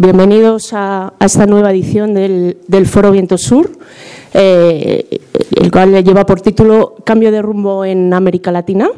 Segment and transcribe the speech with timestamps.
[0.00, 3.68] Bienvenidos a, esta nueva edición del, Foro Viento Sur,
[4.32, 5.20] eh,
[5.56, 8.90] el cual lleva por título Cambio de rumbo en América Latina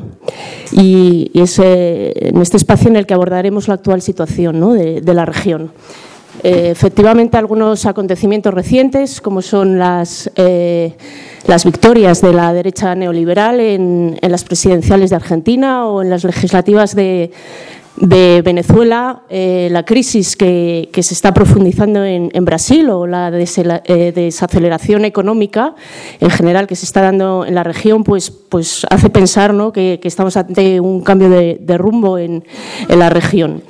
[0.73, 5.25] y, es eh, en este espacio en el que abordaremos la actual situación de, la
[5.25, 5.73] región.
[6.43, 10.31] Eh, efectivamente, algunos acontecimientos recientes, como son las,
[11.47, 16.95] las victorias de la derecha neoliberal en las presidenciales de Argentina o en las legislativas
[16.95, 17.31] de,
[18.01, 25.05] de Venezuela, eh, la crisis que, se está profundizando en, Brasil o la eh, desaceleración
[25.05, 25.75] económica
[26.19, 30.37] en general que se está dando en la región, pues, pues hace pensar que, estamos
[30.37, 32.45] ante un cambio de, rumbo en,
[32.89, 33.63] en la región.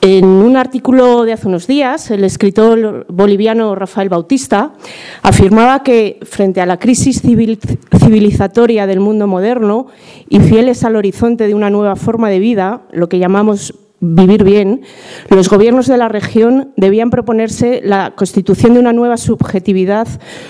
[0.00, 4.74] En un artículo de hace unos días, el escritor boliviano Rafael Bautista
[5.22, 9.86] afirmaba que frente a la crisis civilizatoria del mundo moderno
[10.28, 14.82] y fieles al horizonte de una nueva forma de vida, lo que llamamos vivir bien,
[15.30, 20.06] los gobiernos de la región debían proponerse la constitución de una nueva subjetividad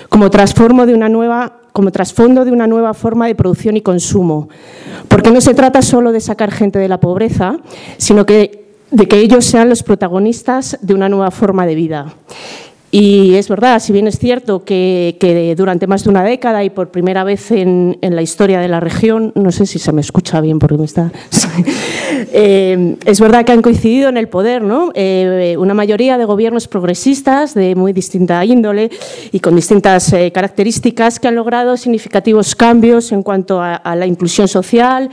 [0.09, 4.49] como trasfondo de una nueva como trasfondo de una nueva forma de producción y consumo,
[5.07, 7.59] porque no se trata solo de sacar gente de la pobreza,
[7.97, 12.13] sino que de que ellos sean los protagonistas de una nueva forma de vida.
[12.89, 16.89] Y es verdad, si bien es cierto que, durante más de una década y por
[16.89, 20.59] primera vez en, la historia de la región, no sé si se me escucha bien
[20.59, 21.11] porque me está...
[22.33, 24.91] Eh, es verdad que han coincidido en el poder ¿no?
[24.95, 28.89] Eh, una mayoría de gobiernos progresistas de muy distinta índole
[29.31, 34.47] y con distintas eh, características que han logrado significativos cambios en cuanto a, la inclusión
[34.47, 35.09] social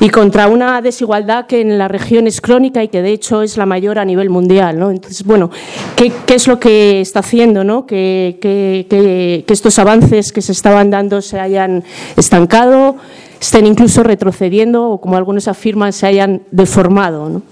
[0.00, 3.56] y contra una desigualdad que en la región es crónica y que de hecho es
[3.56, 4.78] la mayor a nivel mundial.
[4.78, 4.90] ¿no?
[4.90, 5.50] Entonces, bueno,
[5.96, 11.38] ¿qué, ¿qué es lo que está haciendo, que, estos avances que se estaban dando se
[11.40, 11.84] hayan
[12.16, 12.96] estancado,
[13.40, 17.42] estén incluso retrocediendo o, como algunos afirman, se hayan deformado.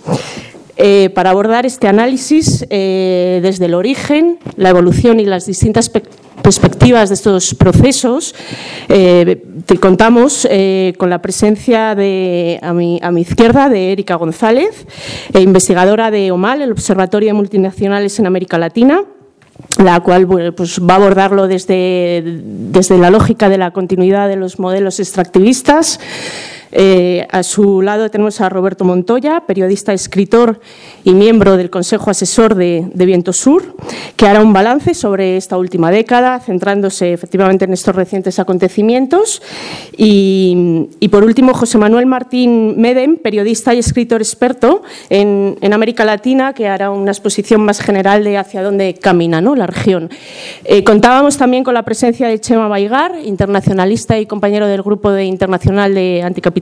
[0.79, 5.91] Eh, para abordar este análisis eh, desde el origen, la evolución y las distintas
[6.43, 8.35] perspectivas de estos procesos,
[8.91, 9.43] eh,
[9.81, 10.47] contamos
[10.99, 14.87] con la presencia de, a mi, izquierda de Erika González,
[15.35, 19.03] investigadora de OMAL, el Observatorio de Multinacionales en América Latina,
[19.79, 24.59] la cual pues va a abordarlo desde, desde la lógica de la continuidad de los
[24.59, 26.01] modelos extractivistas
[26.73, 30.61] eh, a su lado tenemos a Roberto Montoya, periodista, escritor
[31.05, 33.77] y miembro del Consejo Asesor de, Viento Sur,
[34.17, 39.43] que hará un balance sobre esta última década, centrándose efectivamente en estos recientes acontecimientos.
[39.97, 46.69] Y, por último, José Manuel Martín Medem, periodista y escritor experto en, América Latina, que
[46.69, 49.55] hará una exposición más general de hacia dónde camina ¿no?
[49.55, 50.09] la región.
[50.65, 55.25] Eh, contábamos también con la presencia de Chema Baigar, internacionalista y compañero del Grupo de
[55.25, 56.56] Internacional de Anticapital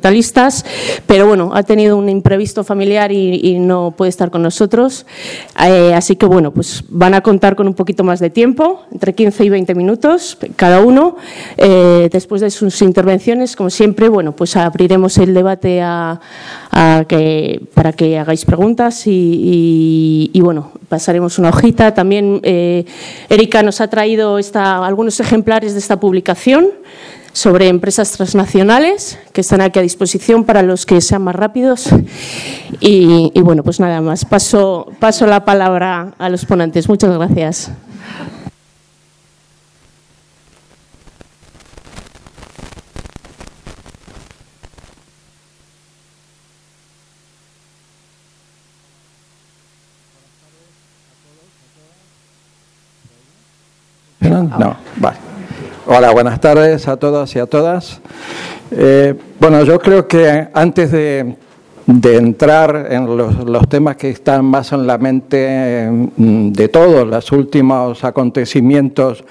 [1.07, 5.07] pero bueno, ha tenido un imprevisto familiar y, no puede estar con nosotros.
[5.65, 9.15] Eh, así que bueno, pues van a contar con un poquito más de tiempo, entre
[9.15, 11.17] 15 y 20 minutos cada uno.
[11.57, 16.21] Eh, después de sus intervenciones, como siempre, bueno, pues abriremos el debate a,
[17.09, 21.95] que, para que hagáis preguntas y, bueno, pasaremos una hojita.
[21.95, 22.85] También eh,
[23.29, 26.69] Erika nos ha traído esta, algunos ejemplares de esta publicación
[27.35, 31.89] sobre empresas transnacionales que están aquí a disposición para los que sean más rápidos.
[32.81, 34.25] Y, bueno, pues nada más.
[34.25, 36.89] Paso, paso la palabra a los ponentes.
[36.89, 37.71] Muchas gracias.
[54.21, 55.34] No, vale.
[55.87, 58.01] Hola, buenas tardes a todos y a todas.
[58.71, 61.37] Eh, bueno, yo creo que antes de,
[61.87, 68.03] entrar en los, temas que están más en la mente mm, de todos, los últimos
[68.03, 69.25] acontecimientos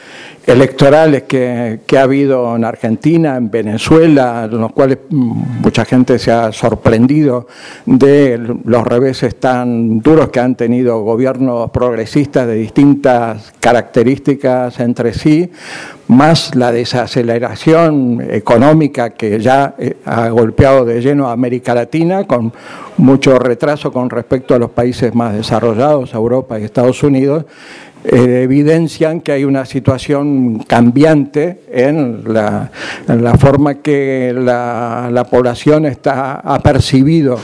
[0.45, 6.31] electorales que, ha habido en Argentina, en Venezuela, en los cuales mm, mucha gente se
[6.31, 7.47] ha sorprendido
[7.87, 15.49] de los reveses tan duros que han tenido gobiernos progresistas de distintas características entre sí,
[16.13, 22.53] más la desaceleración económica que ya eh, ha golpeado de lleno a América Latina, con
[22.97, 27.45] mucho retraso con respecto a los países más desarrollados, Europa y Estados Unidos,
[28.05, 32.69] eh, evidencian que hay una situación cambiante en la,
[33.39, 37.39] forma que la, población está, ha percibido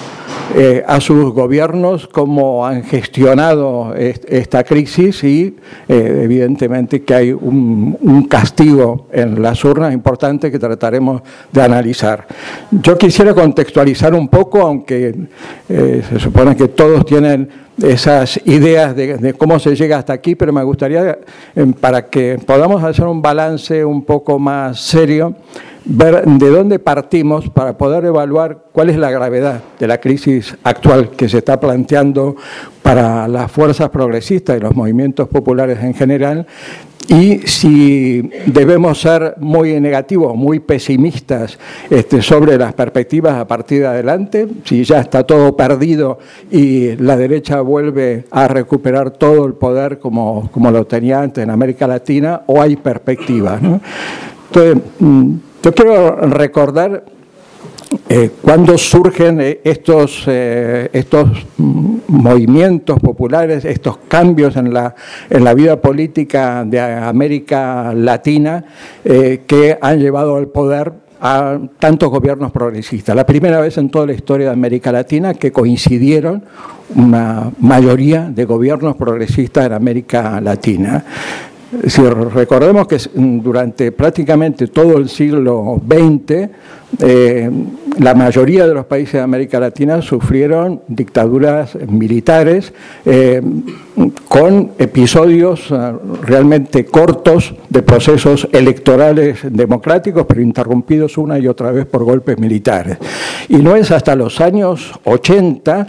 [0.56, 5.56] eh, a sus gobiernos cómo han gestionado esta crisis y
[5.88, 7.98] eh, evidentemente que hay un,
[8.30, 12.28] castigo en las urnas importante que trataremos de analizar.
[12.72, 15.16] Yo quisiera contextualizar un poco, aunque
[15.68, 17.50] se supone que todos tienen
[17.84, 21.20] esas ideas de, cómo se llega hasta aquí, pero me gustaría,
[21.56, 25.36] eh, para que podamos hacer un balance un poco más serio,
[25.90, 31.10] ver de dónde partimos para poder evaluar cuál es la gravedad de la crisis actual
[31.10, 32.36] que se está planteando
[32.84, 36.46] para las fuerzas progresistas y los movimientos populares en general
[37.10, 41.58] y si debemos ser muy negativos, muy pesimistas
[41.90, 46.20] este, sobre las perspectivas a partir de adelante, si ya está todo perdido
[46.52, 51.50] y la derecha vuelve a recuperar todo el poder como, como lo tenía antes en
[51.50, 53.60] América Latina, o hay perspectivas.
[54.52, 57.04] Entonces, mm, yo quiero recordar
[58.08, 61.28] eh, cuando surgen eh, estos, eh, estos
[61.58, 64.96] movimientos populares, estos cambios en la,
[65.30, 68.64] en la vida política de América Latina
[69.04, 73.16] que han llevado al poder a tantos gobiernos progresistas.
[73.16, 76.44] La primera vez en toda la historia de América Latina que coincidieron
[76.96, 81.04] una mayoría de gobiernos progresistas en América Latina.
[81.88, 86.50] Si recordemos que durante prácticamente todo el siglo XX,
[87.00, 87.50] eh,
[88.00, 92.74] la mayoría de los países de América Latina sufrieron dictaduras militares
[93.06, 93.40] eh,
[94.28, 95.94] con episodios eh,
[96.24, 102.98] realmente cortos de procesos electorales democráticos, pero interrumpidos una y otra vez por golpes militares.
[103.48, 105.88] Y no es hasta los años 80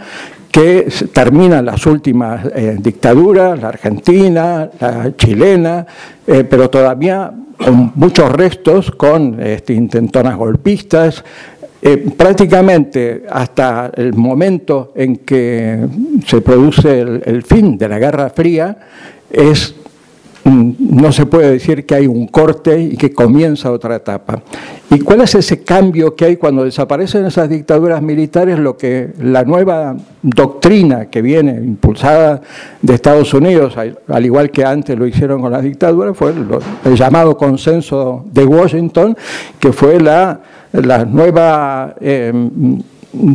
[0.51, 5.85] que terminan las últimas eh, dictaduras, la argentina, la chilena,
[6.27, 11.23] eh, pero todavía con muchos restos, con este, intentonas golpistas.
[11.83, 15.87] Eh, prácticamente hasta el momento en que
[16.27, 18.77] se produce el fin de la Guerra Fría,
[19.31, 19.75] es
[20.43, 24.41] no se puede decir que hay un corte y que comienza otra etapa.
[24.89, 28.57] ¿Y cuál es ese cambio que hay cuando desaparecen esas dictaduras militares?
[28.59, 32.41] Lo que la nueva doctrina que viene impulsada
[32.81, 36.33] de Estados Unidos, al igual que antes lo hicieron con las dictaduras, fue
[36.85, 39.15] el, llamado consenso de Washington,
[39.59, 40.41] que fue la,
[41.07, 41.95] nueva...
[42.01, 42.33] Eh,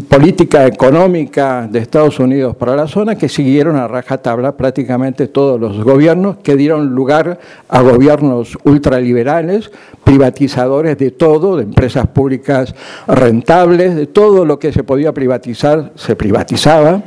[0.09, 5.83] política económica de Estados Unidos para la zona que siguieron a rajatabla prácticamente todos los
[5.85, 7.39] gobiernos que dieron lugar
[7.69, 9.71] a gobiernos ultraliberales,
[10.07, 12.73] privatizadores de todo, de empresas públicas
[13.09, 17.03] rentables, de todo lo que se podía privatizar se privatizaba,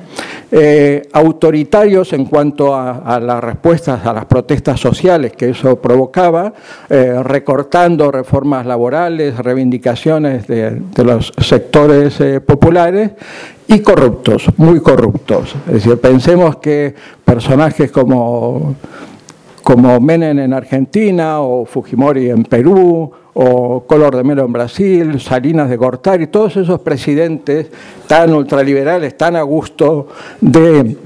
[0.51, 6.51] eh, autoritarios en cuanto a, las respuestas a las protestas sociales que eso provocaba,
[6.89, 13.11] eh, recortando reformas laborales, reivindicaciones de, los sectores eh, populares
[13.65, 15.55] y corruptos, muy corruptos.
[15.67, 16.93] Es decir, pensemos que
[17.23, 18.75] personajes como,
[19.69, 25.69] como Menem en Argentina o Fujimori en Perú o Color de Melo en Brasil, Salinas
[25.69, 27.67] de Gortari, todos esos presidentes
[28.07, 30.07] tan ultraliberales, tan a gusto
[30.41, 30.97] de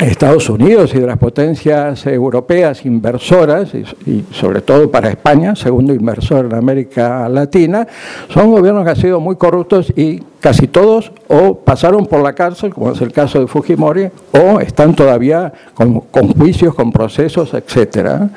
[0.00, 6.46] Estados Unidos y de las potencias europeas inversoras, y, sobre todo para España, segundo inversor
[6.46, 7.86] en América Latina,
[8.28, 12.74] son gobiernos que han sido muy corruptos y casi todos o pasaron por la cárcel,
[12.74, 18.30] como es el caso de Fujimori, o están todavía con, con juicios, con procesos, etcétera.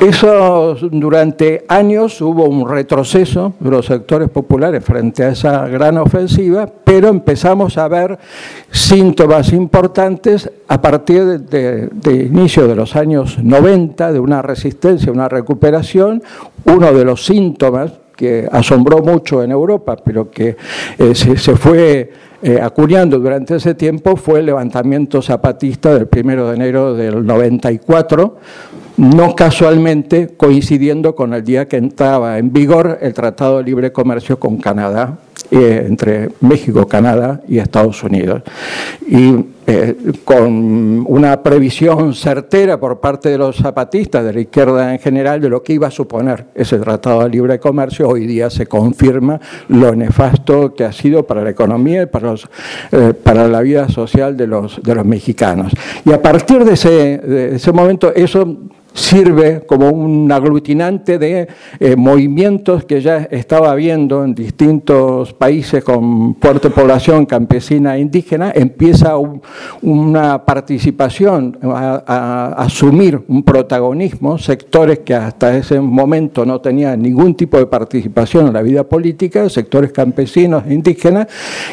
[0.00, 6.68] Eso durante años hubo un retroceso de los sectores populares frente a esa gran ofensiva,
[6.84, 8.18] pero empezamos a ver
[8.70, 16.22] síntomas importantes a partir de, inicio de los años 90, de una resistencia, una recuperación.
[16.64, 20.56] Uno de los síntomas que asombró mucho en Europa, pero que
[20.98, 26.54] eh, se, fue eh, acuñando durante ese tiempo, fue el levantamiento zapatista del 1 de
[26.54, 28.38] enero del 94
[28.96, 34.38] no casualmente coincidiendo con el día que entraba en vigor el Tratado de Libre Comercio
[34.38, 35.18] con Canadá,
[35.54, 38.40] eh, entre México, Canadá y Estados Unidos.
[39.06, 39.34] Y
[39.66, 39.94] eh,
[40.24, 45.50] con una previsión certera por parte de los zapatistas, de la izquierda en general, de
[45.50, 49.94] lo que iba a suponer ese Tratado de Libre Comercio, hoy día se confirma lo
[49.94, 52.32] nefasto que ha sido para la economía y para,
[52.90, 55.74] eh, para la vida social de los, de los mexicanos.
[56.06, 58.56] Y a partir de ese, de ese momento, eso
[58.94, 61.48] sirve como un aglutinante de
[61.80, 68.52] eh, movimientos que ya estaba habiendo en distintos países con fuerte población campesina e indígena,
[68.54, 69.16] empieza
[69.80, 77.58] una participación, a, asumir un protagonismo, sectores que hasta ese momento no tenían ningún tipo
[77.58, 81.26] de participación en la vida política, sectores campesinos e indígenas,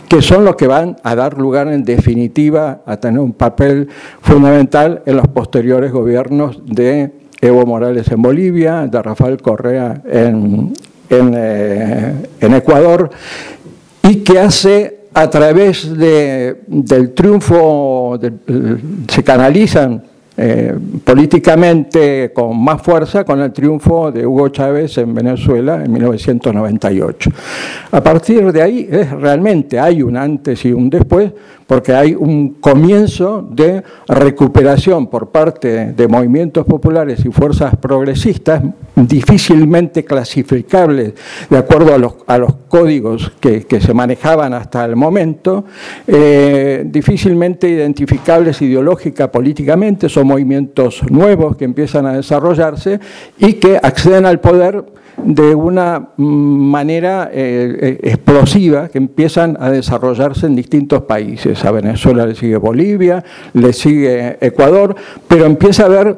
[0.08, 3.88] que son los que van a dar lugar en definitiva a tener un papel
[4.22, 7.09] fundamental en los posteriores gobiernos de
[7.42, 10.74] Evo Morales en Bolivia, de Rafael Correa en,
[11.10, 13.10] eh, Ecuador,
[14.04, 18.20] y que hace a través del triunfo,
[19.08, 20.04] se canalizan
[20.42, 27.30] eh, políticamente con más fuerza con el triunfo de Hugo Chávez en Venezuela en 1998.
[27.92, 31.34] A partir de ahí es, realmente hay un antes y un después,
[31.68, 38.64] porque hay un comienzo de recuperación por parte de movimientos populares y fuerzas progresistas
[39.08, 41.14] difícilmente clasificables
[41.50, 41.94] de acuerdo
[42.28, 45.66] a los, códigos que, se manejaban hasta el momento,
[46.08, 53.00] eh, difícilmente identificables ideológica, políticamente, son movimientos nuevos que empiezan a desarrollarse
[53.38, 54.84] y que acceden al poder
[55.24, 61.64] de una manera eh, eh, explosiva que empiezan a desarrollarse en distintos países.
[61.66, 64.96] A Venezuela le sigue Bolivia, le sigue Ecuador,
[65.28, 66.18] pero empieza a haber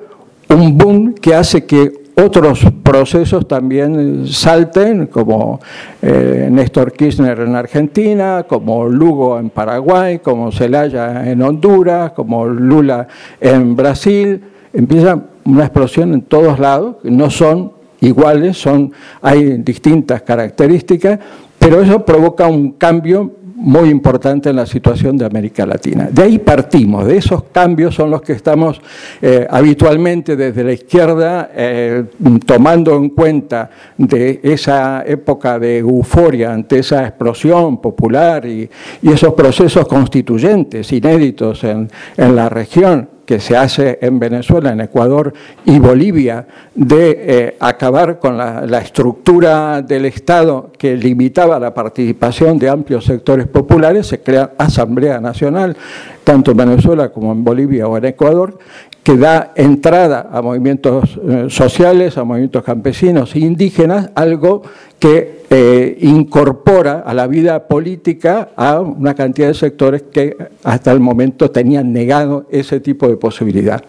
[0.49, 5.59] un boom que hace que otros procesos también salten, como
[6.01, 13.07] eh, Néstor Kirchner en Argentina, como Lugo en Paraguay, como Zelaya en Honduras, como Lula
[13.39, 14.41] en Brasil.
[14.73, 18.91] Empieza una explosión en todos lados, no son iguales, son,
[19.21, 21.19] hay distintas características,
[21.59, 26.09] pero eso provoca un cambio muy importante en la situación de América Latina.
[26.11, 28.81] De ahí partimos, de esos cambios son los que estamos
[29.21, 32.05] eh, habitualmente desde la izquierda eh,
[32.45, 38.69] tomando en cuenta de esa época de euforia ante esa explosión popular y,
[39.01, 45.31] esos procesos constituyentes inéditos en, en la región que se hace en Venezuela, en Ecuador
[45.63, 46.45] y Bolivia,
[46.75, 53.47] de eh, acabar con la, estructura del Estado que limitaba la participación de amplios sectores
[53.47, 55.77] populares, se crea Asamblea Nacional,
[56.25, 58.59] tanto en Venezuela como en Bolivia o en Ecuador,
[59.03, 64.61] que da entrada a movimientos eh, sociales, a movimientos campesinos e indígenas, algo
[64.99, 70.99] que eh, incorpora a la vida política a una cantidad de sectores que hasta el
[70.99, 73.83] momento tenían negado ese tipo de posibilidad.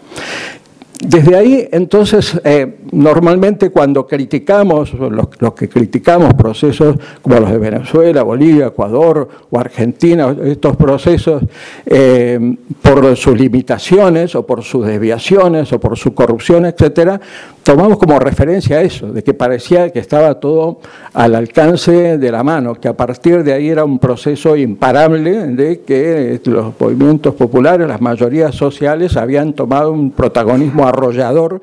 [1.05, 8.23] Desde ahí, entonces, eh, normalmente cuando criticamos, los, que criticamos procesos como los de Venezuela,
[8.23, 11.43] Bolivia, Ecuador o Argentina, estos procesos
[11.85, 17.19] eh, por sus limitaciones o por sus desviaciones o por su corrupción, etcétera,
[17.63, 20.79] tomamos como referencia eso, de que parecía que estaba todo
[21.13, 25.81] al alcance de la mano, que a partir de ahí era un proceso imparable de
[25.81, 31.61] que los movimientos populares, las mayorías sociales habían tomado un protagonismo arrollador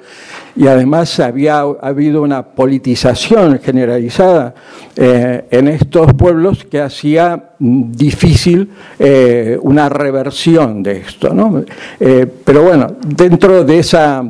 [0.56, 4.54] y además había habido una politización generalizada
[4.96, 11.64] eh, en estos pueblos que hacía difícil eh, una reversión de esto.
[11.99, 14.25] Eh, pero bueno, dentro de esa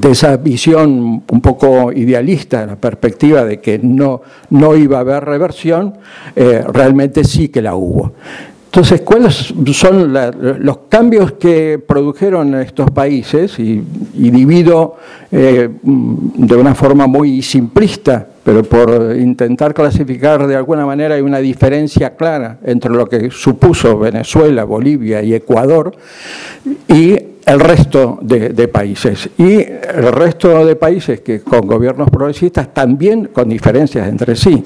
[0.00, 5.24] de esa visión un poco idealista, la perspectiva de que no, no iba a haber
[5.24, 5.94] reversión,
[6.34, 8.12] realmente sí que la hubo.
[8.76, 13.58] Entonces, ¿cuáles son los cambios que produjeron estos países?
[13.58, 14.96] Y, divido
[15.32, 21.40] eh, de una forma muy simplista, pero por intentar clasificar de alguna manera hay una
[21.40, 25.90] diferencia clara entre lo que supuso Venezuela, Bolivia y Ecuador
[26.86, 29.30] y el resto de, países.
[29.38, 34.64] Y el resto de países que con gobiernos progresistas también con diferencias entre sí.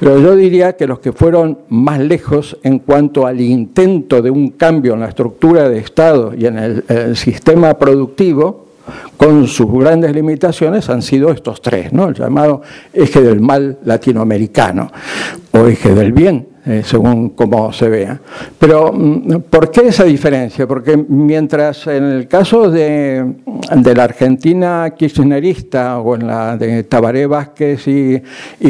[0.00, 4.50] Pero yo diría que los que fueron más lejos en cuanto al intento de un
[4.50, 8.63] cambio en la estructura de Estado y en el, sistema productivo,
[9.16, 12.08] con sus grandes limitaciones han sido estos tres, ¿no?
[12.08, 12.62] el llamado
[12.92, 14.90] eje del mal latinoamericano
[15.52, 18.18] o eje del bien eh, según cómo se vea.
[18.58, 20.66] Pero, mm, ¿por qué esa diferencia?
[20.66, 23.34] Porque mientras en el caso de,
[23.94, 28.22] la Argentina kirchnerista o en la de Tabaré Vázquez y,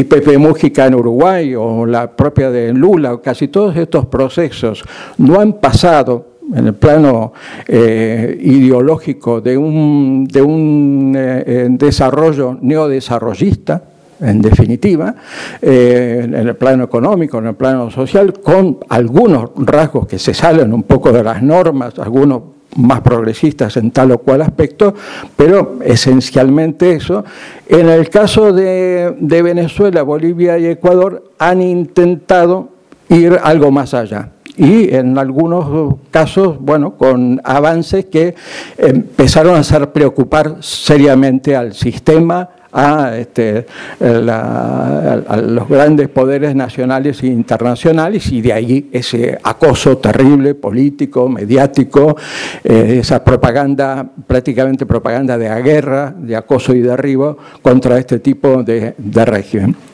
[0.05, 4.83] Pepe Mújica en Uruguay o la propia de Lula, casi todos estos procesos
[5.17, 7.33] no han pasado en el plano
[7.67, 13.83] eh, ideológico de un, de un eh, desarrollo neodesarrollista,
[14.21, 15.15] en definitiva,
[15.61, 20.73] eh, en el plano económico, en el plano social, con algunos rasgos que se salen
[20.73, 22.43] un poco de las normas, algunos
[22.77, 24.95] más progresistas en tal o cual aspecto,
[25.37, 27.25] pero esencialmente eso.
[27.69, 32.71] En el caso de, de Venezuela, Bolivia y Ecuador han intentado
[33.09, 38.35] ir algo más allá y en algunos casos, bueno, con avances que
[38.77, 43.67] empezaron a hacer preocupar seriamente al sistema, a, este,
[44.01, 52.17] a, los grandes poderes nacionales e internacionales y de ahí ese acoso terrible político, mediático,
[52.65, 58.95] eh, esa propaganda, prácticamente propaganda de guerra, de acoso y derribo contra este tipo de,
[58.99, 59.94] de régimen.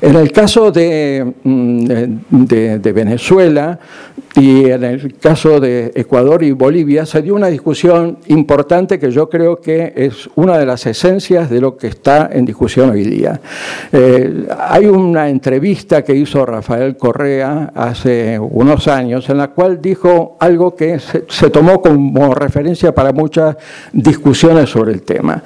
[0.00, 3.78] En el caso mm, de, Venezuela
[4.34, 9.30] y en el caso de Ecuador y Bolivia se dio una discusión importante que yo
[9.30, 13.40] creo que es una de las esencias de lo que está en discusión hoy día.
[13.90, 20.36] Eh, hay una entrevista que hizo Rafael Correa hace unos años en la cual dijo
[20.40, 23.56] algo que se tomó como referencia para muchas
[23.92, 25.42] discusiones sobre el tema.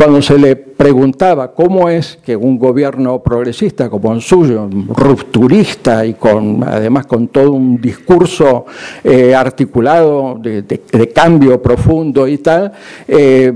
[0.00, 6.14] Cuando se le preguntaba cómo es que un gobierno progresista como el suyo, rupturista y
[6.14, 8.64] con además con todo un discurso
[9.04, 12.72] eh, articulado de, cambio profundo y tal,
[13.06, 13.52] eh,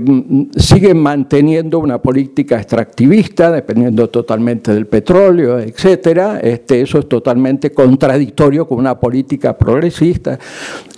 [0.55, 6.39] sigue manteniendo una política extractivista, dependiendo totalmente del petróleo, etcétera.
[6.43, 10.37] Este, eso es totalmente contradictorio con una política progresista.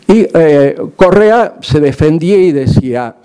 [0.10, 3.16] Y eh, Correa se defendía y decía,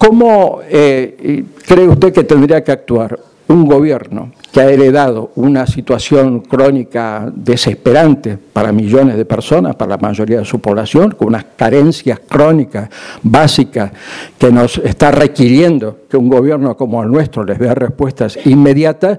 [0.00, 6.40] ¿Cómo eh, cree usted que tendría que actuar un gobierno que ha heredado una situación
[6.40, 12.18] crónica desesperante para millones de personas, para la mayoría de su población, con unas carencias
[12.26, 12.88] crónicas
[13.22, 13.90] básicas
[14.38, 19.18] que nos está requiriendo que un gobierno como el nuestro les dé respuestas inmediatas,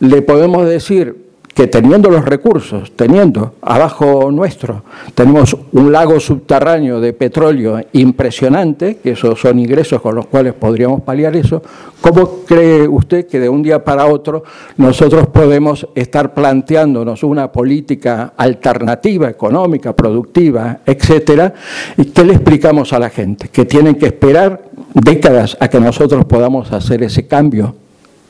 [0.00, 1.21] le podemos decir
[1.54, 4.82] que teniendo los recursos, teniendo abajo nuestro,
[5.14, 11.02] tenemos un lago subterráneo de petróleo impresionante, que esos son ingresos con los cuales podríamos
[11.02, 11.62] paliar eso,
[12.00, 14.44] ¿cómo cree usted que de un día para otro
[14.78, 21.52] nosotros podemos estar planteándonos una política alternativa, económica, productiva, etcétera?
[21.98, 23.48] ¿Y qué le explicamos a la gente?
[23.48, 24.62] Que tienen que esperar
[24.94, 27.74] décadas a que nosotros podamos hacer ese cambio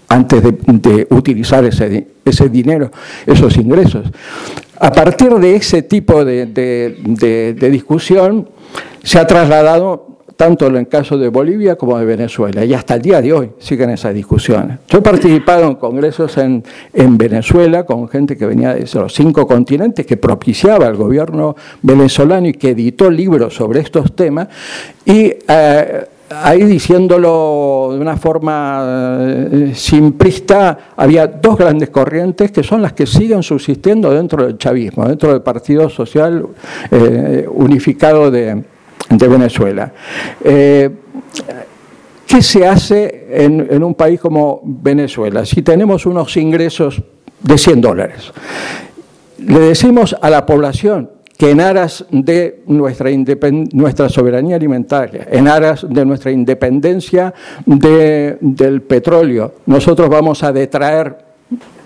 [0.09, 2.91] antes de, utilizar ese, ese, dinero,
[3.27, 4.07] esos ingresos.
[4.79, 8.49] A partir de ese tipo de, discusión
[9.03, 13.03] se ha trasladado tanto en el caso de Bolivia como de Venezuela, y hasta el
[13.03, 14.79] día de hoy siguen esas discusiones.
[14.89, 19.47] Yo he participado en congresos en, en Venezuela con gente que venía de los cinco
[19.47, 24.49] continentes, que propiciaba al gobierno venezolano y que editó libros sobre estos temas,
[25.05, 32.83] y eh, ahí diciéndolo de una forma eh, simplista, había dos grandes corrientes que son
[32.83, 36.47] las que siguen subsistiendo dentro del chavismo, dentro del Partido Social
[36.91, 38.63] eh, Unificado de,
[39.09, 39.93] Venezuela.
[40.43, 40.91] Eh,
[42.27, 47.03] ¿Qué se hace en, en un país como Venezuela si tenemos unos ingresos
[47.41, 48.33] de 100 dólares?
[49.39, 51.11] Le decimos a la población,
[51.43, 57.35] que en aras de nuestra, soberanía alimentaria, en aras de nuestra independencia
[57.67, 61.19] del petróleo, nosotros vamos a detraer,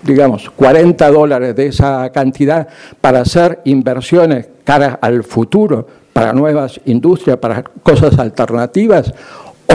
[0.03, 2.67] digamos, 40 dólares de esa cantidad
[3.01, 9.11] para hacer inversiones cara al futuro, para nuevas industrias, para cosas alternativas,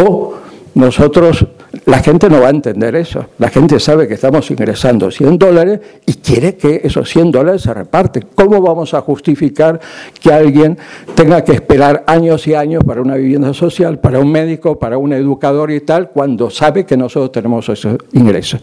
[0.00, 0.34] o
[0.76, 1.44] nosotros
[1.84, 3.26] la gente no va a entender eso.
[3.38, 7.74] La gente sabe que estamos ingresando 100 dólares y quiere que esos 100 dólares se
[7.74, 8.26] reparten.
[8.34, 9.80] ¿Cómo vamos a justificar
[10.20, 10.78] que alguien
[11.14, 15.12] tenga que esperar años y años para una vivienda social, para un médico, para un
[15.12, 18.60] educador y tal, cuando sabe que nosotros tenemos esos ingresos?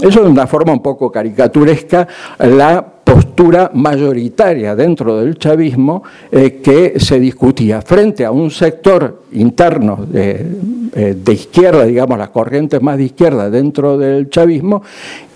[0.00, 2.06] Eso es una forma un poco caricaturesca
[2.38, 10.06] la postura mayoritaria dentro del chavismo eh, que se discutía frente a un sector interno
[10.06, 10.46] de,
[10.94, 14.82] eh, de izquierda, digamos, las corrientes más de izquierda dentro del chavismo,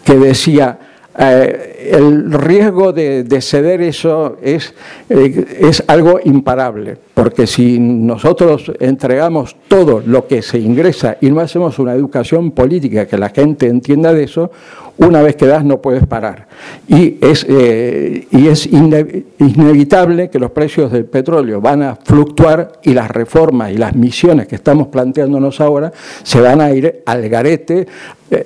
[0.05, 0.79] que decía,
[1.16, 4.74] eh, el riesgo de, ceder eso es,
[5.09, 11.40] eh, es algo imparable, porque si nosotros entregamos todo lo que se ingresa y no
[11.40, 14.50] hacemos una educación política que la gente entienda de eso,
[14.96, 16.46] una vez que das no puedes parar.
[16.87, 22.94] Y es, eh, y es inevitable que los precios del petróleo van a fluctuar y
[22.94, 27.87] las reformas y las misiones que estamos planteándonos ahora se van a ir al garete
[28.35, 28.44] eh,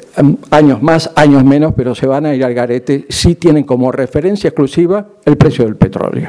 [0.51, 4.49] años más, años menos, pero se van a ir al garete si tienen como referencia
[4.49, 6.29] exclusiva el precio del petróleo.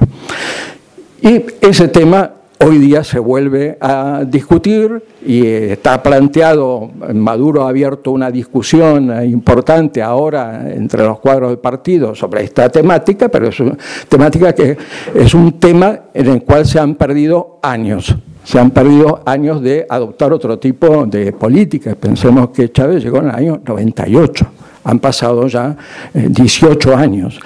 [1.22, 8.12] Y ese tema hoy día se vuelve a discutir y está planteado, Maduro ha abierto
[8.12, 13.78] una discusión importante ahora entre los cuadros del partido sobre esta temática, pero es una
[14.08, 14.78] temática que
[15.16, 18.16] es un tema en el cual se han perdido años
[18.50, 21.94] se han perdido años de adoptar otro tipo de políticas.
[21.96, 24.48] Pensemos que Chávez llegó en el año 98
[24.86, 25.78] han pasado ya
[26.16, 27.40] 18 años.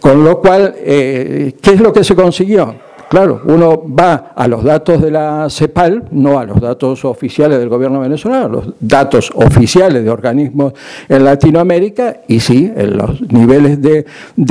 [0.00, 2.74] Con lo cual, ¿qué es lo que se consiguió?
[3.08, 7.68] Claro, uno va a los datos de la CEPAL, no a los datos oficiales del
[7.68, 10.72] gobierno venezolano, a los datos oficiales de organismos
[11.08, 14.04] en Latinoamérica, y sí, los niveles de,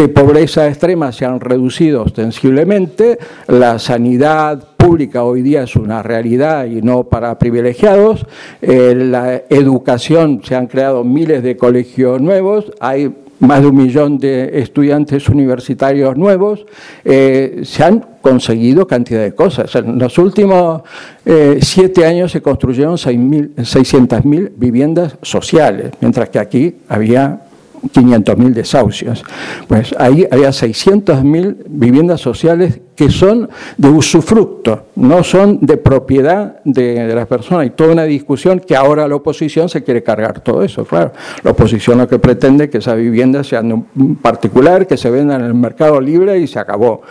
[0.08, 6.82] pobreza extrema se han reducido ostensiblemente, la sanidad pública hoy día es una realidad y
[6.82, 8.26] no para privilegiados,
[8.62, 14.18] eh, la educación, se han creado miles de colegios nuevos, hay más de un millón
[14.18, 16.66] de estudiantes universitarios nuevos,
[17.04, 19.76] eh, se han conseguido cantidad de cosas.
[19.76, 20.82] En los últimos
[21.26, 27.45] eh, siete años se construyeron 600.000 viviendas sociales, mientras que aquí había
[27.94, 29.24] 500.000 desahucios.
[29.68, 37.14] Pues ahí había 600.000 viviendas sociales que son de usufructo, no son de propiedad de,
[37.14, 37.64] las personas.
[37.64, 40.86] Hay toda una discusión que ahora la oposición se quiere cargar todo eso.
[40.86, 41.12] Claro,
[41.44, 45.10] la oposición lo que pretende es que esas viviendas sean de un particular, que se
[45.10, 47.02] vendan en el mercado libre y se acabó.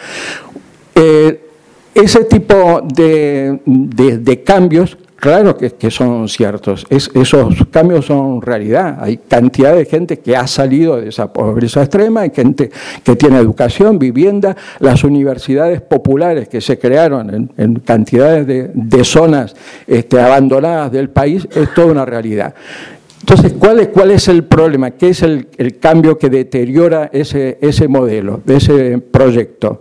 [0.94, 1.40] Eh,
[1.94, 8.98] ese tipo de cambios Claro que, son ciertos, esos cambios son realidad.
[9.00, 12.70] Hay cantidad de gente que ha salido de esa pobreza extrema, hay gente
[13.02, 19.56] que tiene educación, vivienda, las universidades populares que se crearon en, cantidades de, zonas
[19.86, 22.54] este, abandonadas del país, es toda una realidad.
[23.24, 24.90] Entonces, ¿cuál es, ¿cuál es el problema?
[24.90, 25.48] ¿Qué es el,
[25.80, 29.80] cambio que deteriora ese, ese modelo, ese proyecto?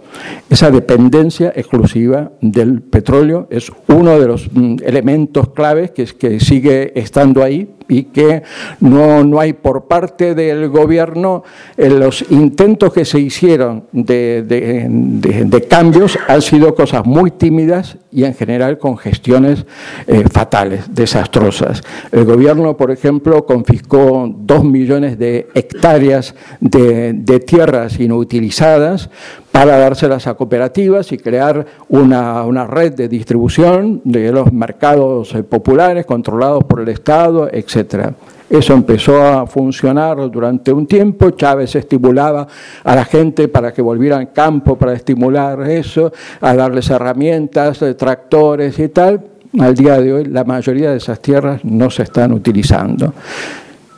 [0.50, 6.98] Esa dependencia exclusiva del petróleo es uno de los mm, elementos claves que, que sigue
[6.98, 8.44] estando ahí y que
[8.80, 11.44] no, no hay por parte del gobierno
[11.78, 18.26] eh, los intentos que se hicieron de, de, cambios han sido cosas muy tímidas y
[18.26, 19.66] en general con gestiones
[20.08, 21.82] eh, fatales, desastrosas.
[22.12, 27.14] El gobierno, por ejemplo, confiscó dos millones de hectáreas de,
[27.46, 29.10] tierras inutilizadas
[29.54, 35.44] para dárselas a cooperativas y crear una, una, red de distribución de los mercados eh,
[35.44, 38.14] populares controlados por el Estado, etc.
[38.50, 42.48] Eso empezó a funcionar durante un tiempo, Chávez estimulaba
[42.84, 46.12] a la gente para que volviera al campo, para estimular eso,
[46.42, 49.22] a darles herramientas, eh, tractores y tal.
[49.60, 53.14] Al día de hoy la mayoría de esas tierras no se están utilizando.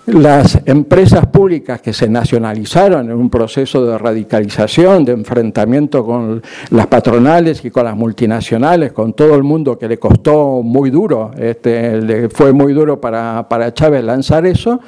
[0.07, 6.85] Las empresas públicas que se nacionalizaron en un proceso de radicalización, de enfrentamiento con las
[6.85, 11.99] patronales y con las multinacionales, con todo el mundo que le costó muy duro, este,
[12.01, 14.79] le fue muy duro para, para Chávez lanzar eso,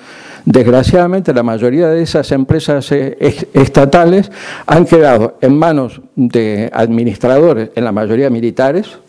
[0.45, 3.17] desgraciadamente la mayoría de esas empresas eh,
[3.53, 4.32] estatales
[4.67, 8.99] han quedado en manos de administradores, en la mayoría militares,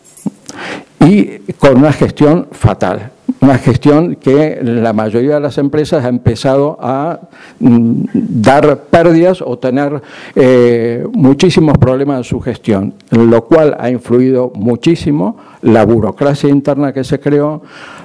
[0.99, 3.11] y con una gestión fatal.
[3.41, 7.19] Una gestión que la mayoría de las empresas ha empezado a
[7.59, 10.01] mm, dar pérdidas o tener
[10.35, 17.03] eh, muchísimos problemas en su gestión, lo cual ha influido muchísimo la burocracia interna que
[17.03, 17.61] se creó,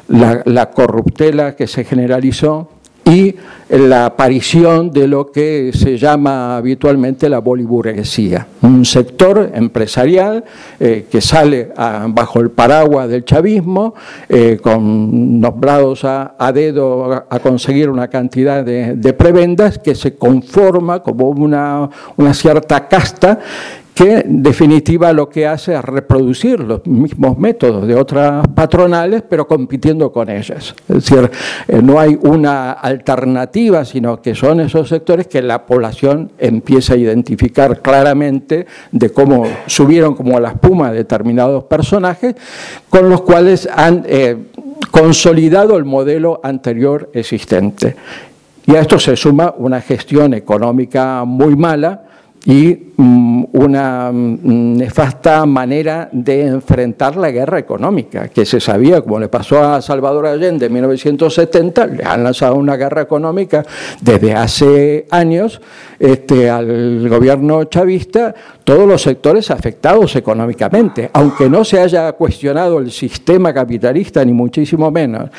[0.08, 2.68] la corruptela que se generalizó
[3.04, 3.34] y
[3.68, 10.44] la aparición de lo que se llama habitualmente la boliburguesía, un sector empresarial
[10.78, 11.70] eh, que sale
[12.08, 13.94] bajo el paraguas del chavismo,
[14.28, 21.30] eh, con nombrados a, dedo a, conseguir una cantidad de, prebendas, que se conforma como
[21.30, 23.40] una cierta casta
[23.94, 29.46] que en definitiva lo que hace es reproducir los mismos métodos de otras patronales, pero
[29.46, 30.74] compitiendo con ellas.
[30.88, 31.30] Es decir,
[31.68, 36.96] eh, no hay una alternativa, sino que son esos sectores que la población empieza a
[36.96, 42.34] identificar claramente de cómo subieron como a la espuma determinados personajes,
[42.90, 44.36] con los cuales han eh,
[44.90, 47.94] consolidado el modelo anterior existente.
[48.66, 52.02] Y a esto se suma una gestión económica muy mala,
[52.44, 59.28] y una mm, nefasta manera de enfrentar la guerra económica, que se sabía, como le
[59.28, 63.64] pasó a Salvador Allende en 1970, le han lanzado una guerra económica
[64.00, 65.60] desde hace años
[65.98, 72.90] este, al gobierno chavista, todos los sectores afectados económicamente, aunque no se haya cuestionado el
[72.90, 75.30] sistema capitalista, ni muchísimo menos,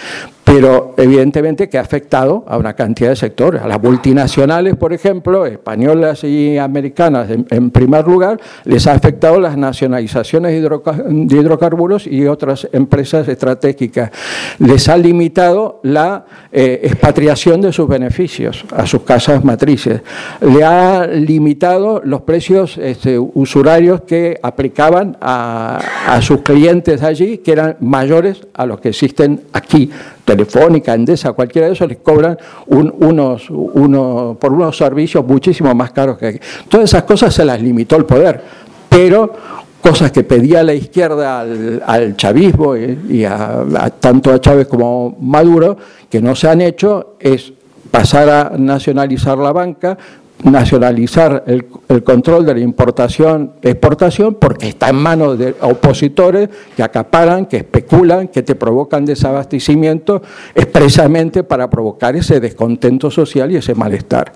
[0.44, 5.46] pero evidentemente que ha afectado a una cantidad de sectores, a las multinacionales, por ejemplo,
[5.46, 12.68] españolas y americanas en, primer lugar, les ha afectado las nacionalizaciones de hidrocarburos y otras
[12.72, 14.12] empresas estratégicas.
[14.60, 20.02] Les ha limitado la eh, expatriación de sus beneficios a sus casas matrices.
[20.42, 27.52] Le ha limitado los precios este, usurarios que aplicaban a, a sus clientes allí, que
[27.52, 29.92] eran mayores a los que existen aquí.
[30.26, 36.18] Telefónica, Endesa, cualquiera de esos les cobran unos, unos, por unos servicios muchísimo más caros
[36.18, 36.40] que aquí.
[36.68, 38.42] Todas esas cosas se las limitó el poder,
[38.90, 39.32] pero
[39.82, 41.42] cosas que pedía la izquierda
[41.86, 45.78] al, chavismo y, a, tanto a Chávez como Maduro,
[46.10, 47.54] que no se han hecho, es
[47.92, 49.96] pasar a nacionalizar la banca,
[50.44, 51.66] nacionalizar el,
[52.04, 58.28] control de la importación, exportación, porque está en manos de opositores que acaparan, que especulan,
[58.28, 60.22] que te provocan desabastecimiento
[60.54, 64.34] expresamente para provocar ese descontento social y ese malestar.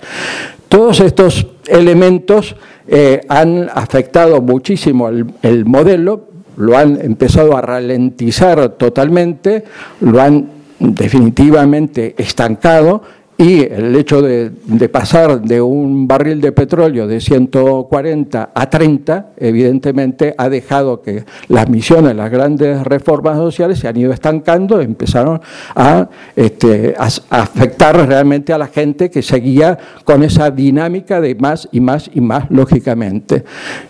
[0.67, 2.55] Todos estos elementos
[2.87, 9.63] eh, han afectado muchísimo el modelo, lo han empezado a ralentizar totalmente,
[10.01, 13.01] lo han definitivamente estancado
[13.39, 14.51] y el hecho de,
[14.91, 21.69] pasar de un barril de petróleo de 140 a 30, evidentemente ha dejado que las
[21.69, 25.39] misiones, las grandes reformas sociales se han ido estancando, empezaron
[25.73, 31.69] a, este, a, afectar realmente a la gente que seguía con esa dinámica de más
[31.71, 33.45] y más y más, lógicamente.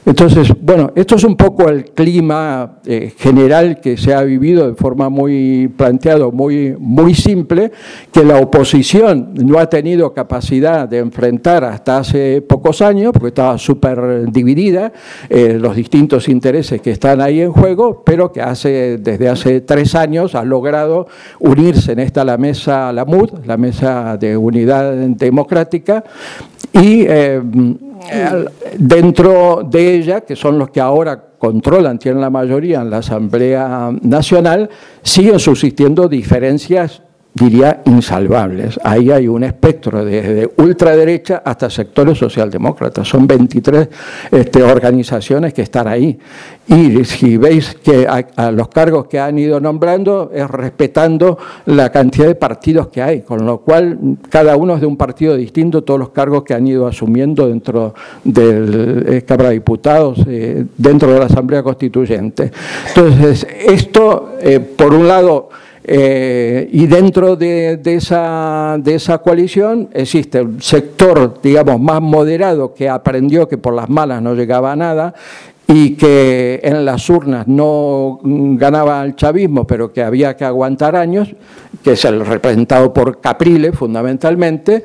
[0.05, 4.75] Entonces, bueno, esto es un poco el clima eh, general que se ha vivido de
[4.75, 7.71] forma muy planteado, muy, muy simple,
[8.13, 13.57] que la oposición no ha tenido capacidad de enfrentar hasta hace pocos años, porque estaba
[13.57, 14.91] súper dividida,
[15.29, 19.95] eh, los distintos intereses que están ahí en juego, pero que hace, desde hace tres
[19.95, 21.07] años ha logrado
[21.39, 26.03] unirse en esta la mesa, la MUD, la Mesa de Unidad Democrática,
[26.73, 27.41] y eh,
[28.77, 33.91] dentro de ella, que son los que ahora controlan, tienen la mayoría en la Asamblea
[34.01, 34.69] Nacional,
[35.01, 37.01] siguen subsistiendo diferencias
[37.39, 38.79] diría, insalvables.
[38.83, 43.07] Ahí hay un espectro desde ultraderecha hasta sectores socialdemócratas.
[43.07, 43.89] Son 23
[44.31, 46.17] este, organizaciones que están ahí.
[46.67, 52.27] Y si veis que a, los cargos que han ido nombrando es respetando la cantidad
[52.27, 53.97] de partidos que hay, con lo cual
[54.29, 57.95] cada uno es de un partido distinto, todos los cargos que han ido asumiendo dentro
[58.23, 62.51] del eh, Cámara de Diputados, eh, dentro de la Asamblea Constituyente.
[62.89, 65.49] Entonces, esto, eh, por un lado,
[65.91, 72.87] eh, y dentro de, esa, de esa coalición existe un sector, digamos, más moderado que
[72.87, 75.15] aprendió que por las malas no llegaba a nada
[75.67, 81.33] y que en las urnas no ganaba el chavismo, pero que había que aguantar años,
[81.83, 84.83] que es el representado por Caprile fundamentalmente,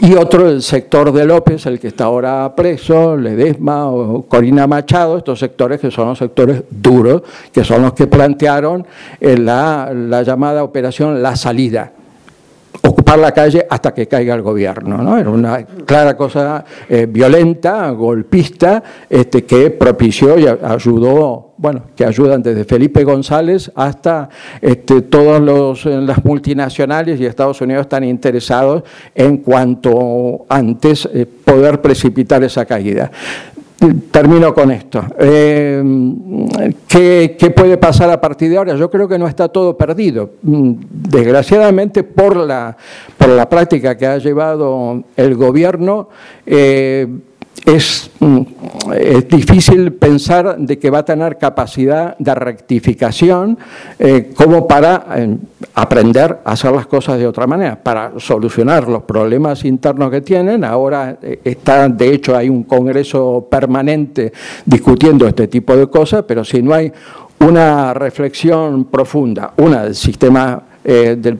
[0.00, 5.18] y otro el sector de López, el que está ahora preso, Ledesma o Corina Machado,
[5.18, 8.86] estos sectores que son los sectores duros, que son los que plantearon
[9.20, 11.92] eh, la llamada operación La Salida
[12.86, 14.98] ocupar la calle hasta que caiga el gobierno.
[14.98, 15.16] ¿no?
[15.18, 22.42] Era una clara cosa eh, violenta, golpista, este, que propició y ayudó, bueno, que ayudan
[22.42, 24.28] desde Felipe González hasta
[24.60, 28.82] este, todos los las multinacionales y Estados Unidos están interesados
[29.14, 33.10] en cuanto antes eh, poder precipitar esa caída.
[34.10, 35.04] Termino con esto.
[35.18, 35.82] Eh,
[36.88, 38.76] ¿qué, puede pasar a partir de ahora?
[38.76, 40.30] Yo creo que no está todo perdido.
[40.42, 42.76] Mm, desgraciadamente, por la,
[43.18, 46.08] por la práctica que ha llevado el gobierno,
[46.46, 47.06] eh,
[47.64, 48.40] es, mm,
[48.94, 53.58] es, difícil pensar de que va a tener capacidad de rectificación
[53.98, 55.36] eh, como para eh,
[55.74, 60.64] aprender a hacer las cosas de otra manera, para solucionar los problemas internos que tienen.
[60.64, 64.32] Ahora eh, está, de hecho, hay un congreso permanente
[64.66, 66.92] discutiendo este tipo de cosas, pero si no hay
[67.40, 71.38] una reflexión profunda, una del sistema eh, del,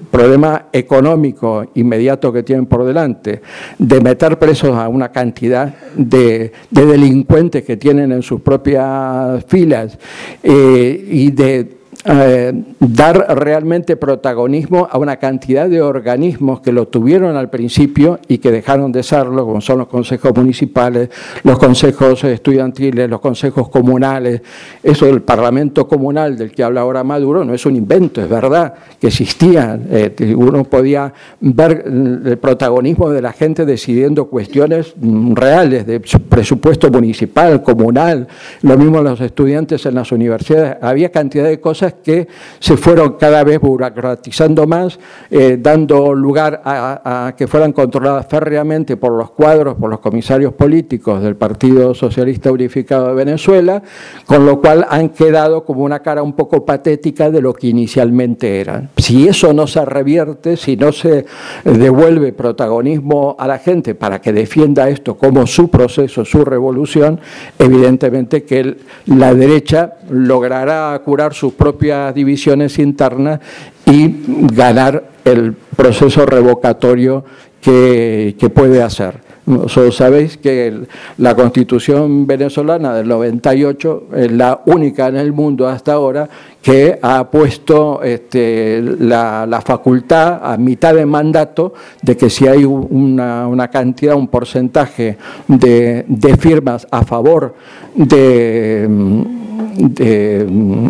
[0.00, 3.40] problema económico inmediato que tienen por delante,
[3.78, 9.96] de meter presos a una cantidad de, delincuentes que tienen en sus propias filas
[10.42, 17.36] eh, y de eh, dar realmente protagonismo a una cantidad de organismos que lo tuvieron
[17.36, 21.10] al principio y que dejaron de serlo, como son los consejos municipales,
[21.42, 24.40] los consejos estudiantiles, los consejos comunales.
[24.82, 28.74] Eso del Parlamento comunal del que habla ahora Maduro no es un invento, es verdad
[28.98, 29.78] que existía.
[29.90, 36.90] Eh, uno podía ver el protagonismo de la gente decidiendo cuestiones mm, reales de presupuesto
[36.90, 38.26] municipal, comunal,
[38.62, 40.76] lo mismo los estudiantes en las universidades.
[40.80, 44.98] Había cantidad de cosas que se fueron cada vez burocratizando más,
[45.30, 51.22] eh, dando lugar a, que fueran controladas férreamente por los cuadros, por los comisarios políticos
[51.22, 53.82] del Partido Socialista Unificado de Venezuela,
[54.26, 58.60] con lo cual han quedado como una cara un poco patética de lo que inicialmente
[58.60, 58.90] eran.
[58.96, 61.26] Si eso no se revierte, si no se
[61.64, 67.20] devuelve protagonismo a la gente para que defienda esto como su proceso, su revolución,
[67.58, 68.76] evidentemente que
[69.06, 73.40] la derecha logrará curar sus propias divisiones internas
[73.86, 74.16] y
[74.54, 77.24] ganar el proceso revocatorio
[77.62, 79.30] que, puede hacer.
[79.46, 80.82] Vosotros sabéis que
[81.16, 86.28] la constitución venezolana del 98 es la única en el mundo hasta ahora
[86.60, 93.68] que ha puesto este, la, facultad a mitad de mandato de que si hay una,
[93.72, 95.16] cantidad, un porcentaje
[95.48, 96.04] de,
[96.38, 97.54] firmas a favor
[97.94, 98.88] de,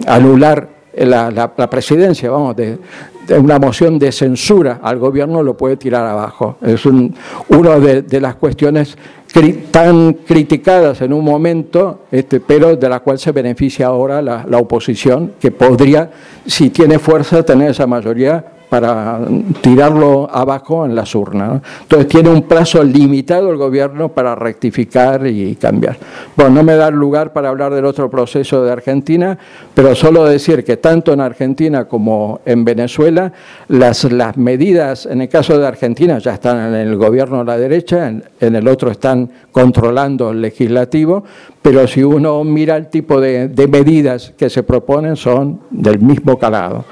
[0.07, 2.79] anular la, presidencia, vamos, de,
[3.39, 6.57] una moción de censura al gobierno lo puede tirar abajo.
[6.63, 7.15] Es un,
[7.49, 8.97] una de, las cuestiones
[9.71, 14.59] tan criticadas en un momento, este, pero de la cual se beneficia ahora la, la
[14.59, 16.11] oposición, que podría,
[16.47, 19.19] si tiene fuerza, tener esa mayoría para
[19.61, 21.61] tirarlo abajo en las urnas.
[21.83, 25.99] Entonces tiene un plazo limitado el gobierno para rectificar y cambiar.
[26.37, 29.37] Bueno, no me da lugar para hablar del otro proceso de Argentina,
[29.75, 33.33] pero solo decir que tanto en Argentina como en Venezuela,
[33.69, 37.59] las, las medidas, en el caso de Argentina ya están en el gobierno de la
[37.59, 41.25] derecha, en el otro están controlando el legislativo,
[41.63, 46.85] pero si uno mira el tipo de, medidas que se proponen son del mismo calado.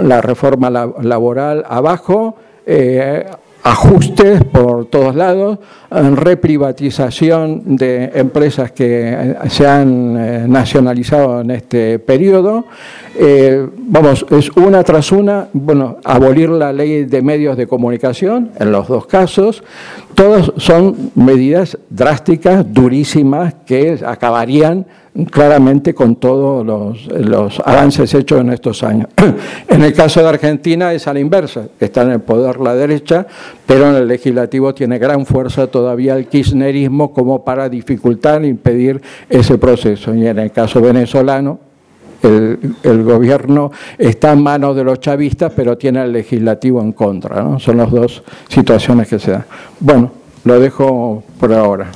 [0.00, 3.26] La reforma laboral abajo, eh,
[3.62, 5.58] ajustes por todos lados,
[5.90, 12.64] reprivatización de empresas que se han eh, nacionalizado en este periodo.
[13.14, 18.72] Eh, vamos, es una tras una, bueno, abolir la ley de medios de comunicación en
[18.72, 19.62] los dos casos.
[20.14, 24.86] Todas son medidas drásticas, durísimas, que acabarían
[25.30, 26.64] claramente con todos
[27.08, 29.08] los, avances hechos en estos años.
[29.68, 33.26] En el caso de Argentina es a la inversa, está en el poder la derecha,
[33.66, 39.00] pero en el legislativo tiene gran fuerza todavía el kirchnerismo como para dificultar e impedir
[39.28, 40.14] ese proceso.
[40.14, 41.71] Y en el caso venezolano,
[42.22, 47.58] el, gobierno está en manos de los chavistas, pero tiene el legislativo en contra.
[47.58, 49.44] Son las dos situaciones que se dan.
[49.80, 50.10] Bueno,
[50.44, 51.90] lo dejo por ahora.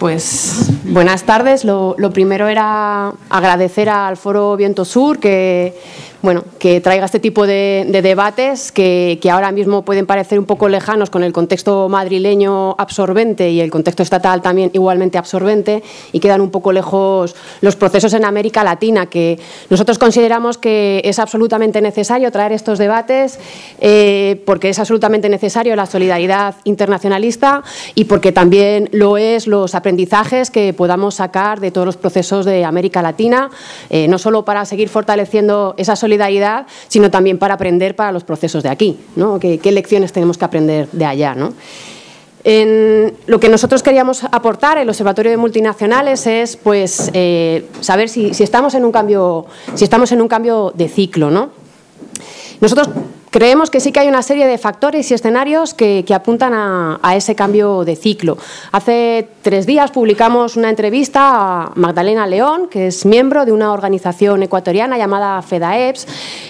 [0.00, 1.62] Pues buenas tardes.
[1.64, 5.78] Lo, primero era agradecer al Foro Viento Sur que
[6.22, 11.08] bueno, que traiga este tipo de, debates que, ahora mismo pueden parecer un poco lejanos
[11.08, 16.50] con el contexto madrileño absorbente y el contexto estatal también igualmente absorbente y quedan un
[16.50, 19.38] poco lejos los procesos en América Latina, que
[19.70, 23.38] nosotros consideramos que es absolutamente necesario traer estos debates
[23.80, 27.62] eh, porque es absolutamente necesario la solidaridad internacionalista
[27.94, 32.64] y porque también lo es los aprendizajes que podamos sacar de todos los procesos de
[32.64, 33.50] América Latina,
[33.88, 38.24] eh, no solo para seguir fortaleciendo esa solidaridad, solidaridad, sino también para aprender para los
[38.24, 39.38] procesos de aquí, ¿no?
[39.38, 41.52] ¿Qué, lecciones tenemos que aprender de allá, ¿no?
[42.42, 48.34] En lo que nosotros queríamos aportar, el Observatorio de Multinacionales, es pues, eh, saber si,
[48.34, 51.30] si, estamos en un cambio, si estamos en un cambio de ciclo.
[51.30, 51.50] ¿no?
[52.60, 52.88] Nosotros
[53.30, 57.36] Creemos que sí que hay una serie de factores y escenarios que, apuntan a, ese
[57.36, 58.36] cambio de ciclo.
[58.72, 64.42] Hace tres días publicamos una entrevista a Magdalena León, que es miembro de una organización
[64.42, 66.08] ecuatoriana llamada FEDAEPS.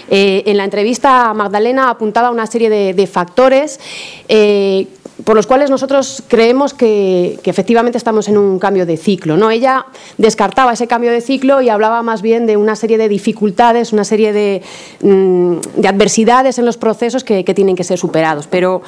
[0.09, 3.79] Eh, en la entrevista, Magdalena apuntaba una serie de, factores
[4.27, 4.87] eh,
[5.23, 9.37] por los cuales nosotros creemos que, efectivamente estamos en un cambio de ciclo.
[9.37, 9.51] ¿no?
[9.51, 9.85] Ella
[10.17, 14.03] descartaba ese cambio de ciclo y hablaba más bien de una serie de dificultades, una
[14.03, 14.61] serie de,
[15.01, 18.47] mm, adversidades en los procesos que, tienen que ser superados.
[18.47, 18.81] Pero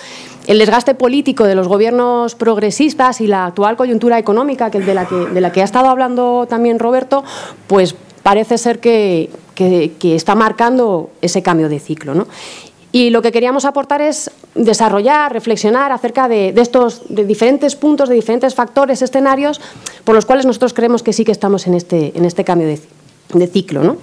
[0.47, 5.07] el desgaste político de los gobiernos progresistas y la actual coyuntura económica, que de, la
[5.07, 7.23] que, de la que ha estado hablando también Roberto,
[7.67, 12.15] pues parece ser que, que, está marcando ese cambio de ciclo.
[12.15, 12.27] ¿no?
[12.91, 18.15] Y lo que queríamos aportar es desarrollar, reflexionar acerca de, estos de diferentes puntos, de
[18.15, 19.59] diferentes factores, escenarios,
[20.03, 23.47] por los cuales nosotros creemos que sí que estamos en este, en este cambio de,
[23.47, 23.97] ciclo.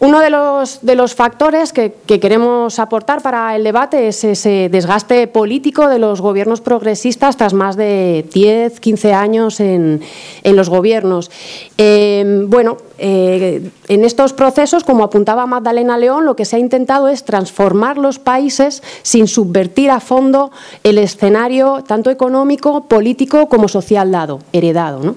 [0.00, 5.26] Uno de los, de los factores que, queremos aportar para el debate es ese desgaste
[5.28, 10.00] político de los gobiernos progresistas tras más de 10, 15 años en,
[10.42, 11.30] los gobiernos.
[11.78, 17.08] Em, bueno, eh, en estos procesos, como apuntaba Magdalena León, lo que se ha intentado
[17.08, 20.50] es transformar los países sin subvertir a fondo
[20.82, 25.00] el escenario tanto económico, político como social dado, heredado.
[25.00, 25.16] ¿no?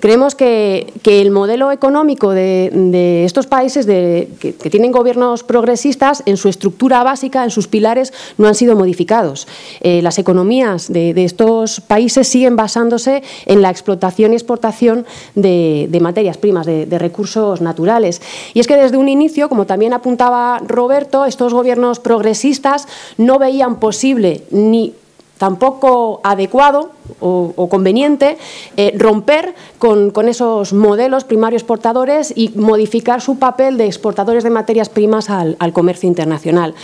[0.00, 7.02] Creemos que, el modelo económico de, estos países que, tienen gobiernos progresistas, en su estructura
[7.02, 9.46] básica, en sus pilares, no han sido modificados.
[9.80, 16.38] Eh, las economías de, estos países siguen basándose en la explotación y exportación de, materias
[16.38, 18.22] primas, de, recursos naturales.
[18.54, 23.78] Y es que desde un inicio, como también apuntaba Roberto, estos gobiernos progresistas no veían
[23.78, 24.94] posible ni
[25.40, 28.36] tampoco adecuado o, conveniente
[28.76, 34.90] eh, romper con, esos modelos primarios exportadores y modificar su papel de exportadores de materias
[34.90, 36.74] primas al, comercio internacional.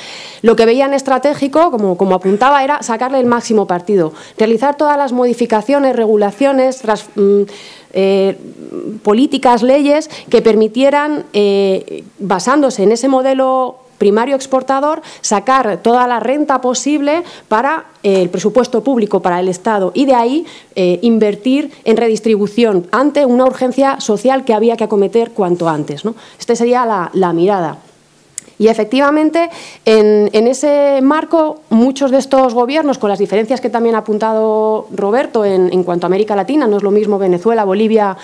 [0.40, 5.94] Lo que veían estratégico, como, apuntaba, era sacarle el máximo partido, realizar todas las modificaciones,
[5.94, 6.82] regulaciones,
[7.14, 7.42] mm,
[7.92, 8.38] eh,
[9.02, 16.60] políticas, leyes que permitieran, eh, basándose en ese modelo primario exportador, sacar toda la renta
[16.60, 21.96] posible para eh, el presupuesto público, para el Estado, y de ahí eh, invertir en
[21.96, 26.04] redistribución ante una urgencia social que había que acometer cuanto antes.
[26.04, 26.14] ¿no?
[26.38, 27.78] Esta sería la, mirada.
[28.58, 29.50] Y efectivamente,
[29.84, 35.44] en, ese marco, muchos de estos gobiernos, con las diferencias que también ha apuntado Roberto
[35.44, 38.16] en, en cuanto a América Latina, no es lo mismo Venezuela, Bolivia,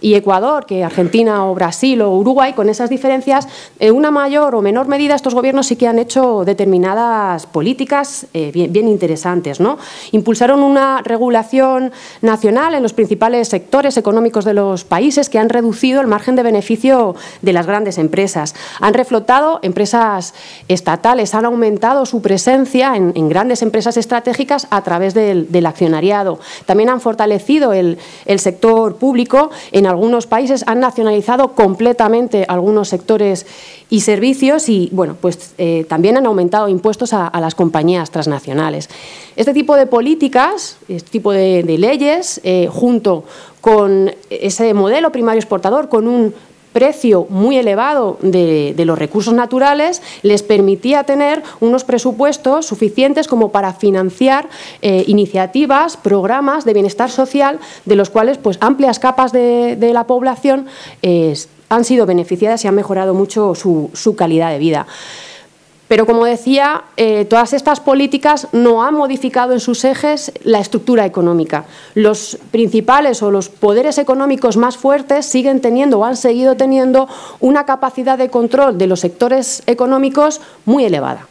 [0.00, 4.62] y Ecuador que Argentina o Brasil o Uruguay, con esas diferencias, en una mayor o
[4.62, 9.60] menor medida estos gobiernos sí que han hecho determinadas políticas eh, bien, interesantes.
[9.60, 9.78] ¿no?
[10.12, 11.92] Impulsaron una regulación
[12.22, 16.42] nacional en los principales sectores económicos de los países que han reducido el margen de
[16.42, 18.54] beneficio de las grandes empresas.
[18.80, 20.34] Han reflotado empresas
[20.68, 26.38] estatales, han aumentado su presencia en, grandes empresas estratégicas a través del, accionariado.
[26.66, 29.50] También han fortalecido el, el sector público
[29.94, 33.46] algunos países han nacionalizado completamente algunos sectores
[33.90, 38.90] y servicios y bueno, pues eh, también han aumentado impuestos a, las compañías transnacionales.
[39.36, 43.24] Este tipo de políticas, este tipo de, leyes, eh, junto
[43.60, 46.34] con ese modelo primario exportador, con un
[46.74, 53.72] precio muy elevado de, los recursos naturales les permitía tener unos presupuestos suficientes como para
[53.72, 54.48] financiar
[54.82, 60.66] eh, iniciativas, programas de bienestar social de los cuales pues, amplias capas de, la población
[61.02, 61.34] eh,
[61.68, 64.86] han sido beneficiadas y han mejorado mucho su calidad de vida.
[65.88, 71.04] Pero, como decía, eh, todas estas políticas no han modificado en sus ejes la estructura
[71.04, 71.66] económica.
[71.94, 77.06] Los principales o los poderes económicos más fuertes siguen teniendo o han seguido teniendo
[77.40, 81.28] una capacidad de control de los sectores económicos muy elevada.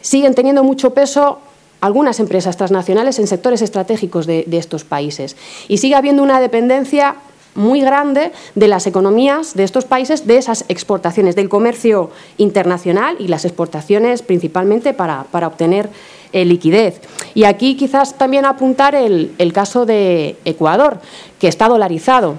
[0.00, 1.40] Siguen teniendo mucho peso
[1.80, 5.36] algunas empresas transnacionales en sectores estratégicos de estos países.
[5.68, 7.16] Y sigue habiendo una dependencia
[7.54, 13.28] muy grande de las economías de estos países de esas exportaciones, del comercio internacional y
[13.28, 15.88] las exportaciones principalmente para, obtener
[16.32, 17.00] eh, liquidez.
[17.34, 20.98] Y aquí quizás también apuntar el, el caso de Ecuador,
[21.38, 22.36] que está dolarizado.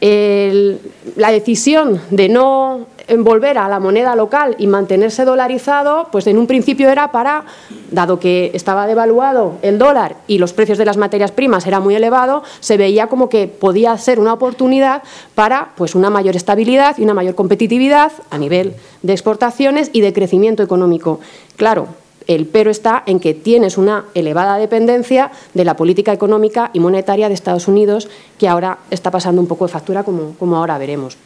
[0.00, 2.86] La decisión de no
[3.18, 7.44] volver a la moneda local y mantenerse dolarizado, pues en un principio era para,
[7.90, 11.94] dado que estaba devaluado el dólar y los precios de las materias primas era muy
[11.94, 15.02] elevado, se veía como que podía ser una oportunidad
[15.34, 20.12] para pues una mayor estabilidad y una mayor competitividad a nivel de exportaciones y de
[20.12, 21.20] crecimiento económico.
[21.56, 21.88] Claro,
[22.26, 27.28] el pero está en que tienes una elevada dependencia de la política económica y monetaria
[27.28, 28.08] de Estados Unidos,
[28.38, 31.16] que ahora está pasando un poco de factura, como, como ahora veremos.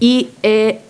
[0.00, 0.80] Y eh,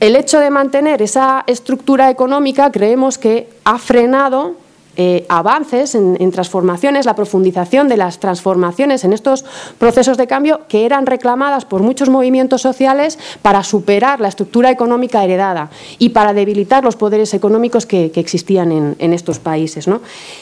[0.00, 4.56] el hecho de mantener esa estructura económica creemos que ha frenado
[4.96, 9.44] eh, avances en, transformaciones, la profundización de las transformaciones en estos
[9.78, 15.22] procesos de cambio que eran reclamadas por muchos movimientos sociales para superar la estructura económica
[15.22, 19.86] heredada y para debilitar los poderes económicos que, existían en, estos países.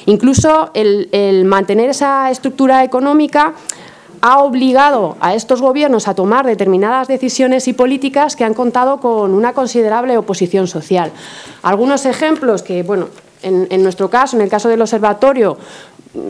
[0.07, 3.55] Incluso el mantener esa estructura económica
[4.27, 9.35] ha obligado a estos gobiernos a tomar determinadas decisiones y políticas que han contado con
[9.35, 11.13] una considerable oposición social.
[11.63, 13.09] Algunos ejemplos que, bueno,
[13.45, 15.59] en, nuestro caso, en el caso del observatorio,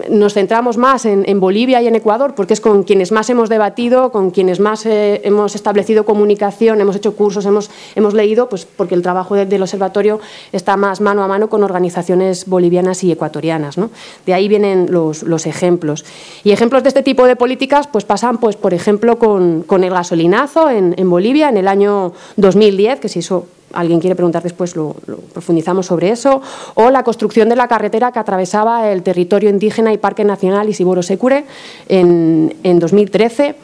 [0.09, 4.11] nos centramos más en, Bolivia y en Ecuador porque es con quienes más hemos debatido,
[4.11, 8.95] con quienes más eh, hemos establecido comunicación, hemos hecho cursos, hemos, hemos leído, pues porque
[8.95, 10.21] el trabajo del observatorio
[10.53, 13.77] está más mano a mano con organizaciones bolivianas y ecuatorianas.
[13.77, 13.91] ¿no?
[14.25, 16.05] De ahí vienen los, los, ejemplos.
[16.45, 19.91] Y ejemplos de este tipo de políticas pues pasan, pues, por ejemplo, con, con el
[19.91, 24.77] gasolinazo en, en Bolivia en el año 2010, que se hizo alguien quiere preguntar después,
[24.77, 24.95] lo,
[25.33, 26.41] profundizamos sobre eso,
[26.75, 31.03] o la construcción de la carretera que atravesaba el territorio indígena y Parque Nacional Isiboro
[31.03, 31.45] Secure
[31.89, 33.57] en, en 2013.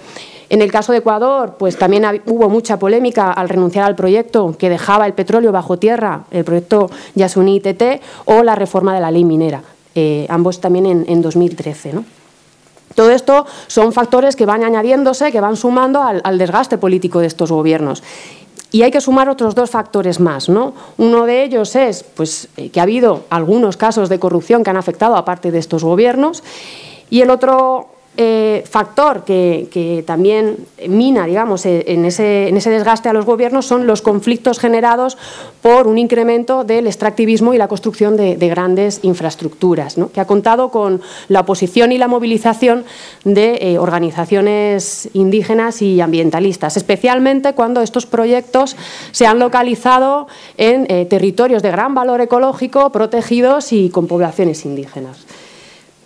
[0.50, 4.68] En el caso de Ecuador, pues también hubo mucha polémica al renunciar al proyecto que
[4.68, 9.24] dejaba el petróleo bajo tierra, el proyecto Yasuní TT, o la reforma de la ley
[9.24, 9.62] minera,
[9.94, 11.92] eh, ambos también en, en 2013.
[11.92, 12.04] ¿no?
[12.94, 17.52] Todo esto son factores que van añadiéndose, que van sumando al, desgaste político de estos
[17.52, 18.02] gobiernos.
[18.72, 20.48] Y hay que sumar otros dos factores más.
[20.48, 20.74] ¿no?
[20.98, 24.76] Uno de ellos es pues, eh, que ha habido algunos casos de corrupción que han
[24.76, 26.42] afectado a parte de estos gobiernos.
[27.10, 33.24] Y el otro eh, factor que, también mina, digamos, eh, en ese, desgaste a los
[33.24, 35.16] gobiernos son los conflictos generados
[35.62, 41.00] por un incremento del extractivismo y la construcción de, grandes infraestructuras, que ha contado con
[41.28, 42.84] la oposición y la movilización
[43.24, 48.76] de eh, organizaciones indígenas y ambientalistas, especialmente cuando estos proyectos
[49.12, 50.26] se han localizado
[50.58, 55.24] en territorios de gran valor ecológico, protegidos y con poblaciones indígenas.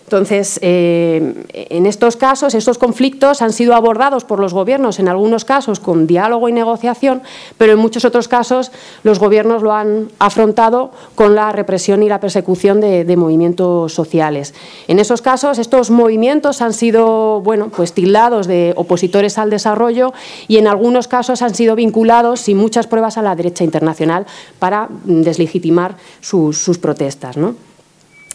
[0.05, 5.47] Entonces, eh, en estos casos, estos conflictos han sido abordados por los gobiernos, en algunos
[5.47, 7.23] casos con diálogo y negociación,
[7.57, 8.71] pero en muchos otros casos
[9.03, 14.55] los gobiernos lo han afrontado con la represión y la persecución de, movimientos sociales.
[14.89, 20.13] En esos casos, estos movimientos han sido, bueno, pues tildados de opositores al desarrollo
[20.49, 24.27] y en algunos casos han sido vinculados sin muchas pruebas a la derecha internacional
[24.59, 27.55] para deslegitimar sus, sus protestas, ¿no?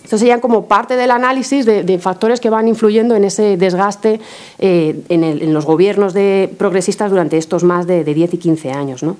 [0.10, 4.20] Esto sería como parte del análisis de, factores que van influyendo en ese desgaste
[4.58, 9.04] eh, en, los gobiernos de progresistas durante estos más de, de 10 y 15 años.
[9.04, 9.18] ¿no?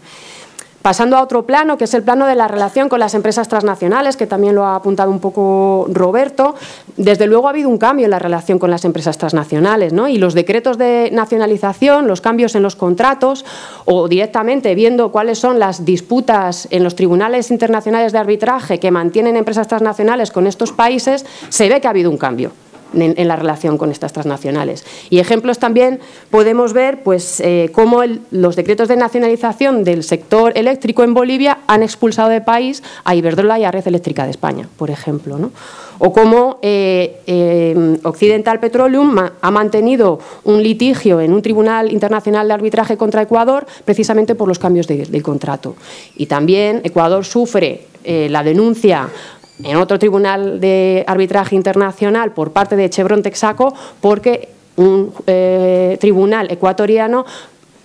[0.82, 4.16] Pasando a otro plano, que es el plano de la relación con las empresas transnacionales,
[4.16, 6.56] que también lo ha apuntado un poco Roberto,
[6.96, 10.08] desde luego ha habido un cambio en la relación con las empresas transnacionales, ¿no?
[10.08, 13.44] Y los decretos de nacionalización, los cambios en los contratos
[13.84, 19.36] o directamente viendo cuáles son las disputas en los tribunales internacionales de arbitraje que mantienen
[19.36, 22.52] empresas transnacionales con estos países, se ve que ha habido un cambio
[22.94, 24.86] en, la relación con estas transnacionales.
[25.10, 31.04] Y ejemplos también podemos ver pues, eh, cómo los decretos de nacionalización del sector eléctrico
[31.04, 34.90] en Bolivia han expulsado de país a Iberdrola y a Red Eléctrica de España, por
[34.90, 35.38] ejemplo.
[35.38, 35.52] ¿no?
[36.00, 42.54] O cómo eh, eh, Occidental Petroleum ha mantenido un litigio en un tribunal internacional de
[42.54, 45.76] arbitraje contra Ecuador precisamente por los cambios del contrato.
[46.16, 49.10] Y también Ecuador sufre la denuncia
[49.64, 56.50] en otro tribunal de arbitraje internacional por parte de Chevron Texaco porque un eh, tribunal
[56.52, 57.26] ecuatoriano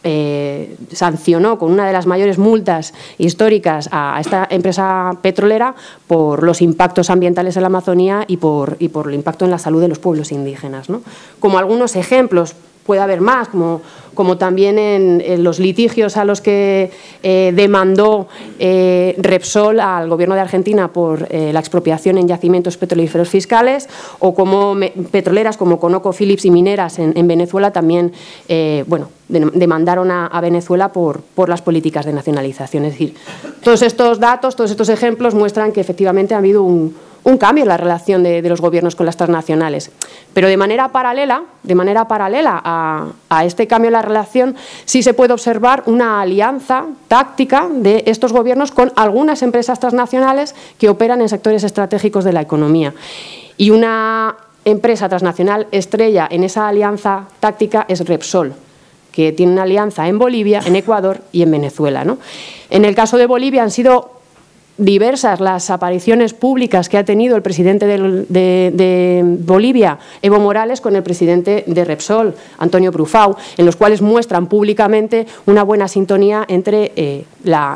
[0.06, 5.74] eh, sancionó con una de las mayores multas históricas a esta empresa petrolera
[6.06, 9.58] por los impactos ambientales en la Amazonía y por, y por el impacto en la
[9.58, 10.90] salud de los pueblos indígenas.
[10.90, 11.00] ¿no?
[11.40, 12.54] Como algunos ejemplos,
[12.84, 13.80] puede haber más, como,
[14.14, 16.90] como también en, los litigios a los que
[17.22, 18.28] eh, demandó
[18.58, 24.34] eh, Repsol al Gobierno de Argentina por eh, la expropiación en yacimientos petrolíferos fiscales, o
[24.34, 24.76] como
[25.10, 28.12] petroleras como Conoco, Phillips y mineras en, Venezuela también
[28.86, 32.84] bueno, demandaron a, a, Venezuela por, por las políticas de nacionalización.
[32.84, 33.14] Es decir,
[33.62, 36.94] todos estos datos, todos estos ejemplos muestran que efectivamente ha habido un
[37.24, 39.90] un cambio en la relación de, los gobiernos con las transnacionales.
[40.34, 44.54] Pero de manera paralela, de manera paralela a, este cambio en la relación,
[44.84, 50.88] sí se puede observar una alianza táctica de estos gobiernos con algunas empresas transnacionales que
[50.88, 52.94] operan en sectores estratégicos de la economía.
[53.56, 58.54] Y una empresa transnacional estrella en esa alianza táctica es Repsol,
[59.12, 62.04] que tiene una alianza en Bolivia, en Ecuador y en Venezuela.
[62.70, 64.14] En el caso de Bolivia han sido
[64.76, 71.02] diversas las apariciones públicas que ha tenido el presidente de, Bolivia, Evo Morales, con el
[71.02, 77.24] presidente de Repsol, Antonio Brufau, en los cuales muestran públicamente una buena sintonía entre eh,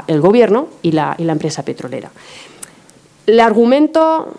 [0.06, 2.10] el gobierno y la, y la empresa petrolera.
[3.26, 4.34] El argumento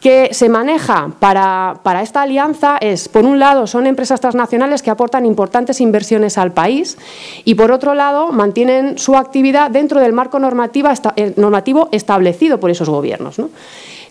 [0.00, 5.26] que se maneja para, esta alianza es, por un lado, son empresas transnacionales que aportan
[5.26, 6.96] importantes inversiones al país
[7.44, 13.36] y, por otro lado, mantienen su actividad dentro del marco normativo establecido por esos gobiernos.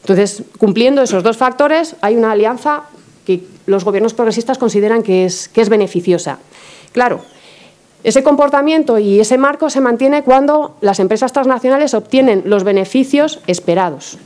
[0.01, 2.83] Entonces, cumpliendo esos dos factores, hay una alianza
[3.25, 6.39] que los gobiernos progresistas consideran que es, que es beneficiosa.
[6.91, 7.21] Claro,
[8.03, 14.17] ese comportamiento y ese marco se mantiene cuando las empresas transnacionales obtienen los beneficios esperados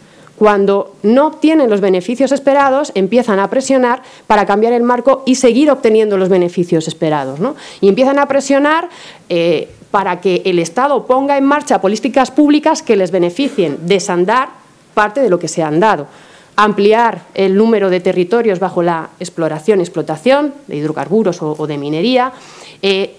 [0.41, 5.69] cuando no obtienen los beneficios esperados, empiezan a presionar para cambiar el marco y seguir
[5.69, 7.39] obteniendo los beneficios esperados.
[7.79, 8.89] Y empiezan a presionar
[9.29, 14.49] eh, para que el Estado ponga en marcha políticas públicas que les beneficien, desandar
[14.95, 16.07] parte de lo que se han dado
[16.55, 22.33] ampliar el número de territorios bajo la exploración y explotación de hidrocarburos o, de minería,
[22.81, 23.15] eh,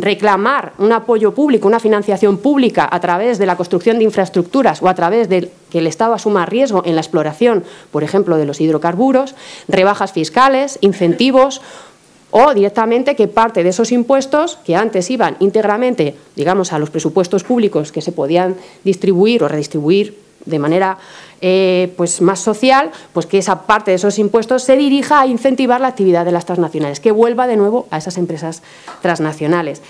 [0.00, 4.88] reclamar un apoyo público, una financiación pública a través de la construcción de infraestructuras o
[4.88, 8.60] a través de que el Estado asuma riesgo en la exploración, por ejemplo, de los
[8.60, 9.34] hidrocarburos,
[9.68, 11.60] rebajas fiscales, incentivos
[12.30, 17.44] o directamente que parte de esos impuestos que antes iban íntegramente, digamos, a los presupuestos
[17.44, 20.98] públicos que se podían distribuir o redistribuir de manera
[21.40, 25.80] eh, pues más social, pues que esa parte de esos impuestos se dirija a incentivar
[25.80, 28.62] la actividad de las transnacionales, que vuelva de nuevo a esas empresas
[29.02, 29.82] transnacionales.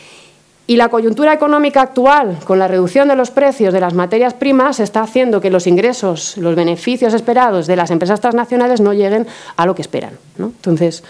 [0.66, 4.80] Y la coyuntura económica actual, con la reducción de los precios de las materias primas,
[4.80, 9.26] está haciendo que los ingresos, los beneficios esperados de las empresas transnacionales no lleguen
[9.56, 10.18] a lo que esperan.
[10.38, 11.04] Entonces,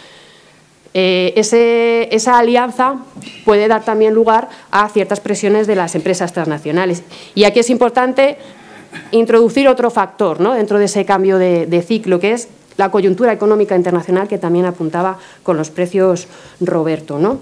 [0.93, 2.97] eh, esa alianza
[3.45, 7.05] puede dar también lugar a ciertas presiones de las empresas transnacionales.
[7.37, 8.39] Y aquí es importante
[9.11, 10.55] introducir otro factor ¿no?
[10.55, 15.19] dentro de ese cambio de, ciclo, que es la coyuntura económica internacional que también apuntaba
[15.43, 16.27] con los precios
[16.61, 17.19] Roberto.
[17.19, 17.39] ¿no?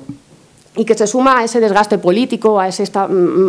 [0.75, 2.85] y que se suma a ese desgaste político, a ese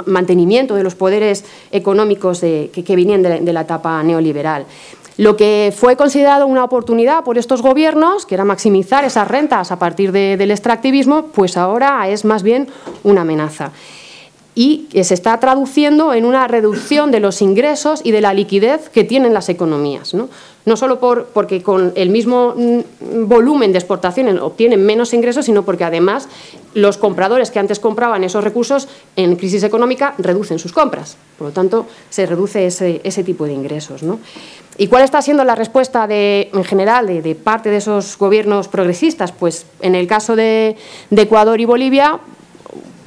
[0.06, 4.66] mantenimiento de los poderes económicos que, que, venían de la, etapa neoliberal.
[5.16, 9.80] Lo que fue considerado una oportunidad por estos gobiernos, que era maximizar esas rentas a
[9.80, 12.68] partir del extractivismo, pues ahora es más bien
[13.04, 13.72] una amenaza
[14.56, 18.90] y que se está traduciendo en una reducción de los ingresos y de la liquidez
[18.90, 20.14] que tienen las economías.
[20.14, 20.30] No,
[20.66, 25.64] no solo por, porque con el mismo mm, volumen de exportaciones obtienen menos ingresos, sino
[25.64, 26.30] porque además
[26.74, 31.18] los compradores que antes compraban esos recursos en crisis económica reducen sus compras.
[31.38, 34.04] Por lo tanto, se reduce ese, ese tipo de ingresos.
[34.04, 34.20] ¿no?
[34.78, 39.32] ¿Y cuál está siendo la respuesta de, en general de, parte de esos gobiernos progresistas?
[39.32, 40.78] Pues en el caso de
[41.12, 42.20] Ecuador y Bolivia,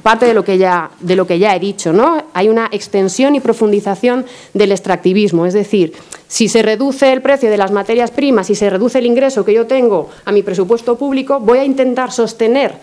[0.07, 1.91] parte de lo que ya, de lo que ya he dicho.
[1.91, 2.23] ¿no?
[2.33, 5.91] Hay una extensión y profundización del extractivismo, es decir,
[6.29, 9.53] si se reduce el precio de las materias primas, si se reduce el ingreso que
[9.53, 12.75] yo tengo a mi presupuesto público, voy a intentar sostener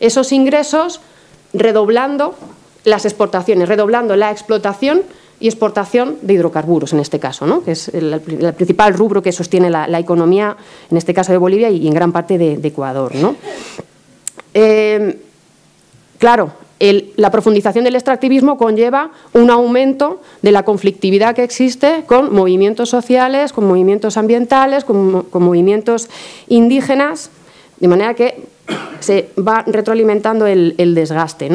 [0.00, 1.00] esos ingresos
[1.52, 2.34] redoblando
[2.82, 5.02] las exportaciones, redoblando la explotación
[5.38, 7.62] y exportación de hidrocarburos, en este caso, ¿no?
[7.62, 8.20] que es el,
[8.56, 10.56] principal rubro que sostiene la, economía,
[10.90, 13.14] en este caso de Bolivia y en gran parte de, Ecuador.
[13.14, 13.36] ¿no?
[14.52, 15.20] Eh,
[16.18, 16.52] claro,
[17.16, 23.52] la profundización del extractivismo conlleva un aumento de la conflictividad que existe con movimientos sociales,
[23.52, 26.08] con movimientos ambientales, con, movimientos
[26.48, 27.30] indígenas,
[27.78, 28.46] de manera que
[29.00, 31.50] se va retroalimentando el, desgaste.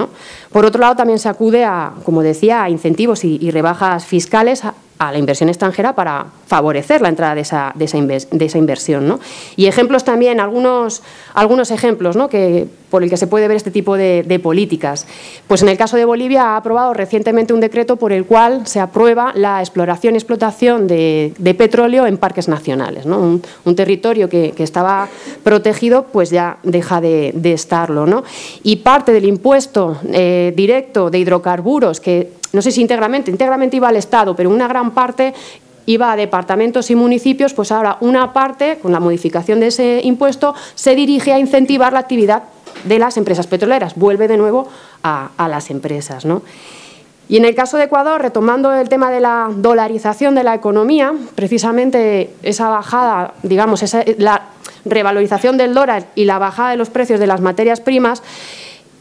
[0.57, 4.63] Por otro lado, también se acude a, como decía, a incentivos y, rebajas fiscales
[4.99, 9.07] a la inversión extranjera para favorecer la entrada de esa, de esa, inversión.
[9.07, 9.19] ¿no?
[9.55, 11.03] Y ejemplos también, algunos,
[11.33, 12.29] algunos ejemplos ¿no?
[12.29, 15.05] que, por el que se puede ver este tipo de, políticas.
[15.47, 18.79] Pues en el caso de Bolivia ha aprobado recientemente un decreto por el cual se
[18.79, 23.05] aprueba la exploración y explotación de, petróleo en parques nacionales.
[23.05, 23.39] ¿no?
[23.65, 25.07] Un, territorio que, estaba
[25.43, 28.05] protegido pues ya deja de, estarlo.
[28.05, 28.23] ¿no?
[28.63, 33.89] Y parte del impuesto eh, directo de hidrocarburos que no sé si íntegramente, íntegramente iba
[33.89, 35.33] al Estado, pero una gran parte
[35.85, 40.53] iba a departamentos y municipios, pues ahora una parte, con la modificación de ese impuesto,
[40.75, 42.43] se dirige a incentivar la actividad
[42.83, 44.67] de las empresas petroleras, vuelve de nuevo
[45.01, 46.25] a, las empresas.
[46.25, 46.41] ¿no?
[47.29, 51.13] Y en el caso de Ecuador, retomando el tema de la dolarización de la economía,
[51.35, 53.83] precisamente esa bajada, digamos,
[54.17, 54.49] la
[54.83, 58.23] revalorización del dólar y la bajada de los precios de las materias primas,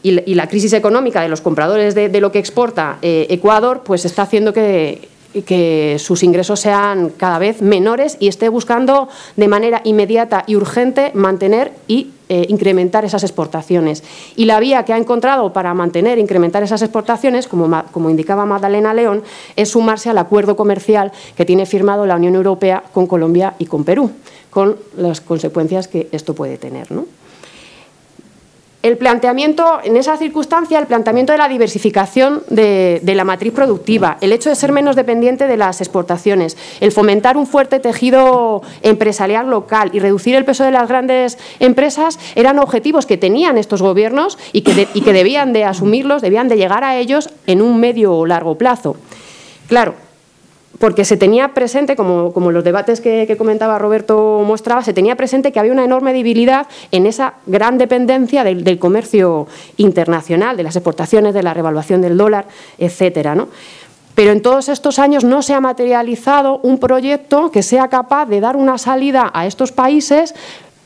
[0.03, 4.23] y, la crisis económica de los compradores de, lo que exporta eh, Ecuador, pues está
[4.23, 5.09] haciendo que,
[5.99, 11.73] sus ingresos sean cada vez menores y esté buscando de manera inmediata y urgente mantener
[11.87, 14.03] y eh, incrementar esas exportaciones.
[14.35, 18.95] Y la vía que ha encontrado para mantener e incrementar esas exportaciones, como, indicaba Magdalena
[18.95, 19.21] León,
[19.55, 23.83] es sumarse al acuerdo comercial que tiene firmado la Unión Europea con Colombia y con
[23.83, 24.09] Perú,
[24.49, 26.91] con las consecuencias que esto puede tener.
[26.91, 27.05] ¿no?
[28.83, 34.31] El planteamiento, en esa circunstancia, el planteamiento de la diversificación de, la matriz productiva, el
[34.31, 39.89] hecho de ser menos dependiente de las exportaciones, el fomentar un fuerte tejido empresarial local
[39.93, 44.61] y reducir el peso de las grandes empresas eran objetivos que tenían estos gobiernos y
[44.61, 48.25] que, y que debían de asumirlos, debían de llegar a ellos en un medio o
[48.25, 48.95] largo plazo.
[49.67, 49.95] Claro,
[50.79, 55.59] porque se tenía presente, como, los debates que, comentaba Roberto mostraba, se tenía presente que
[55.59, 59.47] había una enorme debilidad en esa gran dependencia del, comercio
[59.77, 62.47] internacional, de las exportaciones, de la revaluación del dólar,
[62.77, 63.47] etcétera.
[64.13, 68.39] pero en todos estos años no se ha materializado un proyecto que sea capaz de
[68.39, 70.35] dar una salida a estos países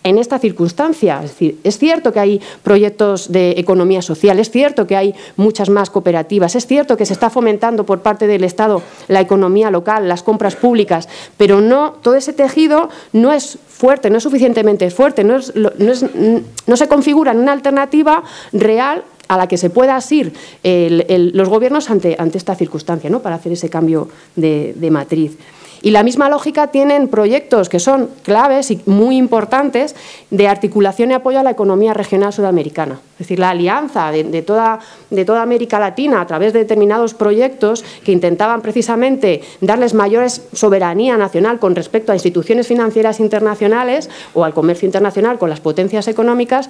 [0.03, 1.21] en esta circunstancia.
[1.23, 5.69] Es decir, es cierto que hay proyectos de economía social, es cierto que hay muchas
[5.69, 10.07] más cooperativas, es cierto que se está fomentando por parte del Estado la economía local,
[10.07, 15.23] las compras públicas, pero no todo ese tejido no es fuerte, no es suficientemente fuerte,
[15.23, 18.23] no, se configura en una alternativa
[18.53, 20.33] real a la que se pueda asir
[20.63, 23.21] los gobiernos ante, esta circunstancia, ¿no?
[23.21, 25.37] para hacer ese cambio de matriz.
[25.83, 29.95] Y la misma lógica tienen proyectos que son claves y muy importantes
[30.29, 32.99] de articulación y apoyo a la economía regional sudamericana.
[33.13, 34.79] Es decir, la alianza de, toda,
[35.09, 41.17] de toda América Latina a través de determinados proyectos que intentaban precisamente darles mayores soberanía
[41.17, 46.69] nacional con respecto a instituciones financieras internacionales o al comercio internacional con las potencias económicas,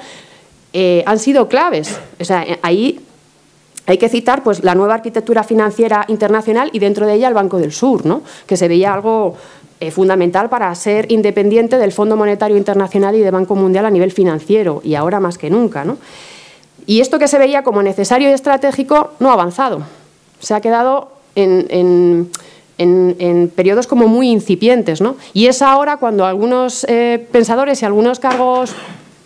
[0.74, 2.00] eh, han sido claves.
[2.20, 3.02] O sea, ahí
[3.92, 7.58] hay que citar pues, la nueva arquitectura financiera internacional y dentro de ella el Banco
[7.58, 8.22] del Sur, ¿no?
[8.48, 9.36] que se veía algo
[9.80, 14.12] eh, fundamental para ser independiente del Fondo Monetario Internacional y del Banco Mundial a nivel
[14.12, 15.84] financiero, y ahora más que nunca.
[15.84, 15.98] ¿no?
[16.86, 19.82] Y esto que se veía como necesario y estratégico no ha avanzado.
[20.40, 22.30] Se ha quedado en,
[23.56, 25.02] periodos como muy incipientes.
[25.02, 25.16] ¿no?
[25.34, 28.74] Y es ahora cuando algunos eh, pensadores y algunos cargos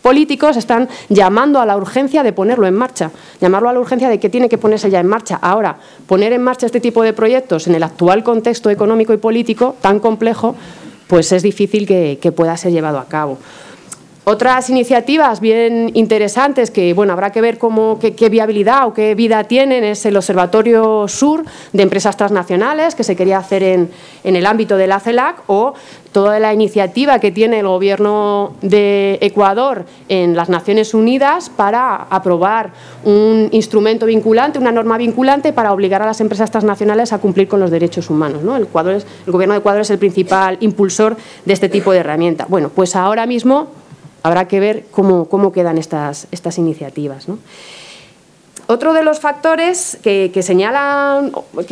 [0.05, 3.09] políticos están llamando a la urgencia de ponerlo en marcha,
[3.41, 5.39] llamarlo a la urgencia de que tiene que ponerse ya en marcha.
[5.41, 9.75] Ahora, poner en marcha este tipo de proyectos en el actual contexto económico y político
[9.81, 10.55] tan complejo,
[11.07, 13.39] pues es difícil que, pueda ser llevado a cabo.
[14.27, 19.43] Otras iniciativas bien interesantes que bueno, habrá que ver cómo, qué, viabilidad o qué vida
[19.43, 23.91] tienen es el Observatorio Sur de Empresas Transnacionales que se quería hacer en,
[24.23, 25.75] en el ámbito de la CELAC o
[26.11, 32.71] toda la iniciativa que tiene el Gobierno de Ecuador en las Naciones Unidas para aprobar
[33.03, 37.59] un instrumento vinculante, una norma vinculante para obligar a las empresas transnacionales a cumplir con
[37.59, 38.41] los derechos humanos.
[38.41, 38.55] ¿no?
[38.55, 41.15] El, el Gobierno de Ecuador es el principal impulsor
[41.45, 42.47] de este tipo de herramienta.
[42.49, 43.84] Bueno, pues ahora mismo
[44.25, 47.27] habrá que ver cómo, quedan estas, estas iniciativas.
[48.65, 50.41] Otro de los factores que, que,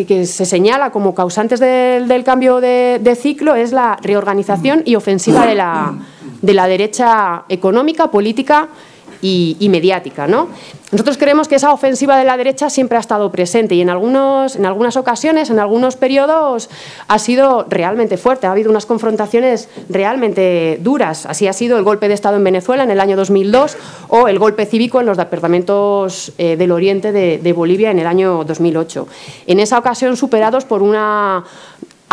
[0.06, 5.56] que, se señala como causantes del, cambio de, ciclo es la reorganización y ofensiva de
[5.56, 5.96] la,
[6.44, 8.68] de la derecha económica, política
[9.24, 10.28] y, mediática.
[10.28, 10.50] ¿no?
[10.92, 14.56] Nosotros creemos que esa ofensiva de la derecha siempre ha estado presente y en, algunos,
[14.58, 16.70] en algunas ocasiones, en algunos periodos,
[17.08, 18.48] ha sido realmente fuerte.
[18.48, 21.26] Ha habido unas confrontaciones realmente duras.
[21.26, 23.78] Así ha sido el golpe de Estado en Venezuela en el año 2002
[24.10, 28.08] o el golpe cívico en los departamentos eh, del oriente de, de Bolivia en el
[28.08, 29.08] año 2008.
[29.48, 31.46] En esa ocasión superados por una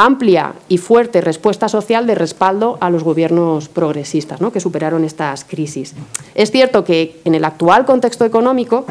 [0.05, 4.53] amplia y fuerte respuesta social de respaldo a los gobiernos progresistas ¿no?
[4.53, 5.95] que superaron estas crisis.
[6.35, 8.87] Es cierto que en el actual contexto económico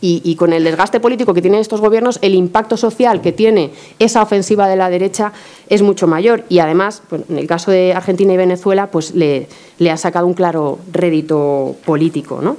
[0.00, 4.22] y, con el desgaste político que tienen estos gobiernos, el impacto social que tiene esa
[4.22, 5.32] ofensiva de la derecha
[5.68, 9.48] es mucho mayor y además, en el caso de Argentina y Venezuela, pues le,
[9.90, 12.40] ha sacado un claro rédito político.
[12.40, 12.56] ¿no?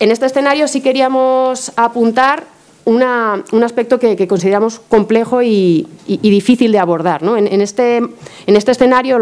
[0.00, 2.53] En este escenario sí queríamos apuntar
[2.86, 7.22] un aspecto que, consideramos complejo y, difícil de abordar.
[7.22, 8.02] En, este,
[8.46, 9.18] este, escenario,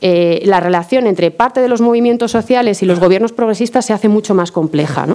[0.00, 4.08] eh, la relación entre parte de los movimientos sociales y los gobiernos progresistas se hace
[4.08, 5.06] mucho más compleja.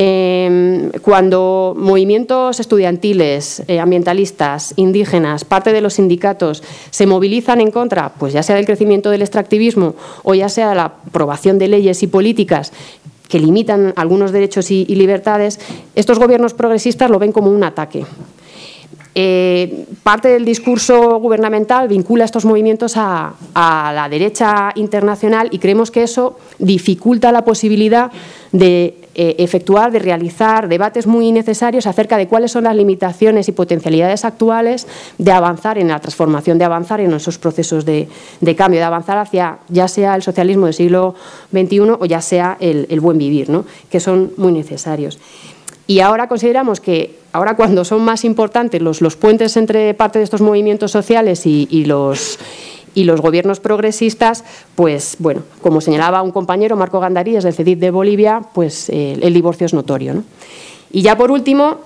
[0.00, 8.10] Em, cuando movimientos estudiantiles, eh, ambientalistas, indígenas, parte de los sindicatos se movilizan en contra,
[8.10, 12.04] pues ya sea del crecimiento del extractivismo o ya sea de la aprobación de leyes
[12.04, 12.72] y políticas
[13.28, 15.60] que limitan algunos derechos y, libertades,
[15.94, 18.04] estos gobiernos progresistas lo ven como un ataque.
[19.14, 26.04] Eh, parte del discurso gubernamental vincula estos movimientos a, la derecha internacional y creemos que
[26.04, 28.12] eso dificulta la posibilidad
[28.52, 33.52] de eh, efectuar, de realizar debates muy necesarios acerca de cuáles son las limitaciones y
[33.52, 34.86] potencialidades actuales
[35.18, 38.06] de avanzar en la transformación, de avanzar en esos procesos de,
[38.56, 41.16] cambio, de avanzar hacia ya sea el socialismo del siglo
[41.50, 43.50] XXI o ya sea el, buen vivir,
[43.90, 45.18] que son muy necesarios.
[45.88, 50.42] Y ahora consideramos que, ahora cuando son más importantes los puentes entre parte de estos
[50.42, 52.38] movimientos sociales y, los,
[52.98, 54.42] y los gobiernos progresistas,
[54.74, 59.32] pues bueno, como señalaba un compañero, Marco Gandaríes, del CEDID de Bolivia, pues eh, el
[59.32, 60.24] divorcio es notorio.
[60.90, 61.76] Y ya por último,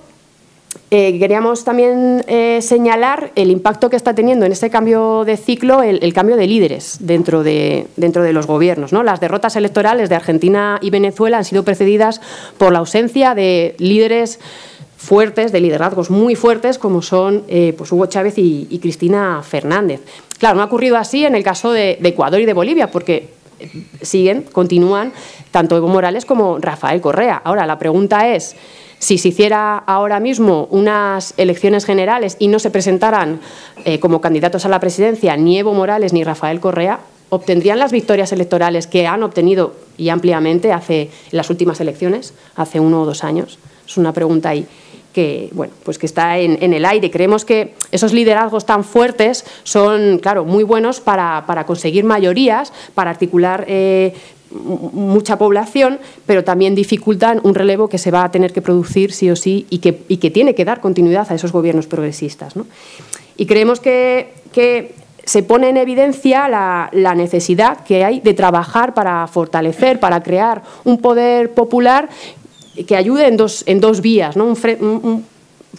[0.89, 5.83] eh, queríamos también eh, señalar el impacto que está teniendo en este cambio de ciclo
[5.83, 8.91] el, cambio de líderes dentro de, dentro de los gobiernos.
[8.91, 9.03] ¿no?
[9.03, 12.21] Las derrotas electorales de Argentina y Venezuela han sido precedidas
[12.57, 14.39] por la ausencia de líderes
[15.03, 20.01] fuertes, de liderazgos muy fuertes, como son eh, pues Hugo Chávez y, Cristina Fernández.
[20.39, 23.29] Claro, no ha ocurrido así en el caso de, Ecuador y de Bolivia, porque
[24.01, 25.11] siguen, continúan
[25.51, 27.41] tanto Evo Morales como Rafael Correa.
[27.43, 28.55] Ahora, la pregunta es
[28.97, 33.41] Si se hiciera ahora mismo unas elecciones generales y no se presentaran
[33.83, 36.99] eh, como candidatos a la presidencia ni Evo Morales ni Rafael Correa,
[37.29, 43.01] obtendrían las victorias electorales que han obtenido y ampliamente hace las últimas elecciones, hace uno
[43.01, 43.59] o dos años.
[43.85, 44.65] Es una pregunta ahí
[45.13, 47.11] que, bueno, pues que está en, el aire.
[47.11, 53.65] Creemos que esos liderazgos tan fuertes son, claro, muy buenos para, conseguir mayorías, para articular
[53.67, 54.13] eh,
[54.51, 59.29] mucha población, pero también dificultan un relevo que se va a tener que producir sí
[59.29, 62.53] o sí y que, y que tiene que dar continuidad a esos gobiernos progresistas.
[63.37, 64.93] Y creemos que, que
[65.25, 70.99] se pone en evidencia la, necesidad que hay de trabajar para fortalecer, para crear un
[70.99, 72.09] poder popular
[72.87, 74.45] que ayude en dos, en dos vías, ¿no?
[74.45, 74.55] un,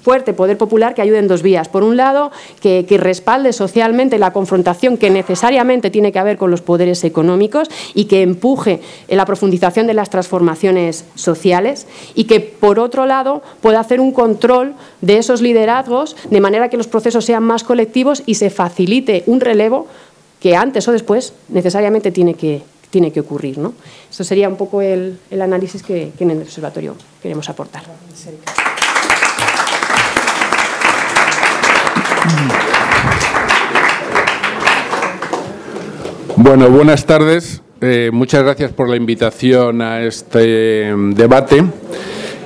[0.03, 1.69] fuerte poder popular que ayude en dos vías.
[1.69, 2.31] Por un lado,
[2.61, 8.05] que, respalde socialmente la confrontación que necesariamente tiene que haber con los poderes económicos y
[8.05, 14.01] que empuje la profundización de las transformaciones sociales y que, por otro lado, pueda hacer
[14.01, 18.51] un control de esos liderazgos de manera que los procesos sean más colectivos y se
[18.51, 19.87] facilite un relevo
[20.41, 22.63] que antes o después necesariamente tiene que,
[22.95, 23.59] tiene que ocurrir.
[23.59, 23.75] ¿no?
[24.09, 27.83] Esto sería un poco el, análisis que, que en el observatorio queremos aportar.
[36.37, 37.63] Bueno, buenas tardes.
[37.81, 41.65] Eh, muchas gracias por la invitación a este em, debate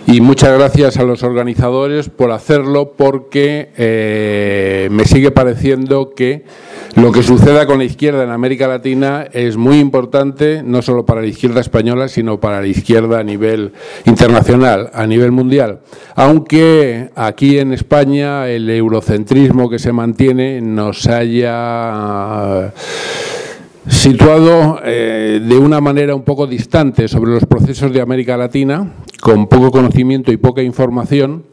[0.07, 6.46] y muchas gracias a los organizadores por hacerlo porque eh, me sigue pareciendo que
[6.97, 11.20] lo que suceda con la izquierda en América Latina es muy importante, no solo para
[11.20, 13.72] la izquierda española, sino para la izquierda a nivel
[14.07, 15.80] internacional, a nivel mundial.
[16.14, 22.72] Aunque aquí en España el eurocentrismo que se mantiene nos haya
[23.89, 29.47] situado eh, de una manera un poco distante sobre los procesos de América Latina, con
[29.47, 31.45] poco conocimiento y poca información,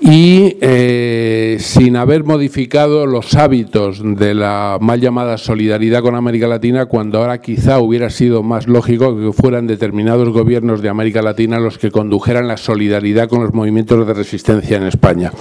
[0.00, 6.86] y eh, sin haber modificado los hábitos de la mal llamada solidaridad con América Latina,
[6.86, 11.78] cuando ahora quizá hubiera sido más lógico que fueran determinados gobiernos de América Latina los
[11.78, 15.32] que condujeran la solidaridad con los movimientos de resistencia en España.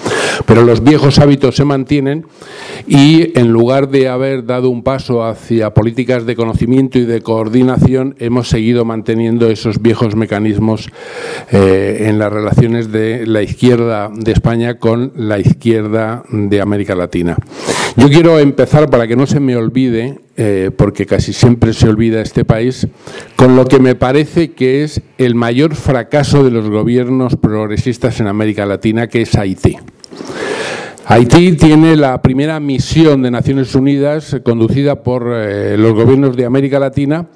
[0.46, 2.26] Pero los viejos hábitos se mantienen
[2.88, 8.16] y en lugar de haber dado un paso hacia políticas de conocimiento y de coordinación,
[8.20, 10.90] hemos seguido manteniendo esos viejos mecanismos
[11.52, 17.38] eh, en las relaciones de la izquierda de España con la izquierda de América Latina.
[17.98, 22.22] Yo quiero empezar, para que no se me olvide, eh, porque casi siempre se olvida
[22.22, 22.88] este país,
[23.36, 28.28] con lo que me parece que es el mayor fracaso de los gobiernos progresistas en
[28.28, 29.78] América Latina, que es Haití.
[31.06, 36.46] Haití tiene la primera misión de Naciones Unidas eh, conducida por eh, los gobiernos de
[36.46, 37.28] América Latina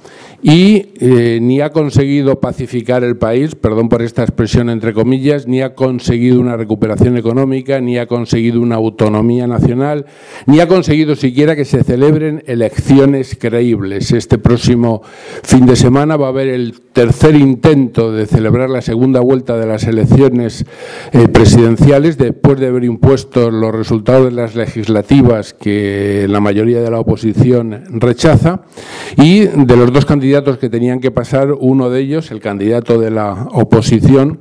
[0.47, 5.63] y eh, ni ha conseguido pacificar el país, perdón por esta expresión entre comillas, ni
[5.63, 10.05] ha conseguido una recuperación económica, ni ha conseguido una autonomía nacional,
[10.45, 14.11] ni ha conseguido siquiera que se celebren elecciones creíbles.
[14.11, 15.01] Este próximo
[15.41, 19.65] fin de semana va a haber el tercer intento de celebrar la segunda vuelta de
[19.65, 20.63] las elecciones
[21.11, 26.91] eh, presidenciales después de haber impuesto los resultados de las legislativas que la mayoría de
[26.91, 28.61] la oposición rechaza
[29.17, 33.09] y de los dos candidatos que tenían que pasar, uno de ellos, el candidato de
[33.09, 34.39] la oposición,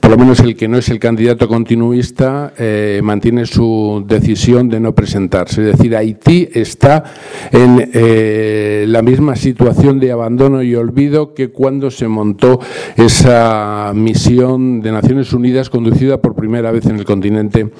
[0.00, 4.80] por lo menos el que no es el candidato continuista, eh, mantiene su decisión de
[4.80, 5.62] no presentarse.
[5.62, 7.04] Es decir, Haití está
[7.52, 12.58] en eh, la misma situación de abandono y olvido que cuando se montó
[12.96, 17.70] esa misión de Naciones Unidas conducida por primera vez en el continente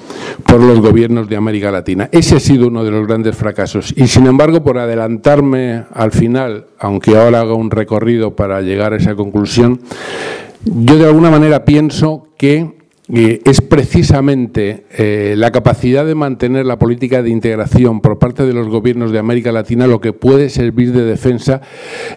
[0.45, 2.07] por los gobiernos de América Latina.
[2.13, 3.93] Ese ha sido uno de los grandes fracasos.
[3.97, 8.97] Y sin embargo, por adelantarme al final, aunque ahora hago un recorrido para llegar a
[8.97, 9.81] esa conclusión,
[10.63, 12.76] yo de alguna manera pienso que
[13.09, 18.67] es precisamente eh, la capacidad de mantener la política de integración por parte de los
[18.67, 21.61] gobiernos de América Latina lo que puede servir de defensa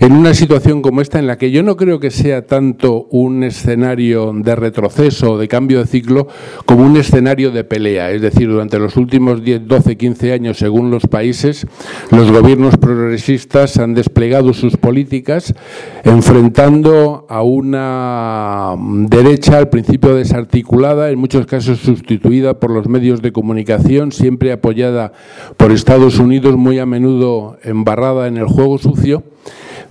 [0.01, 3.45] en una situación como esta en la que yo no creo que sea tanto un
[3.45, 6.27] escenario de retroceso o de cambio de ciclo
[6.67, 8.11] como un escenario de pelea.
[8.11, 11.69] Es decir, durante los últimos 10, 12, 15 años, según los países,
[12.11, 15.55] los gobiernos progresistas han desplegado sus políticas
[16.03, 18.75] enfrentando a una
[19.09, 25.13] derecha al principio desarticulada en muchos casos sustituida por los medios de comunicación, siempre apoyada
[25.59, 29.23] por Estados Unidos, muy a menudo embarrada en el juego sucio,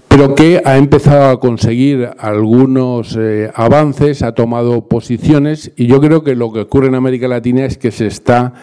[0.07, 6.23] pero que ha empezado a conseguir algunos eh, avances, ha tomado posiciones y yo creo
[6.23, 8.53] que lo que ocurre en América Latina es que se está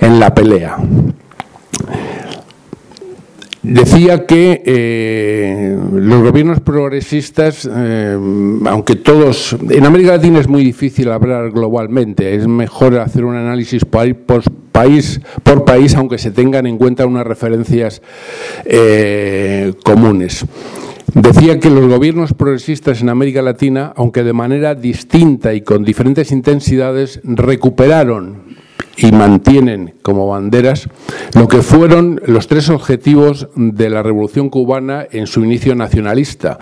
[0.00, 0.76] en la pelea.
[3.64, 8.14] Decía que eh, los gobiernos progresistas, eh,
[8.66, 13.86] aunque todos, en América Latina es muy difícil hablar globalmente, es mejor hacer un análisis
[13.86, 14.44] país por
[15.64, 18.02] país, aunque se tengan en cuenta unas referencias
[18.66, 20.44] eh, comunes.
[21.14, 26.32] Decía que los gobiernos progresistas en América Latina, aunque de manera distinta y con diferentes
[26.32, 28.42] intensidades, recuperaron
[28.96, 30.88] y mantienen como banderas
[31.34, 36.58] lo que fueron los tres objetivos de la Revolución cubana en su inicio nacionalista,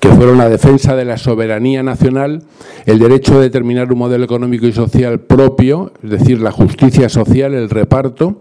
[0.00, 2.42] que fueron la defensa de la soberanía nacional,
[2.86, 7.54] el derecho a determinar un modelo económico y social propio, es decir, la justicia social,
[7.54, 8.40] el reparto,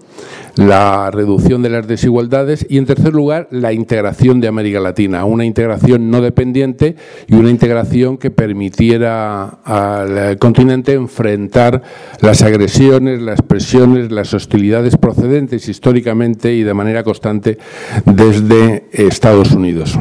[0.56, 5.46] la reducción de las desigualdades y, en tercer lugar, la integración de América Latina, una
[5.46, 6.96] integración no dependiente
[7.28, 11.82] y una integración que permitiera al continente enfrentar
[12.22, 17.58] las agresiones, las presiones, las hostilidades procedentes históricamente y de manera constante
[18.06, 20.00] desde Estados Unidos.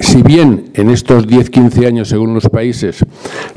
[0.00, 3.04] Si bien en estos 10-15 años, según los países,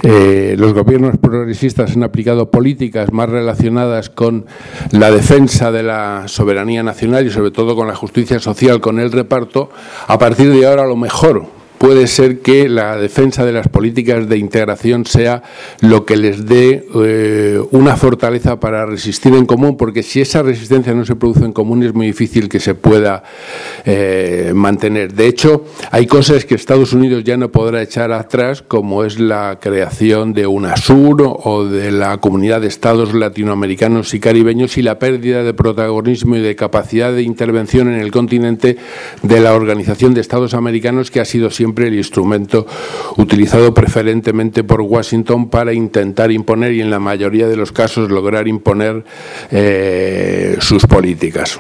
[0.04, 4.46] eh, los gobiernos progresistas han aplicado políticas más relacionadas con
[4.92, 9.12] la defensa de la soberanía nacional y sobre todo con la justicia social, con el
[9.12, 9.72] reparto,
[10.06, 14.38] a partir de ahora lo mejor puede ser que la defensa de las políticas de
[14.38, 15.44] integración sea
[15.82, 20.94] lo que les dé eh, una fortaleza para resistir en común, porque si esa resistencia
[20.94, 23.24] no se produce en común es muy difícil que se pueda
[23.86, 25.14] eh, mantener.
[25.14, 29.60] De hecho, hay cosas que Estados Unidos ya no podrá echar atrás, como es la
[29.62, 35.44] creación de UNASUR o de la comunidad de estados latinoamericanos y caribeños y la pérdida
[35.44, 38.78] de protagonismo y de capacidad de intervención en el continente
[39.22, 42.66] de la Organización de Estados Americanos, que ha sido siempre siempre el instrumento
[43.18, 48.48] utilizado preferentemente por Washington para intentar imponer y en la mayoría de los casos lograr
[48.48, 49.04] imponer
[49.52, 51.60] eh, sus políticas.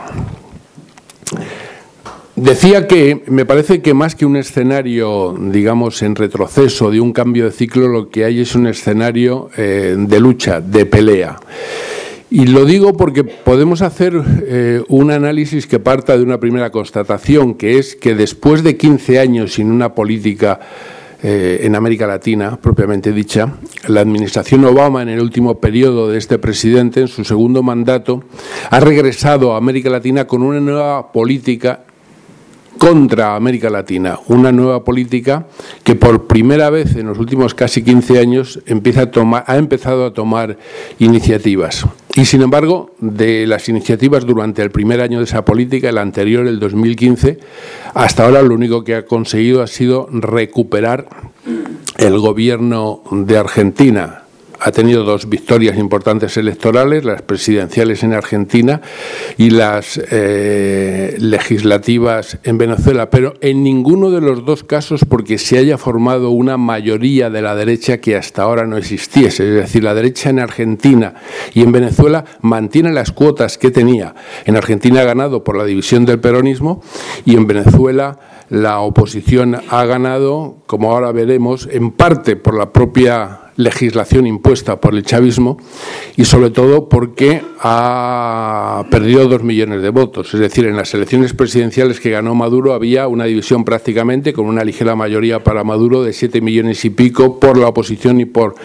[2.37, 7.43] Decía que me parece que más que un escenario, digamos, en retroceso de un cambio
[7.43, 11.35] de ciclo, lo que hay es un escenario eh, de lucha, de pelea.
[12.29, 17.53] Y lo digo porque podemos hacer eh, un análisis que parta de una primera constatación,
[17.53, 20.59] que es que después de 15 años sin una política
[21.23, 23.53] eh, en América Latina, propiamente dicha,
[23.87, 28.23] la administración Obama en el último periodo de este presidente, en su segundo mandato,
[28.69, 31.85] ha regresado a América Latina con una nueva política
[32.77, 35.47] contra América Latina, una nueva política
[35.83, 40.13] que por primera vez en los últimos casi 15 años empieza a ha empezado a
[40.13, 40.57] tomar
[40.99, 41.85] iniciativas.
[42.17, 46.47] Y sin embargo, de las iniciativas durante el primer año de esa política, el anterior,
[46.47, 47.37] el 2015,
[47.93, 51.07] hasta ahora lo único que ha conseguido ha sido recuperar
[51.99, 54.23] el gobierno de Argentina,
[54.67, 58.81] ha tenido dos victorias importantes electorales, las presidenciales en Argentina
[59.37, 65.57] y las eh, legislativas en Venezuela, pero en ninguno de los dos casos porque se
[65.57, 69.47] haya formado una mayoría de la derecha que hasta ahora no existiese.
[69.47, 71.15] Es decir, la derecha en Argentina
[71.53, 74.15] y en Venezuela mantiene las cuotas que tenía.
[74.45, 76.81] En Argentina ha ganado por la división del peronismo
[77.25, 83.46] y en Venezuela la oposición ha ganado, como ahora veremos, en parte por la propia
[83.57, 85.57] legislación impuesta por el chavismo
[86.15, 90.33] y sobre todo porque ha perdido dos millones de votos.
[90.33, 94.63] Es decir, en las elecciones presidenciales que ganó Maduro había una división prácticamente con una
[94.63, 98.55] ligera mayoría para Maduro de siete millones y pico por la oposición y por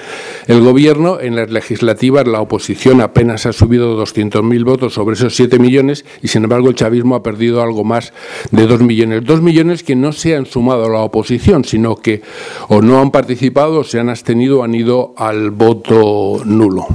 [0.47, 1.21] el gobierno.
[1.21, 6.29] En las legislativas la oposición apenas ha subido 200.000 votos sobre esos siete millones y
[6.29, 8.13] sin embargo el chavismo ha perdido algo más
[8.51, 9.25] de dos millones.
[9.25, 12.21] Dos millones que no se han sumado a la oposición, sino que
[12.69, 14.82] o no han participado o se han abstenido han ido
[15.17, 16.87] al voto nulo.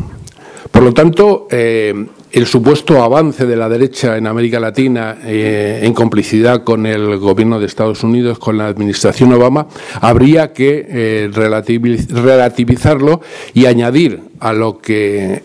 [0.71, 5.93] Por lo tanto, eh, el supuesto avance de la derecha en América Latina eh, en
[5.93, 9.67] complicidad con el gobierno de Estados Unidos, con la administración Obama,
[10.01, 11.29] habría que eh,
[12.13, 13.21] relativizarlo
[13.53, 15.43] y añadir a lo que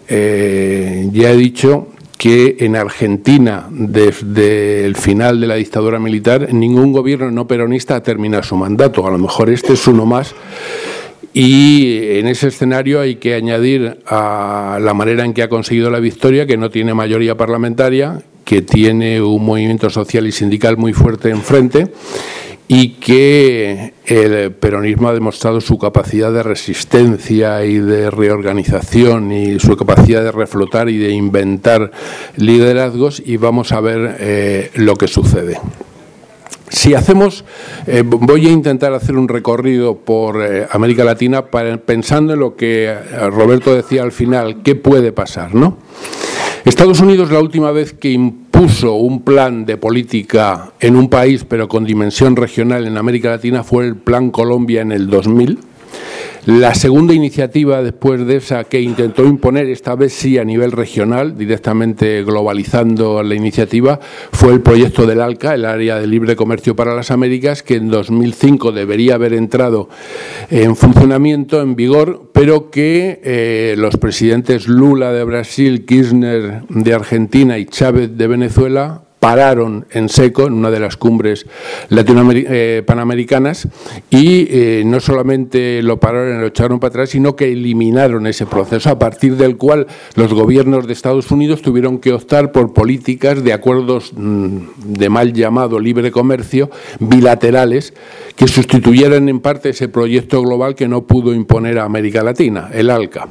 [1.13, 1.89] ya he dicho
[2.19, 8.03] que en Argentina, desde el final de la dictadura militar, ningún gobierno no peronista ha
[8.03, 9.07] terminado su mandato.
[9.07, 10.33] A lo mejor este es uno más
[11.35, 16.01] y en ese escenario hay que añadir a la manera en que ha conseguido la
[16.01, 21.31] victoria, que no tiene mayoría parlamentaria, que tiene un movimiento social y sindical muy fuerte
[21.31, 21.89] enfrente
[22.69, 29.77] y que el peronismo ha demostrado su capacidad de resistencia y de reorganización y su
[29.77, 31.91] capacidad de reflotar y de inventar
[32.37, 35.59] liderazgos y vamos a ver eh, lo que sucede.
[36.73, 37.45] Si hacemos,
[37.87, 42.87] eh, voy a intentar hacer un recorrido por eh, América Latina pensando en lo que
[42.87, 42.97] eh,
[43.31, 45.77] Roberto decía al final, qué puede pasar, ¿no?
[46.65, 51.69] Estados Unidos la última vez que impuso un plan de política en un país, pero
[51.69, 55.59] con dimensión regional en América Latina, fue el Plan Colombia en el 2000
[56.47, 61.39] la segunda iniciativa después de esa que intentó imponer, esta vez sí a nivel regional,
[61.39, 64.01] directamente globalizando la iniciativa,
[64.33, 67.91] fue el proyecto del ALCA, el Área de Libre Comercio para las Américas, que en
[67.91, 69.89] 2005 debería haber entrado
[70.51, 77.57] en funcionamiento, en vigor, pero que eh, los presidentes Lula de Brasil, Kirchner de Argentina
[77.59, 81.47] y Chávez de Venezuela pararon en seco en una de las cumbres
[81.91, 83.69] eh, panamericanas
[84.11, 88.91] y eh, no solamente lo pararon lo echaron para atrás, sino que eliminaron ese proceso,
[88.91, 93.53] a partir del cual los gobiernos de Estados Unidos tuvieron que optar por políticas de
[93.53, 94.57] acuerdos mm,
[94.87, 96.69] de mal llamado libre comercio
[96.99, 97.95] bilaterales
[98.35, 102.91] que sustituyeran en parte ese proyecto global que no pudo imponer a América Latina, el
[102.91, 103.29] ALCA.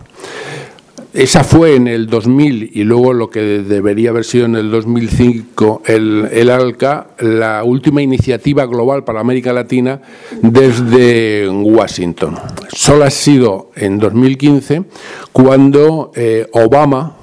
[1.14, 5.82] Esa fue en el 2000 y luego lo que debería haber sido en el 2005
[5.86, 10.02] el, el ALCA, la última iniciativa global para América Latina
[10.42, 12.38] desde Washington.
[12.72, 14.84] Solo ha sido en 2015
[15.34, 17.18] cuando eh, Obama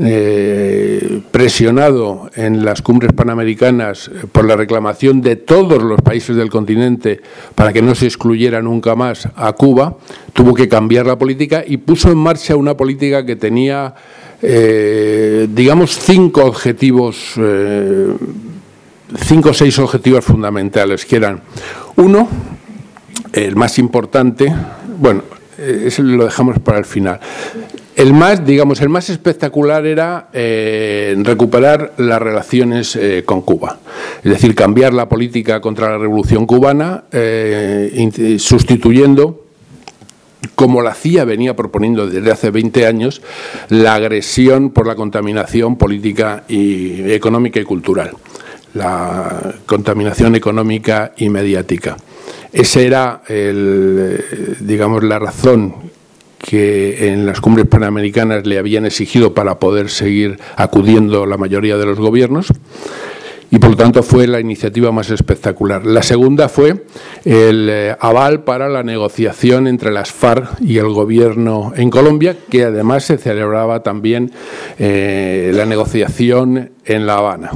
[0.00, 7.20] eh, presionado en las cumbres panamericanas por la reclamación de todos los países del continente
[7.56, 9.96] para que no se excluyera nunca más a Cuba,
[10.32, 13.92] tuvo que cambiar la política y puso en marcha una política que tenía,
[14.40, 18.12] eh, digamos, cinco objetivos, eh,
[19.16, 21.40] cinco o seis objetivos fundamentales, que eran,
[21.96, 22.28] uno,
[23.32, 24.54] el más importante,
[25.00, 25.22] bueno,
[25.58, 27.18] eso lo dejamos para el final.
[27.98, 33.80] El más, digamos, el más espectacular era eh, recuperar las relaciones eh, con Cuba,
[34.22, 39.46] es decir, cambiar la política contra la revolución cubana, eh, sustituyendo
[40.54, 43.20] como la CIA venía proponiendo desde hace 20 años,
[43.68, 48.12] la agresión por la contaminación política y económica y cultural,
[48.74, 51.96] la contaminación económica y mediática.
[52.52, 55.97] Esa era, el, digamos, la razón
[56.48, 61.84] que en las cumbres panamericanas le habían exigido para poder seguir acudiendo la mayoría de
[61.84, 62.46] los gobiernos
[63.50, 65.84] y por lo tanto fue la iniciativa más espectacular.
[65.84, 66.86] La segunda fue
[67.26, 72.64] el eh, aval para la negociación entre las FARC y el gobierno en Colombia, que
[72.64, 74.32] además se celebraba también
[74.78, 77.50] eh, la negociación en La Habana.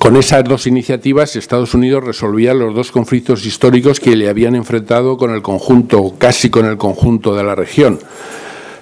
[0.00, 5.18] Con esas dos iniciativas, Estados Unidos resolvía los dos conflictos históricos que le habían enfrentado
[5.18, 7.98] con el conjunto, casi con el conjunto de la región.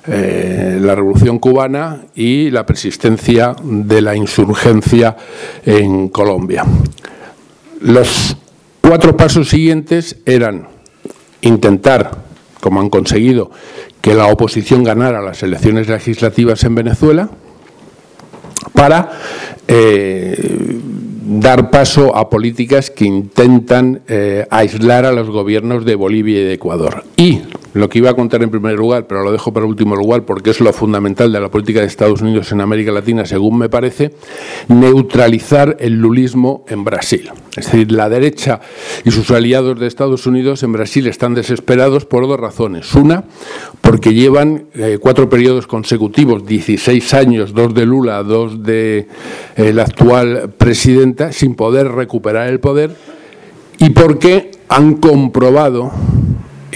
[0.06, 5.16] Eh, la revolución cubana y la persistencia de la insurgencia
[5.66, 6.64] en Colombia.
[7.80, 8.36] Los
[8.80, 10.68] cuatro pasos siguientes eran
[11.40, 12.12] intentar,
[12.60, 13.50] como han conseguido,
[14.00, 17.28] que la oposición ganara las elecciones legislativas en Venezuela,
[18.72, 19.10] para
[19.66, 20.78] eh,
[21.28, 26.54] dar paso a políticas que intentan eh, aislar a los gobiernos de Bolivia y de
[26.54, 27.04] Ecuador.
[27.16, 27.40] Y
[27.78, 30.50] lo que iba a contar en primer lugar, pero lo dejo para último lugar porque
[30.50, 34.12] es lo fundamental de la política de Estados Unidos en América Latina, según me parece,
[34.68, 37.30] neutralizar el lulismo en Brasil.
[37.56, 38.60] Es decir, la derecha
[39.04, 42.92] y sus aliados de Estados Unidos en Brasil están desesperados por dos razones.
[42.94, 43.24] Una,
[43.80, 49.06] porque llevan eh, cuatro periodos consecutivos, 16 años, dos de Lula, dos de
[49.56, 52.90] eh, la actual presidenta, sin poder recuperar el poder,
[53.78, 55.92] y porque han comprobado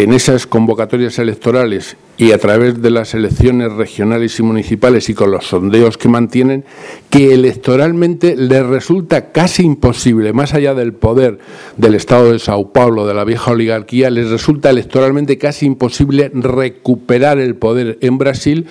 [0.03, 5.33] en esas convocatorias electorales y a través de las elecciones regionales y municipales y con
[5.33, 6.65] los sondeos que mantienen,
[7.11, 11.41] que electoralmente les resulta casi imposible, más allá del poder
[11.77, 17.41] del Estado de Sao Paulo, de la vieja oligarquía, les resulta electoralmente casi imposible recuperar
[17.41, 18.69] el poder en Brasil,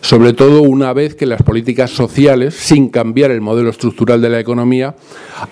[0.00, 4.40] sobre todo una vez que las políticas sociales, sin cambiar el modelo estructural de la
[4.40, 4.96] economía,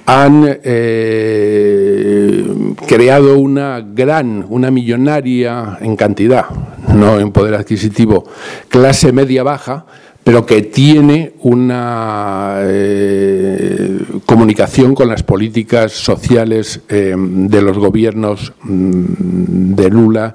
[0.07, 2.42] han eh,
[2.88, 6.47] creado una gran, una millonaria en cantidad,
[6.95, 8.24] no en poder adquisitivo,
[8.70, 9.85] clase media baja,
[10.24, 19.74] pero que tiene una eh, comunicación con las políticas sociales eh, de los gobiernos mm,
[19.74, 20.35] de Lula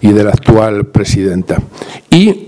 [0.00, 1.62] y de la actual presidenta.
[2.10, 2.47] Y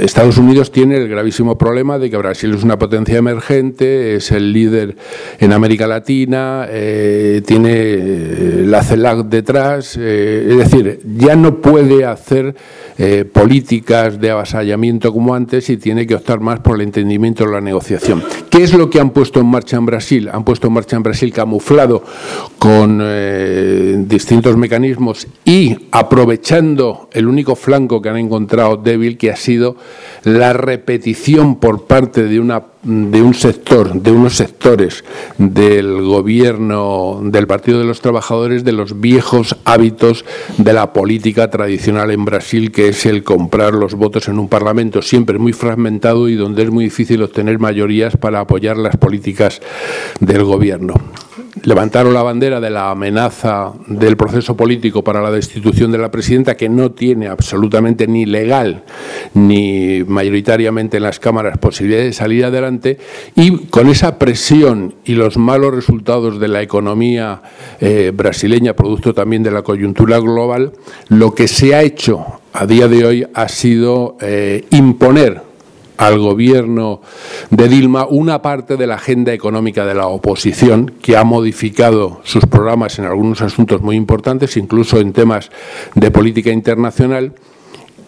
[0.00, 4.52] Estados Unidos tiene el gravísimo problema de que Brasil es una potencia emergente, es el
[4.52, 4.96] líder
[5.38, 12.54] en América Latina, eh, tiene la CELAC detrás, es decir, ya no puede hacer
[13.32, 17.60] políticas de avasallamiento como antes y tiene que optar más por el entendimiento de la
[17.60, 18.22] negociación.
[18.50, 20.28] ¿Qué es lo que han puesto en marcha en Brasil?
[20.32, 22.04] Han puesto en marcha en Brasil camuflado
[22.58, 29.36] con eh, distintos mecanismos y aprovechando el único flanco que han encontrado débil, que ha
[29.36, 29.76] sido
[30.24, 35.04] la repetición por parte de una de un sector, de unos sectores
[35.36, 40.24] del gobierno del Partido de los Trabajadores de los viejos hábitos
[40.56, 45.02] de la política tradicional en Brasil, que es el comprar los votos en un parlamento
[45.02, 49.60] siempre muy fragmentado y donde es muy difícil obtener mayorías para apoyar las políticas
[50.20, 50.94] del gobierno
[51.62, 56.56] levantaron la bandera de la amenaza del proceso político para la destitución de la presidenta,
[56.56, 58.84] que no tiene absolutamente ni legal
[59.34, 62.98] ni mayoritariamente en las cámaras posibilidad de salir adelante,
[63.34, 67.42] y con esa presión y los malos resultados de la economía
[67.80, 70.72] eh, brasileña, producto también de la coyuntura global,
[71.08, 75.49] lo que se ha hecho a día de hoy ha sido eh, imponer
[76.00, 77.02] al gobierno
[77.50, 82.46] de Dilma una parte de la agenda económica de la oposición que ha modificado sus
[82.46, 85.50] programas en algunos asuntos muy importantes, incluso en temas
[85.94, 87.34] de política internacional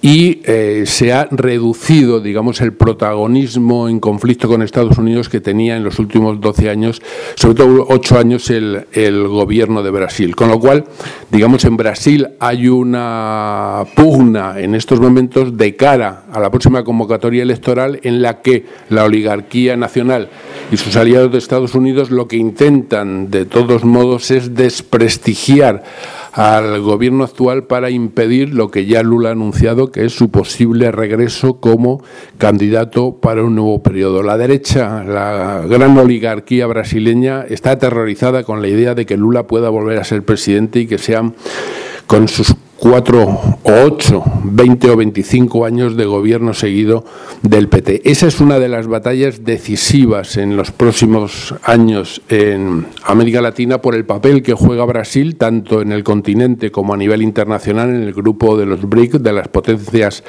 [0.03, 5.77] y eh, se ha reducido, digamos, el protagonismo en conflicto con Estados Unidos que tenía
[5.77, 7.01] en los últimos 12 años,
[7.37, 10.35] sobre todo 8 años, el, el gobierno de Brasil.
[10.35, 10.85] Con lo cual,
[11.31, 17.45] digamos, en Brasil hay una pugna en estos momentos de cara a la próxima convocatoria
[17.45, 20.31] electoral en la que la oligarquía nacional
[20.73, 25.85] y sus aliados de Estados Unidos lo que intentan, de todos modos, es desprestigiar
[26.33, 30.91] al gobierno actual para impedir lo que ya Lula ha anunciado, que es su posible
[30.91, 32.03] regreso como
[32.39, 34.23] candidato para un nuevo periodo.
[34.23, 39.69] La derecha, la gran oligarquía brasileña, está aterrorizada con la idea de que Lula pueda
[39.69, 41.35] volver a ser presidente y que sean
[42.07, 43.23] con sus cuatro
[43.63, 47.05] o ocho, veinte o veinticinco años de gobierno seguido
[47.43, 48.11] del PT.
[48.11, 53.95] Esa es una de las batallas decisivas en los próximos años en América Latina por
[53.95, 58.13] el papel que juega Brasil, tanto en el continente como a nivel internacional, en el
[58.13, 60.25] grupo de los BRIC, de las potencias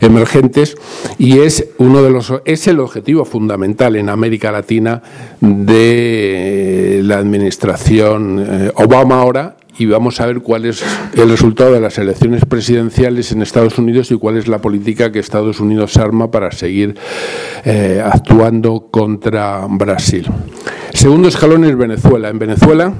[0.00, 0.76] emergentes,
[1.16, 5.00] y es uno de los es el objetivo fundamental en América Latina
[5.40, 10.84] de la administración eh, Obama ahora y vamos a ver cuál es
[11.14, 15.18] el resultado de las elecciones presidenciales en Estados Unidos y cuál es la política que
[15.18, 16.94] Estados Unidos arma para seguir
[17.64, 20.26] eh, actuando contra Brasil.
[20.92, 22.28] Segundo escalón es Venezuela.
[22.28, 22.94] En Venezuela,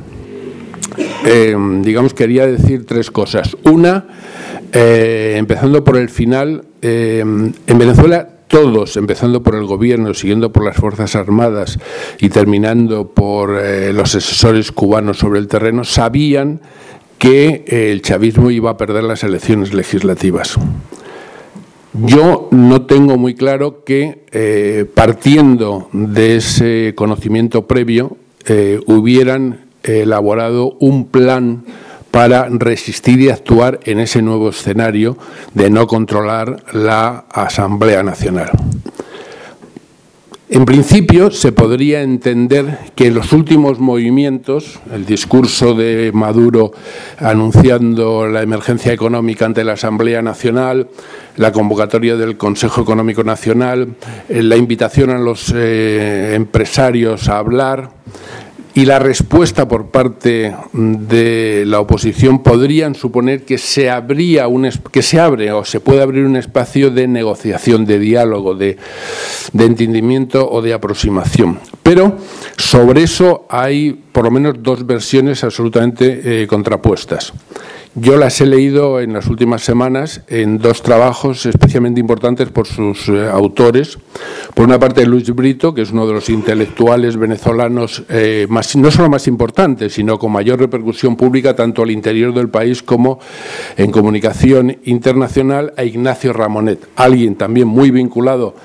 [1.25, 3.57] eh, digamos, quería decir tres cosas.
[3.65, 4.07] Una,
[4.73, 10.77] eh, empezando por el final, en Venezuela todos, empezando por el gobierno, siguiendo por las
[10.77, 11.79] Fuerzas Armadas
[12.21, 16.61] y terminando por eh, los asesores cubanos sobre el terreno, sabían
[17.19, 20.57] que eh, el chavismo iba a perder las elecciones legislativas.
[21.95, 28.17] Yo no tengo muy claro que, eh, partiendo de ese conocimiento previo,
[28.87, 31.65] hubieran elaborado un plan
[32.15, 35.19] para resistir y actuar en ese nuevo escenario
[35.53, 38.53] de no controlar la Asamblea Nacional.
[40.49, 46.71] En principio, se podría entender que los últimos movimientos, el discurso de Maduro
[47.19, 50.87] anunciando la emergencia económica ante la Asamblea Nacional,
[51.37, 53.97] la convocatoria del Consejo Económico Nacional,
[54.29, 57.91] eh, la invitación a los eh, empresarios a hablar,
[58.75, 65.03] y la respuesta por parte de la oposición podrían suponer que se abría un que
[65.03, 68.77] se abre o se puede abrir un espacio de negociación, de diálogo, de,
[69.57, 71.61] entendimiento o de aproximación.
[71.83, 72.19] Pero
[72.57, 77.33] sobre eso hay por lo menos dos versiones absolutamente eh, contrapuestas.
[77.97, 83.09] Yo las he leído en las últimas semanas en dos trabajos especialmente importantes por sus
[83.09, 83.99] eh, autores.
[84.53, 88.91] Por una parte, Luis Brito, que es uno de los intelectuales venezolanos eh, más, no
[88.91, 93.21] solo más importantes, sino con mayor repercusión pública tanto al interior del país como
[93.77, 98.57] en comunicación internacional, a Ignacio Ramonet, alguien también muy vinculado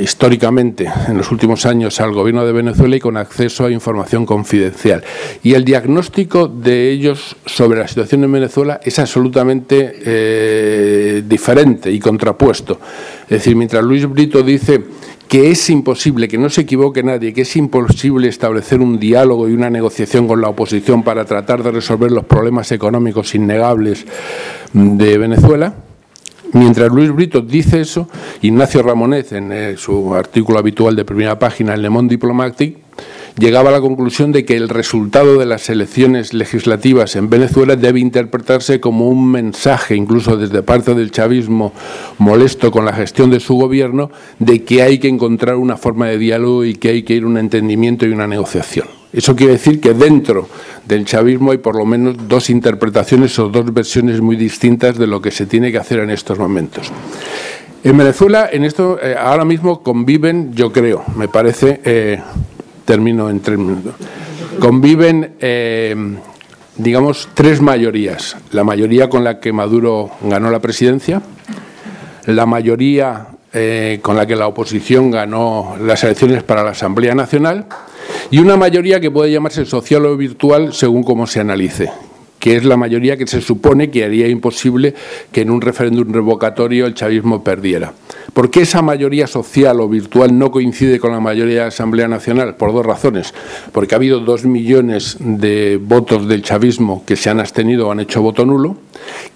[0.00, 5.04] históricamente en los últimos años al gobierno de Venezuela y con acceso a información confidencial.
[5.44, 11.98] Y el diagnóstico de ellos sobre la situación en Venezuela es absolutamente eh, diferente y
[11.98, 12.78] contrapuesto.
[13.24, 14.82] Es decir, mientras Luis Brito dice
[15.28, 19.52] que es imposible, que no se equivoque nadie, que es imposible establecer un diálogo y
[19.52, 24.04] una negociación con la oposición para tratar de resolver los problemas económicos innegables
[24.72, 25.74] de Venezuela.
[26.52, 28.08] Mientras Luis Brito dice eso,
[28.42, 32.83] Ignacio Ramonet, en eh, su artículo habitual de primera página en Le Monde Diplomatique,
[33.38, 38.00] llegaba a la conclusión de que el resultado de las elecciones legislativas en Venezuela debe
[38.00, 41.72] interpretarse como un mensaje, incluso desde parte del chavismo
[42.18, 46.18] molesto con la gestión de su gobierno, de que hay que encontrar una forma de
[46.18, 48.86] diálogo y que hay que ir a un entendimiento y una negociación.
[49.12, 50.48] Eso quiere decir que dentro
[50.86, 55.22] del chavismo hay por lo menos dos interpretaciones o dos versiones muy distintas de lo
[55.22, 56.90] que se tiene que hacer en estos momentos.
[57.84, 62.18] En Venezuela, en esto, eh, ahora mismo conviven, yo creo, me parece, eh,
[62.84, 63.94] termino en tres minutos,
[64.60, 65.94] conviven, eh,
[66.76, 68.36] digamos, tres mayorías.
[68.52, 71.22] La mayoría con la que Maduro ganó la presidencia,
[72.26, 73.28] la mayoría
[74.02, 77.66] con la que la oposición ganó las elecciones para la Asamblea Nacional
[78.32, 81.88] y una mayoría que puede llamarse social o virtual según cómo se analice
[82.44, 84.92] que es la mayoría que se supone que haría imposible
[85.32, 87.94] que en un referéndum revocatorio el chavismo perdiera.
[88.34, 92.06] ¿Por qué esa mayoría social o virtual no coincide con la mayoría de la Asamblea
[92.06, 92.56] Nacional?
[92.56, 93.32] Por dos razones.
[93.72, 98.00] Porque ha habido dos millones de votos del chavismo que se han abstenido o han
[98.00, 98.76] hecho voto nulo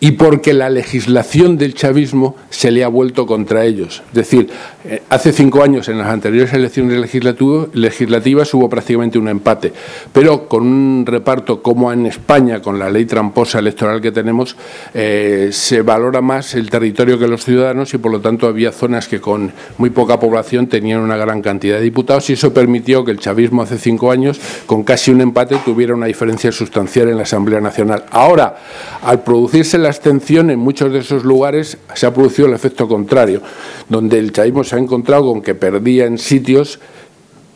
[0.00, 4.02] y porque la legislación del chavismo se le ha vuelto contra ellos.
[4.08, 4.48] Es decir,
[4.84, 6.98] eh, hace cinco años en las anteriores elecciones
[7.72, 9.72] legislativas hubo prácticamente un empate,
[10.12, 14.56] pero con un reparto como en España, con la ley tramposa electoral que tenemos,
[14.94, 19.08] eh, se valora más el territorio que los ciudadanos y por lo tanto había zonas
[19.08, 23.10] que con muy poca población tenían una gran cantidad de diputados y eso permitió que
[23.10, 27.22] el chavismo hace cinco años, con casi un empate, tuviera una diferencia sustancial en la
[27.22, 28.04] Asamblea Nacional.
[28.10, 28.56] Ahora,
[29.02, 33.42] al producirse la abstención en muchos de esos lugares, se ha producido el efecto contrario,
[33.88, 36.80] donde el chavismo se ha encontrado con que perdía en sitios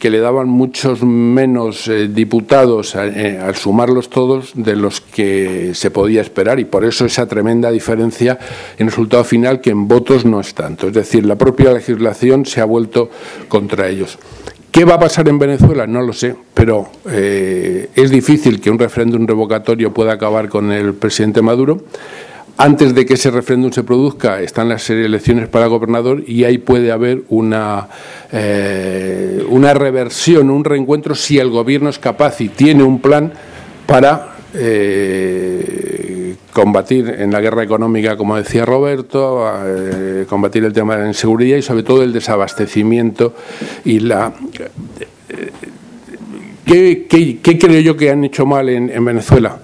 [0.02, 5.92] que le daban muchos menos eh, diputados eh, al sumarlos todos de los que se
[5.92, 8.36] podía esperar y por eso esa tremenda diferencia
[8.78, 10.88] en resultado final que en votos no es tanto.
[10.88, 13.10] Es decir, la propia legislación se ha vuelto
[13.46, 14.18] contra ellos.
[14.72, 15.86] ¿Qué va a pasar en Venezuela?
[15.86, 20.94] No lo sé, pero eh, es difícil que un referéndum revocatorio pueda acabar con el
[20.94, 21.82] presidente Maduro.
[22.58, 26.92] Antes de que ese referéndum se produzca están las elecciones para gobernador y ahí puede
[26.92, 27.88] haber una,
[28.30, 33.32] eh, una reversión, un reencuentro si el gobierno es capaz y tiene un plan
[33.86, 41.02] para eh, combatir en la guerra económica, como decía Roberto, eh, combatir el tema de
[41.02, 43.34] la inseguridad y sobre todo el desabastecimiento
[43.84, 44.32] y la...
[46.64, 47.06] ¿Qué,
[47.42, 49.58] creo yo que han hecho mal en Venezuela?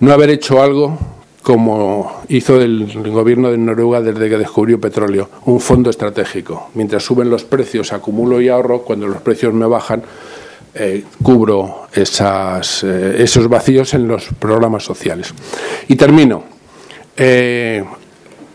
[0.00, 1.11] No haber hecho algo
[1.42, 6.70] como hizo el gobierno de Noruega desde que descubrió petróleo, un fondo estratégico.
[6.74, 10.02] Mientras suben los precios, acumulo y ahorro, cuando los precios me bajan,
[10.74, 15.34] eh, cubro esas, eh, esos vacíos en los programas sociales.
[15.88, 16.44] Y termino.
[17.16, 17.84] Eh,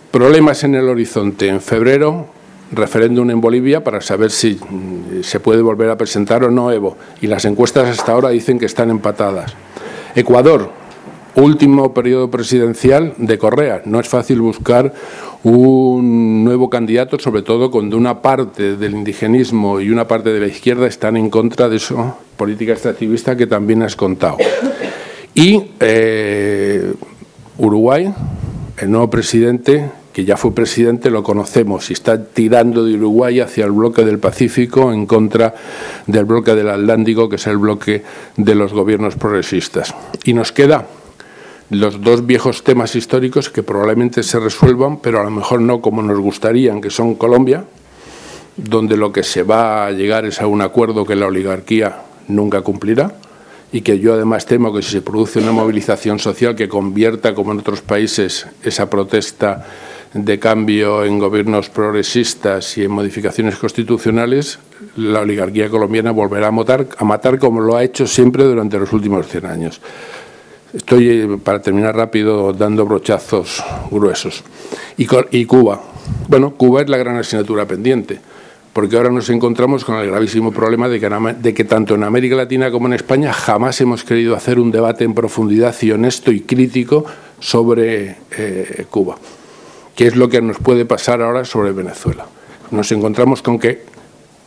[0.10, 1.48] problemas en el horizonte.
[1.48, 2.26] En febrero,
[2.72, 6.98] referéndum en Bolivia para saber si mm, se puede volver a presentar o no Evo.
[7.22, 9.54] Y las encuestas hasta ahora dicen que están empatadas.
[10.16, 10.72] Ecuador,
[11.38, 13.84] último periodo presidencial de Correa.
[13.86, 14.94] No es fácil buscar
[15.44, 20.48] un nuevo candidato, sobre todo cuando una parte del indigenismo y una parte de la
[20.48, 24.38] izquierda están en contra de esa política extractivista que también has contado.
[25.36, 26.94] Y eh,
[27.60, 28.12] Uruguay,
[28.80, 33.66] el nuevo presidente, que ya fue presidente, lo conocemos y está tirando de Uruguay hacia
[33.66, 35.54] el bloque del Pacífico en contra
[36.08, 38.02] del bloque del Atlántico, que es el bloque
[38.36, 39.94] de los gobiernos progresistas.
[40.24, 40.88] Y nos queda
[41.69, 46.02] los dos viejos temas históricos que probablemente se resuelvan, pero a lo mejor no como
[46.02, 47.65] nos gustarían, que son Colombia,
[48.56, 52.61] donde lo que se va a llegar es a un acuerdo que la oligarquía nunca
[52.61, 53.14] cumplirá
[53.72, 57.52] y que yo además temo que si se produce una movilización social que convierta, como
[57.52, 59.65] en otros países, esa protesta
[60.14, 64.60] de cambio en gobiernos progresistas y en modificaciones constitucionales,
[64.95, 68.94] la oligarquía colombiana volverá a matar, a matar como lo ha hecho siempre durante los
[68.94, 69.81] últimos 100 años.
[70.73, 74.44] Estoy, eh, para terminar rápido, dando brochazos gruesos.
[74.98, 75.06] Y,
[75.45, 75.81] Cuba.
[76.27, 78.19] Bueno, Cuba es la gran asignatura pendiente,
[78.73, 82.88] porque ahora nos encontramos con el gravísimo problema de que, tanto en América Latina como
[82.88, 87.06] en España jamás hemos querido hacer un debate en profundidad y honesto y crítico
[87.39, 89.18] sobre eh, Cuba,
[89.95, 92.26] que es lo que nos puede pasar ahora sobre Venezuela.
[92.72, 93.84] Nos encontramos con que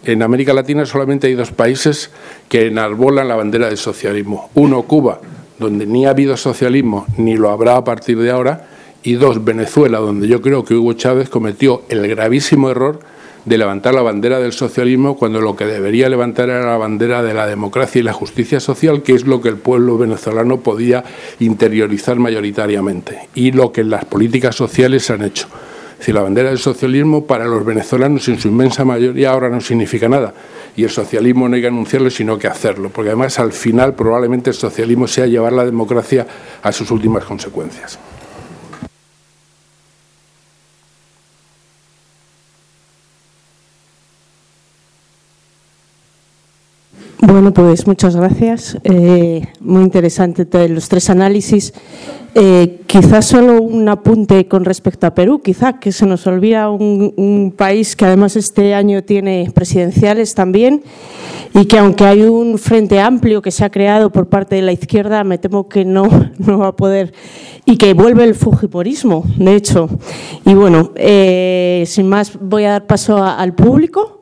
[0.04, 2.10] en América Latina solamente hay dos países
[2.48, 4.50] que enarbolan la bandera del socialismo.
[4.54, 5.20] Uno, Cuba,
[5.60, 8.66] donde ni ha habido socialismo ni lo habrá a partir de ahora,
[9.02, 13.00] y dos, Venezuela, donde yo creo que Hugo Chávez cometió el gravísimo error
[13.44, 17.32] de levantar la bandera del socialismo cuando lo que debería levantar era la bandera de
[17.32, 21.04] la democracia y la justicia social, que es lo que el pueblo venezolano podía
[21.38, 25.48] interiorizar mayoritariamente y lo que las políticas sociales han hecho.
[25.98, 30.08] Decir, la bandera del socialismo para los venezolanos en su inmensa mayoría ahora no significa
[30.08, 30.34] nada
[30.76, 34.50] y el socialismo no hay que anunciarlo, sino que hacerlo, porque además al final probablemente
[34.50, 36.26] el socialismo sea llevar la democracia
[36.62, 37.98] a sus últimas consecuencias.
[47.22, 48.76] Bueno, pues muchas gracias.
[48.82, 51.72] Eh, muy interesante los tres análisis.
[52.34, 57.52] Eh, quizás solo un apunte con respecto a Perú, quizá que se nos olvida un,
[57.56, 60.82] país que además este año tiene presidenciales también
[61.54, 64.72] y que aunque hay un frente amplio que se ha creado por parte de la
[64.72, 66.08] izquierda, me temo que no,
[66.38, 67.12] no va a poder
[67.64, 69.88] y que vuelve el fujiporismo, de hecho.
[70.44, 74.19] Y bueno, eh, sin más voy a dar paso al público.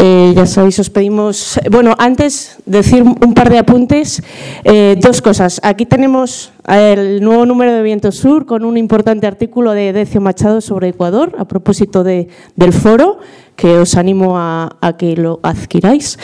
[0.00, 1.58] Eh, ya sabéis, os pedimos.
[1.70, 4.22] Bueno, antes decir un par de apuntes.
[4.64, 5.60] Eh, dos cosas.
[5.62, 10.60] Aquí tenemos el nuevo número de Viento Sur con un importante artículo de Decio Machado
[10.60, 13.18] sobre Ecuador a propósito de, del foro,
[13.56, 16.18] que os animo a, que lo adquiráis.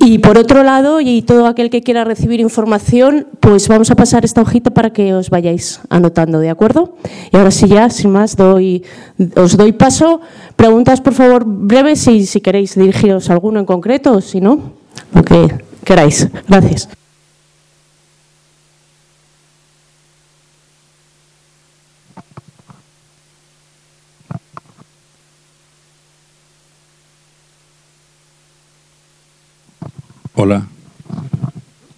[0.00, 4.24] Y por otro lado, y todo aquel que quiera recibir información, pues vamos a pasar
[4.24, 6.96] esta hojita para que os vayáis anotando, ¿de acuerdo?
[7.32, 8.84] Y ahora sí ya, sin más, doy,
[9.36, 10.20] os doy paso.
[10.56, 14.72] Preguntas, por favor, breves, si queréis dirigiros a alguno en concreto, o si no,
[15.14, 15.54] lo que
[15.84, 16.28] queráis.
[16.48, 16.88] Gracias.
[30.36, 30.66] Hola.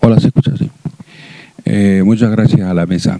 [0.00, 0.54] Hola, ¿se escucha?
[0.58, 0.68] Sí.
[1.64, 3.18] Eh, muchas gracias a la mesa.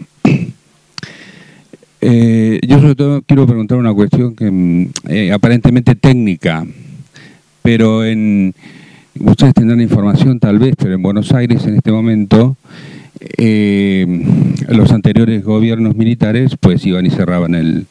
[2.03, 6.67] Eh, yo sobre todo quiero preguntar una cuestión que mm, eh, aparentemente técnica,
[7.63, 8.55] pero en
[9.19, 12.59] ustedes tendrán información tal vez, pero en Buenos Aires en este momento
[14.69, 17.87] los anteriores gobiernos militares pues iban y cerraban el,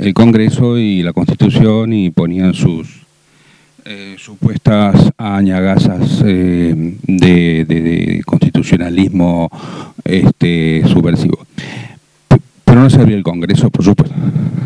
[0.00, 3.03] el Congreso y la Constitución y ponían sus
[3.84, 6.74] eh, supuestas añagasas eh,
[7.06, 9.50] de, constitucionalismo
[10.04, 11.43] este, subversivo.
[12.74, 14.16] Pero no se abría el Congreso, por supuesto.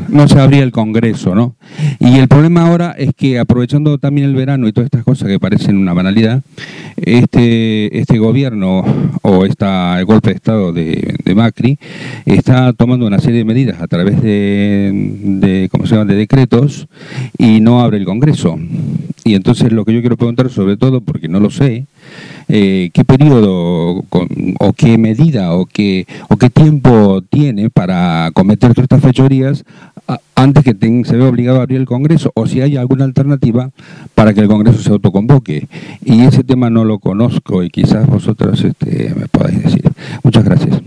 [0.08, 1.56] No se abría el Congreso, ¿no?
[2.00, 5.38] Y el problema ahora es que aprovechando también el verano y todas estas cosas que
[5.38, 6.42] parecen una banalidad,
[6.96, 8.82] este, este gobierno
[9.20, 11.78] o esta, el golpe de Estado de, Macri
[12.24, 14.90] está tomando una serie de medidas a través de,
[15.22, 16.10] de, ¿cómo se llama?
[16.10, 16.88] de decretos
[17.36, 18.58] y no abre el Congreso.
[19.22, 21.84] Y entonces lo que yo quiero preguntar, sobre todo porque no lo sé,
[22.48, 28.84] eh, qué periodo o qué medida o qué, o qué tiempo tiene para cometer todas
[28.84, 29.64] estas fechorías
[30.34, 33.70] antes que se vea obligado a abrir el Congreso o si hay alguna alternativa
[34.14, 35.68] para que el Congreso se autoconvoque.
[36.04, 39.90] Y ese tema no lo conozco y quizás vosotros este, me podáis decir.
[40.22, 40.80] Muchas gracias.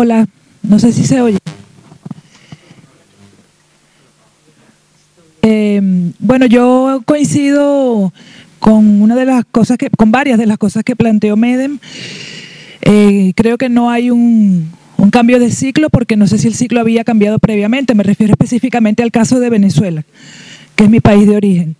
[0.00, 0.28] Hola,
[0.62, 1.38] no sé si se oye.
[5.42, 8.12] Em, bueno, yo coincido
[8.60, 11.80] con una de las cosas que, con varias de las cosas que planteó Medem.
[12.82, 14.70] Eh, creo que no hay un
[15.10, 17.96] cambio de ciclo porque no sé si el ciclo había cambiado previamente.
[17.96, 20.04] Me refiero específicamente al caso de Venezuela,
[20.76, 21.76] que es mi país de origen.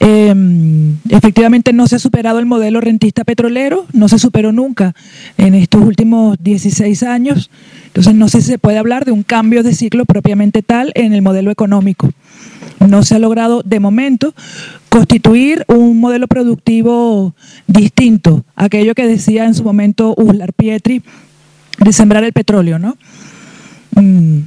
[0.00, 4.94] Em, efectivamente no se ha superado el modelo rentista petrolero, no se superó nunca
[5.38, 7.50] en estos últimos 16 años,
[7.86, 11.14] entonces no sé si se puede hablar de un cambio de ciclo propiamente tal en
[11.14, 12.10] el modelo económico.
[12.80, 14.34] No se ha logrado de momento
[14.88, 17.34] constituir un modelo productivo
[17.66, 21.02] distinto, aquello que decía en su momento Uslar Pietri,
[21.78, 22.96] de sembrar el petróleo, ¿no?
[23.94, 24.40] Mm,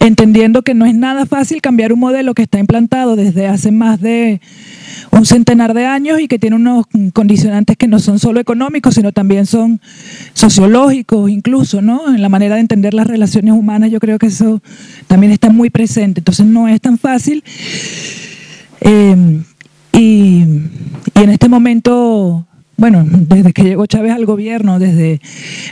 [0.00, 4.00] entendiendo que no es nada fácil cambiar un modelo que está implantado desde hace más
[4.00, 4.40] de
[5.10, 9.12] un centenar de años y que tiene unos condicionantes que no son solo económicos, sino
[9.12, 9.80] también son
[10.34, 12.14] sociológicos, incluso, ¿no?
[12.14, 14.62] En la manera de entender las relaciones humanas, yo creo que eso
[15.06, 16.20] también está muy presente.
[16.20, 17.42] Entonces no es tan fácil.
[18.80, 19.42] Eh,
[19.92, 20.44] y,
[21.14, 22.47] y en este momento
[22.78, 25.20] bueno, desde que llegó Chávez al gobierno, desde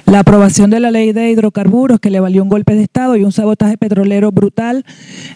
[0.07, 3.23] la aprobación de la ley de hidrocarburos que le valió un golpe de Estado y
[3.23, 4.85] un sabotaje petrolero brutal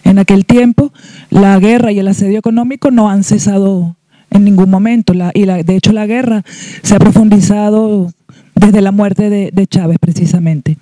[0.03, 0.91] en aquel tiempo,
[1.29, 3.95] la guerra y el asedio económico no han cesado
[4.31, 5.13] en ningún momento.
[5.33, 6.43] y de hecho la guerra
[6.83, 8.11] se ha profundizado
[8.53, 10.77] desde la muerte de, Chávez precisamente.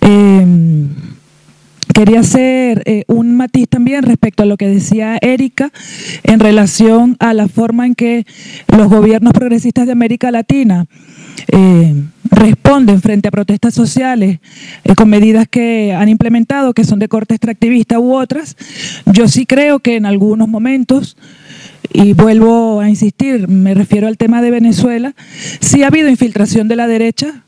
[0.00, 0.86] Eh,
[1.94, 5.70] Quería hacer eh, un matiz también respecto a lo que decía Erika
[6.22, 8.26] en relación a la forma en que
[8.68, 10.86] los gobiernos progresistas de América Latina
[11.48, 11.94] eh,
[12.30, 14.40] responden frente a protestas sociales
[14.84, 18.56] eh, con medidas que han implementado, que son de corte extractivista u otras.
[19.06, 21.16] Yo sí creo que en algunos momentos
[21.92, 25.14] y vuelvo a insistir, me refiero al tema de Venezuela,
[25.60, 27.44] sí ha habido infiltración de la derecha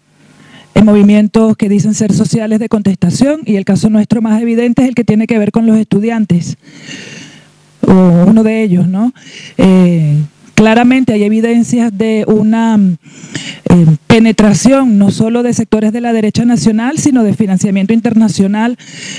[0.75, 4.89] en movimientos que dicen ser sociales de contestación y el caso nuestro más evidente es
[4.89, 6.57] el que tiene que ver con los estudiantes,
[7.87, 9.13] o uno de ellos, ¿no?
[9.59, 10.17] Eh,
[10.55, 16.99] claramente hay evidencias de una eh, penetración no solo de sectores de la derecha nacional,
[16.99, 18.79] sino de financiamiento internacional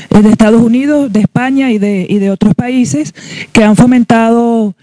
[0.10, 3.14] eh, de Estados Unidos, de España y de, y de otros países
[3.52, 4.74] que han fomentado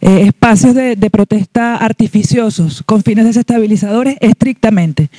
[0.00, 5.10] eh, espacios de, de, protesta artificiosos con fines desestabilizadores estrictamente,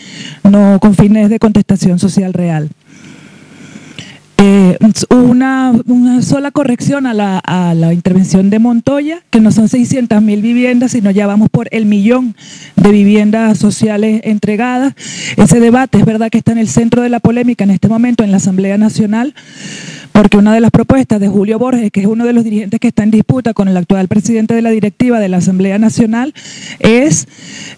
[0.43, 2.69] no con fines de contestación social real.
[4.39, 4.77] Eh,
[5.09, 5.73] una,
[6.21, 10.91] sola corrección a la, a la, intervención de Montoya, que no son 600 mil viviendas,
[10.91, 12.35] sino ya vamos por el millón
[12.75, 14.93] de viviendas sociales entregadas.
[15.37, 18.23] Ese debate es verdad que está en el centro de la polémica en este momento
[18.23, 19.33] en la Asamblea Nacional,
[20.11, 22.89] porque una de las propuestas de Julio Borges, que es uno de los dirigentes que
[22.89, 26.33] está en disputa con el actual presidente de la directiva de la Asamblea Nacional,
[26.79, 27.27] es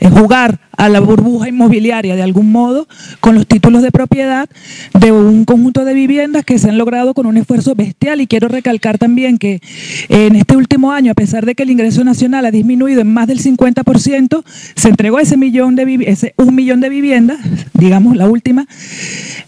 [0.01, 2.87] jugar a la burbuja inmobiliaria de algún modo
[3.19, 4.49] con los títulos de propiedad
[4.97, 8.21] de un conjunto de viviendas que se han logrado con un esfuerzo bestial.
[8.21, 9.61] Y quiero recalcar también que
[10.09, 13.27] en este último año, a pesar de que el ingreso nacional ha disminuido en más
[13.27, 14.43] del 50%,
[14.75, 17.37] se entregó ese millón de ese un millón de viviendas,
[17.75, 18.67] digamos la última,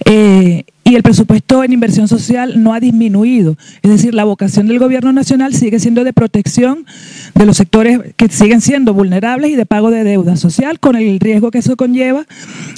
[0.05, 3.55] eh, y el presupuesto en inversión social no ha disminuido.
[3.81, 6.85] Es decir, la vocación del gobierno nacional sigue siendo de protección
[7.33, 11.17] de los sectores que siguen siendo vulnerables y de pago de deuda social, con el
[11.21, 12.25] riesgo que eso conlleva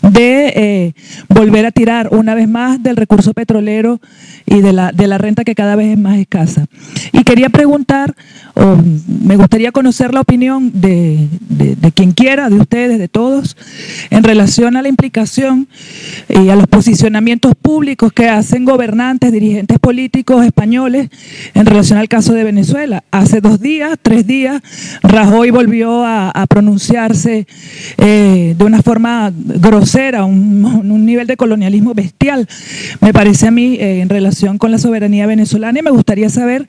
[0.04, 0.94] de eh,
[1.28, 4.00] volver a tirar una vez más del recurso petrolero
[4.46, 6.68] y de la, de la renta que cada vez es más escasa.
[7.14, 8.16] Y quería preguntar,
[8.56, 8.78] o
[9.08, 13.58] me gustaría conocer la opinión de, de, quien quiera, de ustedes, de todos,
[14.10, 15.68] en relación a la implicación
[16.30, 21.10] y a los posicionamientos públicos que hacen gobernantes, dirigentes políticos españoles
[21.54, 23.04] en relación al caso de Venezuela.
[23.12, 24.62] Hace dos días, tres días,
[25.02, 27.48] Rajoy volvió a, a pronunciarse
[27.98, 32.48] eh, de una forma grosera, un, un, nivel de colonialismo bestial,
[33.02, 35.80] me parece a mí, eh, en relación con la soberanía venezolana.
[35.80, 36.68] Y me gustaría saber,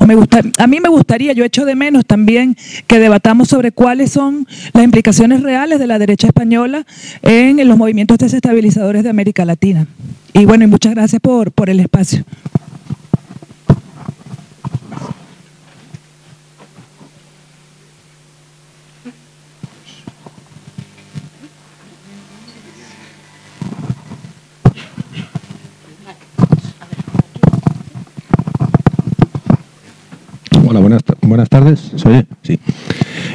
[0.00, 3.72] o me gusta, a mí me gustaría, yo echo de menos también que debatamos sobre
[3.72, 6.86] cuáles son las implicaciones reales de la derecha española
[7.22, 9.86] en, los movimientos desestabilizadores de América Latina.
[10.32, 12.24] Y bueno, y muchas gracias por, por el espacio.
[30.68, 31.92] Hola, buenas, buenas tardes.
[31.94, 32.26] ¿Soy?
[32.42, 32.58] Sí.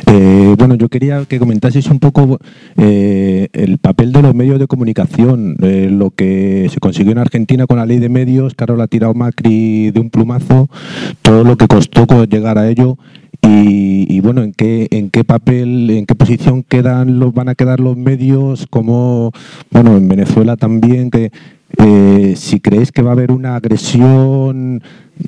[0.06, 2.40] Eh, bueno, yo quería que comentaseis un poco
[2.76, 7.68] eh, el papel de los medios de comunicación, eh, lo que se consiguió en Argentina
[7.68, 10.70] con la ley de medios, que ahora la ha tirado Macri de un plumazo,
[11.22, 12.98] todo lo que costó llegar a ello
[13.41, 17.56] y, y, bueno, en qué, en qué papel, en qué posición quedan los, van a
[17.56, 19.32] quedar los medios, como
[19.70, 21.32] bueno, en Venezuela también, que
[21.77, 24.81] eh, si creéis que va a haber una agresión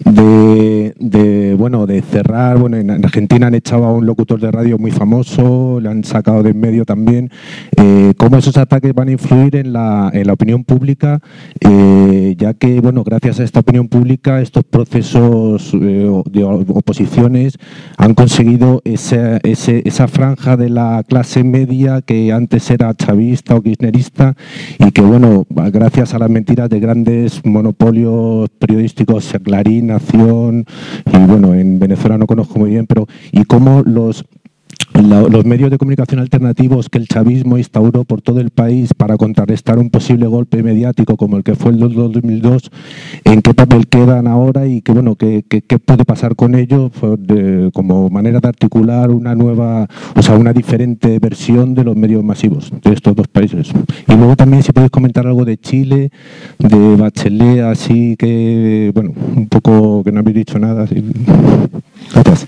[0.06, 4.92] de, bueno de cerrar bueno en Argentina han echado a un locutor de radio muy
[4.92, 7.32] famoso le han sacado de en medio también
[7.78, 11.20] eh, cómo esos ataques van a influir en la, la opinión pública
[11.60, 17.58] eh, ya que bueno gracias a esta opinión pública estos procesos de oposiciones
[17.98, 23.62] han conseguido ese, ese, esa franja de la clase media que antes era chavista o
[23.62, 24.36] kirchnerista
[24.80, 30.66] y que bueno gracias a las mentiras de grandes monopolios periodísticos Clarín Nación
[31.06, 34.26] y bueno, en Venezuela no conozco muy bien, pero y cómo los
[34.94, 39.80] los medios de comunicación alternativos que el chavismo instauró por todo el país para contrarrestar
[39.80, 42.72] un posible golpe mediático como el que fue el 2002,
[43.24, 47.72] en qué papel quedan ahora y qué bueno qué, qué, puede pasar con ello de,
[47.74, 52.72] como manera de articular una nueva, o sea, una diferente versión de los medios masivos
[52.84, 53.72] de estos dos países.
[54.08, 56.12] Y luego también si podéis comentar algo de Chile,
[56.60, 60.84] de Bachelet, así que, bueno, un poco que no habéis dicho nada.
[60.84, 61.04] Así.
[62.14, 62.48] Gracias.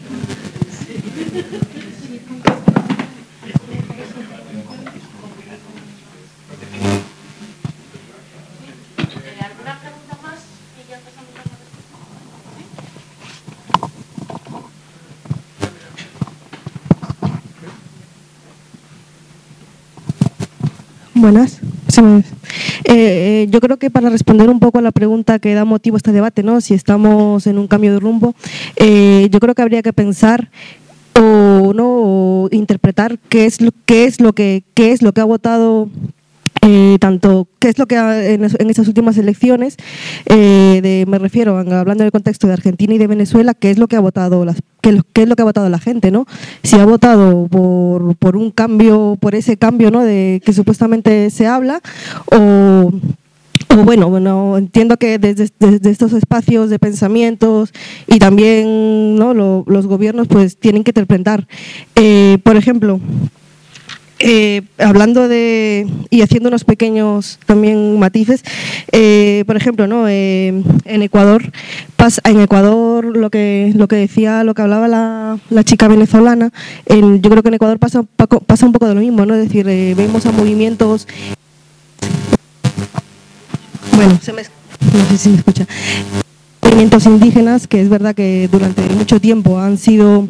[21.26, 21.60] Buenas.
[21.88, 22.02] Sí,
[22.84, 25.98] eh, yo creo que para responder un poco a la pregunta que da motivo a
[25.98, 26.62] este debate, ¿no?
[26.62, 28.36] si estamos en un cambio de rumbo,
[28.76, 30.52] eh, yo creo que habría que pensar
[31.20, 35.22] o no o interpretar qué es lo, qué es lo que qué es lo que
[35.22, 35.90] ha votado
[36.68, 39.78] eh, tanto qué es lo que ha, en, estas últimas elecciones,
[40.26, 43.88] eh, de, me refiero, hablando del contexto de Argentina y de Venezuela, qué es lo
[43.88, 46.26] que ha votado las, qué, es lo que ha votado la gente, ¿no?
[46.64, 50.04] Si ha votado por, por un cambio, por ese cambio, ¿no?
[50.04, 51.82] De que supuestamente se habla,
[52.32, 52.92] o
[53.84, 57.74] bueno, bueno, entiendo que desde, desde, estos espacios de pensamientos
[58.08, 59.34] y también ¿no?
[59.34, 61.48] Lo, los gobiernos pues tienen que interpretar.
[61.96, 63.00] Eh, por ejemplo,
[64.20, 68.44] eh, hablando de y haciendo unos pequeños también matices,
[68.92, 70.08] eh, por ejemplo, ¿no?
[70.08, 71.52] Eh, en Ecuador
[72.24, 76.52] en Ecuador lo que lo que decía, lo que hablaba la, la chica venezolana,
[76.86, 79.34] en, yo creo que en Ecuador pasa pasa un poco de lo mismo, ¿no?
[79.34, 81.08] Es decir, eh, vemos a movimientos
[83.96, 84.40] bueno, se no
[85.10, 85.66] sé si me escucha.
[86.62, 90.28] Movimientos indígenas que es verdad que durante mucho tiempo han sido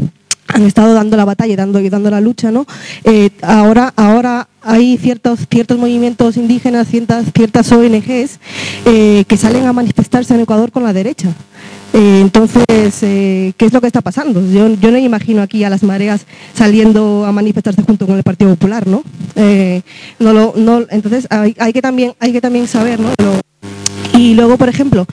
[0.56, 2.66] han estado dando la batalla dando, y dando la lucha, ¿no?
[3.04, 8.40] Eh, ahora, ahora hay ciertos, ciertos movimientos indígenas, ciertas, ciertas ONGs
[8.86, 11.30] eh, que salen a manifestarse en Ecuador con la derecha.
[11.94, 14.42] Eh, entonces, eh, ¿qué es lo que está pasando?
[14.50, 18.52] Yo, yo no imagino aquí a las mareas saliendo a manifestarse junto con el Partido
[18.52, 19.04] Popular, ¿no?
[20.20, 23.10] No, lo, no entonces, hay, que también, hay que también saber, ¿no?
[23.18, 23.42] Lo,
[24.18, 25.06] y luego, por ejemplo,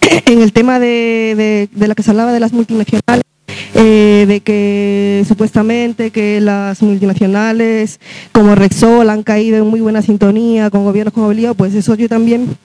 [0.26, 3.24] en el tema de, de, de la que se hablaba de las multinacionales,
[3.74, 8.00] eh, de que supuestamente que las multinacionales
[8.32, 12.08] como Rexol han caído en muy buena sintonía con gobiernos como Bolívar, pues eso yo
[12.08, 12.56] también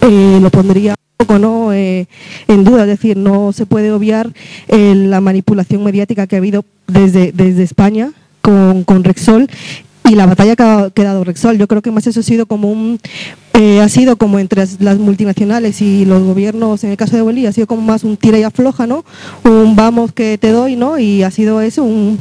[0.00, 1.72] eh, lo pondría poco ¿no?
[1.72, 2.06] Eh,
[2.48, 4.32] en duda, es decir, no se puede obviar
[4.68, 8.12] eh, la manipulación mediática que ha habido desde, desde España
[8.42, 9.48] con, con Rexol
[10.04, 11.58] y la batalla que ha, que ha dado Rexol.
[11.58, 13.00] Yo creo que más eso ha sido como un
[13.54, 17.50] eh, ha sido como entre las multinacionales y los gobiernos, en el caso de Bolivia,
[17.50, 19.04] ha sido como más un tira y afloja, ¿no?
[19.44, 20.98] Un vamos que te doy, ¿no?
[20.98, 22.18] Y ha sido eso, un,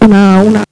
[0.00, 0.64] una, una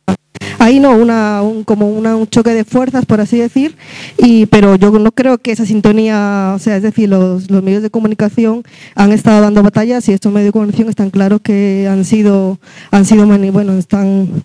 [0.58, 3.76] ahí no una un, como una, un choque de fuerzas por así decir
[4.18, 7.82] y pero yo no creo que esa sintonía o sea es decir los, los medios
[7.82, 8.62] de comunicación
[8.94, 12.58] han estado dando batallas y estos medios de comunicación están claros que han sido
[12.90, 14.44] han sido bueno están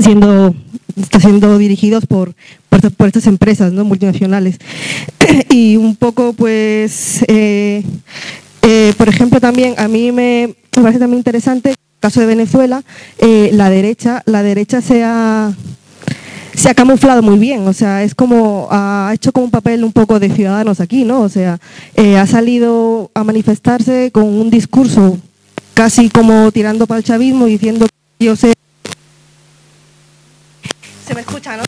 [0.00, 0.54] siendo
[1.00, 2.34] está siendo dirigidos por,
[2.68, 3.84] por, estas empresas ¿no?
[3.84, 4.58] multinacionales
[5.50, 7.84] y un poco pues eh,
[8.62, 12.82] eh, por ejemplo también a mí me, parece también interesante caso de Venezuela,
[13.18, 15.54] eh, la derecha, la derecha se ha,
[16.52, 19.92] se ha camuflado muy bien, o sea, es como, ha hecho como un papel un
[19.92, 21.20] poco de ciudadanos aquí, ¿no?
[21.20, 21.60] O sea,
[21.94, 25.16] eh, ha salido a manifestarse con un discurso
[25.74, 27.86] casi como tirando para el chavismo, diciendo
[28.18, 28.52] que yo sé...
[31.06, 31.62] Se me escucha, ¿no?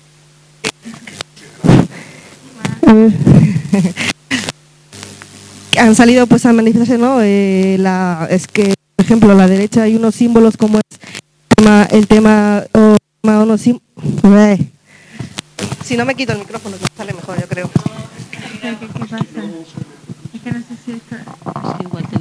[5.78, 7.20] Han salido pues a manifestarse, ¿no?
[7.20, 10.84] Eh, la, es que por ejemplo, a la derecha hay unos símbolos como es
[11.50, 13.78] el tema, el tema, o, unos sim,
[15.84, 17.70] si no me quito el micrófono, me sale mejor, yo creo.
[18.30, 19.18] ¿Qué, qué pasa?
[19.18, 21.16] Es que no sé si esto...
[21.16, 21.22] Es
[21.76, 22.16] que igual te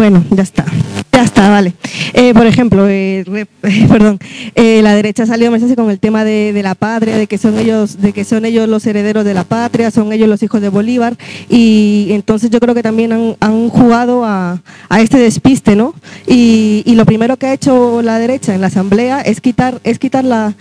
[0.00, 0.64] Bueno, ya está.
[1.12, 1.74] Ya está, vale.
[2.14, 3.22] Eh, por ejemplo, eh,
[3.62, 4.18] eh, perdón,
[4.56, 8.00] la derecha salió a mensaje con el tema de, la patria, de que son ellos,
[8.00, 11.18] de que son ellos los herederos de la patria, son ellos los hijos de Bolívar,
[11.50, 14.62] y entonces yo creo que también han, jugado a,
[14.98, 15.94] este despiste, ¿no?
[16.26, 20.24] Y, lo primero que ha hecho la derecha en la asamblea es quitar, es quitar
[20.24, 20.54] la,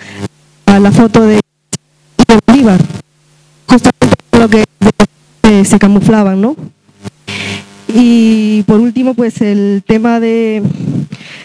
[0.65, 2.81] la foto de, de Bolívar,
[3.67, 4.65] justamente lo que
[5.63, 6.57] se camuflaban, ¿no?
[7.93, 10.61] Y por último, pues el tema de,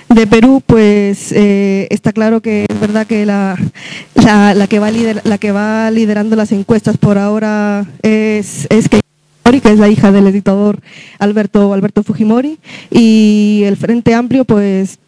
[0.08, 3.56] de Perú, pues eh, está claro que es verdad que la,
[4.14, 9.00] la, que va lider, la que va liderando las encuestas por ahora es, es que
[9.60, 10.80] que es la hija del editador
[11.18, 12.58] Alberto, Alberto Fujimori,
[12.90, 14.98] y el Frente Amplio, pues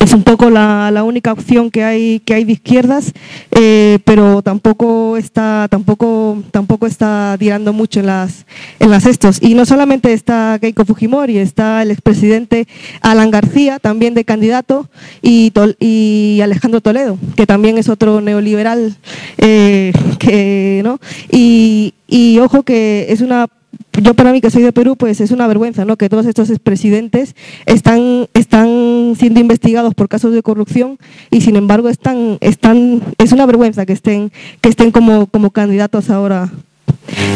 [0.00, 3.12] es un poco la, la, única opción que hay que hay de izquierdas
[3.52, 8.46] eh, pero tampoco está tampoco tampoco está tirando mucho en las
[8.78, 9.42] en las estos.
[9.42, 12.66] Y no solamente está Keiko Fujimori está el expresidente
[13.00, 14.88] Alan García también de candidato
[15.22, 18.96] y, y Alejandro Toledo que también es otro neoliberal
[19.38, 20.98] eh, que no
[21.30, 23.46] y, y ojo que es una
[24.02, 25.96] yo para mí que soy de Perú, pues es una vergüenza, ¿no?
[25.96, 30.98] Que todos estos expresidentes están, están siendo investigados por casos de corrupción
[31.30, 36.10] y sin embargo están, están, es una vergüenza que estén, que estén como, como candidatos
[36.10, 36.50] ahora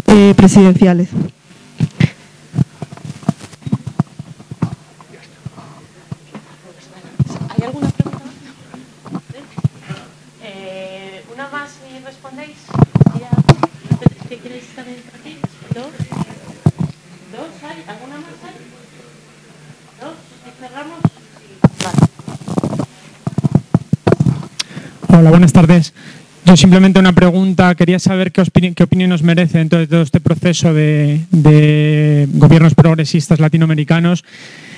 [0.07, 1.09] eh, presidenciales.
[7.49, 8.23] ¿Hay alguna pregunta?
[10.43, 12.57] Eh, ¿Una más y respondéis?
[14.29, 15.37] ¿Qué queréis también aquí?
[15.75, 16.10] ¿Dos?
[17.91, 18.25] ¿Alguna más
[20.61, 20.99] cerramos?
[25.09, 25.93] Hola, buenas tardes.
[26.45, 30.21] Yo simplemente una pregunta, quería saber qué, opini qué opinión os merece de todo este
[30.21, 34.23] proceso de, de gobiernos progresistas latinoamericanos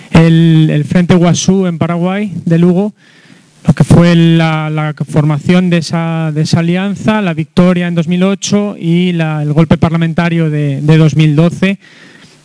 [0.10, 2.96] el, el, Frente Guasú en Paraguay, de Lugo,
[3.68, 8.76] lo que fue la, la formación de esa, de esa, alianza, la victoria en 2008
[8.80, 11.78] y la, el golpe parlamentario de, de, 2012.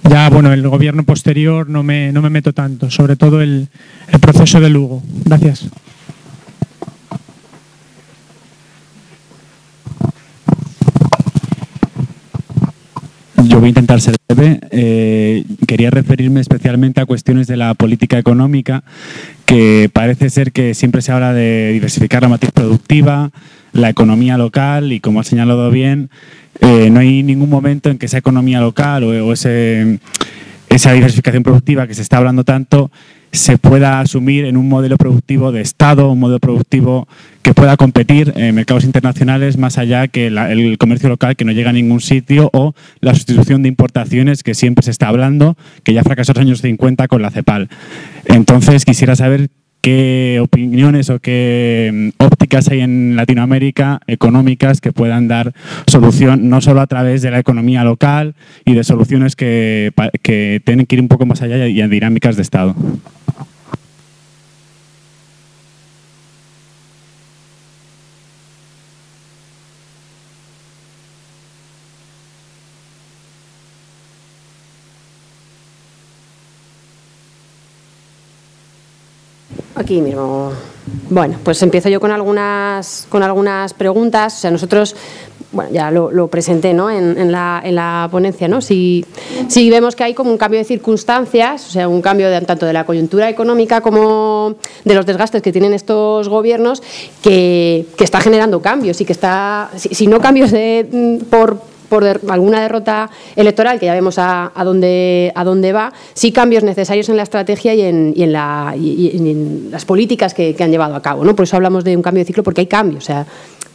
[0.05, 3.69] Ya, bueno, el gobierno posterior no me, no me meto tanto, sobre todo el,
[4.09, 5.03] el proceso de Lugo.
[5.25, 5.69] Gracias.
[13.49, 14.61] Yo voy a intentar ser breve.
[14.71, 18.85] Eh, quería referirme especialmente a cuestiones de la política económica,
[19.47, 23.31] que parece ser que siempre se habla de diversificar la matriz productiva,
[23.73, 26.11] la economía local y, como ha señalado bien,
[26.61, 29.99] eh, no hay ningún momento en que esa economía local o, o ese,
[30.69, 32.91] esa diversificación productiva que se está hablando tanto
[33.33, 37.09] se pueda asumir en un modelo productivo de Estado, un modelo productivo
[37.43, 41.71] que pueda competir en mercados internacionales más allá que el comercio local que no llega
[41.71, 46.03] a ningún sitio o la sustitución de importaciones que siempre se está hablando, que ya
[46.03, 47.69] fracasó en los años 50 con la CEPAL.
[48.27, 49.51] Entonces quisiera saber
[49.81, 55.55] qué opiniones o qué mm, ópticas hay en Latinoamérica económicas que puedan dar
[55.87, 58.35] solución no solo a través de la economía local
[58.65, 59.93] y de soluciones que,
[60.23, 62.75] que tienen que ir un poco más allá y en dinámicas de Estado.
[79.79, 80.51] Aquí mismo.
[81.09, 84.35] Bueno, pues empiezo yo con algunas, con algunas preguntas.
[84.37, 84.97] O sea, nosotros,
[85.53, 86.91] bueno, ya lo, presenté ¿no?
[86.91, 88.61] en, en, la, en, la, ponencia, ¿no?
[88.61, 89.05] Si,
[89.47, 92.67] si, vemos que hay como un cambio de circunstancias, o sea, un cambio de, tanto
[92.67, 96.83] de la coyuntura económica como de los desgastes que tienen estos gobiernos,
[97.23, 102.05] que, que está generando cambios y que está, si, si no cambios de, por por
[102.05, 107.09] alguna derrota electoral, que ya vemos a, a, dónde, a dónde va, sí cambios necesarios
[107.09, 108.75] en la estrategia y en, y en, la,
[109.71, 111.25] las políticas que, que, han llevado a cabo.
[111.25, 111.35] ¿no?
[111.35, 113.27] Por eso hablamos de un cambio de ciclo, porque hay cambios, o sea,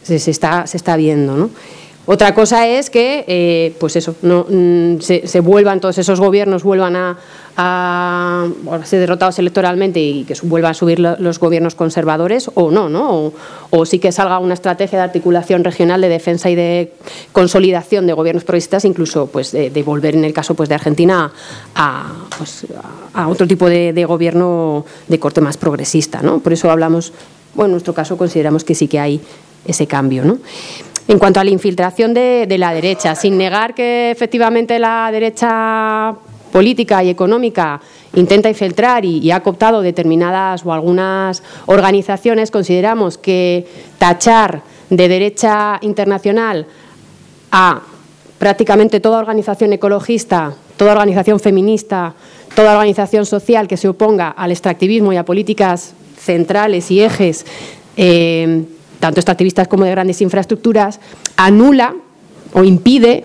[0.02, 1.36] se, se está, se está viendo.
[1.36, 1.50] ¿no?
[2.06, 6.62] Otra cosa es que, eh, pues eso, no, mm, se, se, vuelvan todos esos gobiernos,
[6.62, 7.16] vuelvan a,
[8.84, 13.32] ser derrotados electoralmente y que vuelvan a subir los gobiernos conservadores o no, ¿no?
[13.70, 16.92] O, sí que salga una estrategia de articulación regional de defensa y de
[17.32, 21.32] consolidación de gobiernos progresistas, incluso pues de, volver en el caso pues de Argentina
[21.76, 22.66] a, pues,
[23.14, 26.40] a otro tipo de, de, gobierno de corte más progresista, ¿no?
[26.40, 27.12] Por eso hablamos,
[27.54, 29.20] bueno, en nuestro caso consideramos que sí que hay
[29.64, 30.38] ese cambio, ¿no?
[31.06, 36.14] En cuanto a la infiltración de, de, la derecha, sin negar que efectivamente la derecha
[36.50, 37.80] política y económica
[38.14, 43.66] intenta infiltrar y, ha cooptado determinadas o algunas organizaciones, consideramos que
[43.98, 46.66] tachar de derecha internacional
[47.50, 47.82] a
[48.38, 52.14] prácticamente toda organización ecologista, toda organización feminista,
[52.54, 57.44] toda organización social que se oponga al extractivismo y a políticas centrales y ejes
[57.96, 58.64] eh,
[59.00, 61.00] tanto extractivistas como de grandes infraestructuras,
[61.36, 61.94] anula
[62.52, 63.24] o impide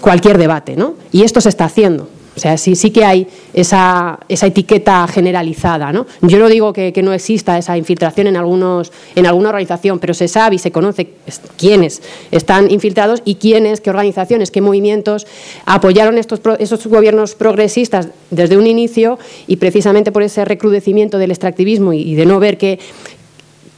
[0.00, 0.76] cualquier debate.
[0.76, 0.94] ¿no?
[1.12, 2.08] Y esto se está haciendo.
[2.36, 5.92] O sea, sí, sí que hay esa, esa etiqueta generalizada.
[5.92, 6.06] ¿no?
[6.22, 10.28] Yo no digo que, no exista esa infiltración en, algunos, en alguna organización, pero se
[10.28, 11.10] sabe y se conoce
[11.58, 12.00] quiénes
[12.30, 15.26] están infiltrados y quiénes, qué organizaciones, qué movimientos
[15.66, 21.92] apoyaron estos, esos gobiernos progresistas desde un inicio y precisamente por ese recrudecimiento del extractivismo
[21.92, 22.78] y de no ver que,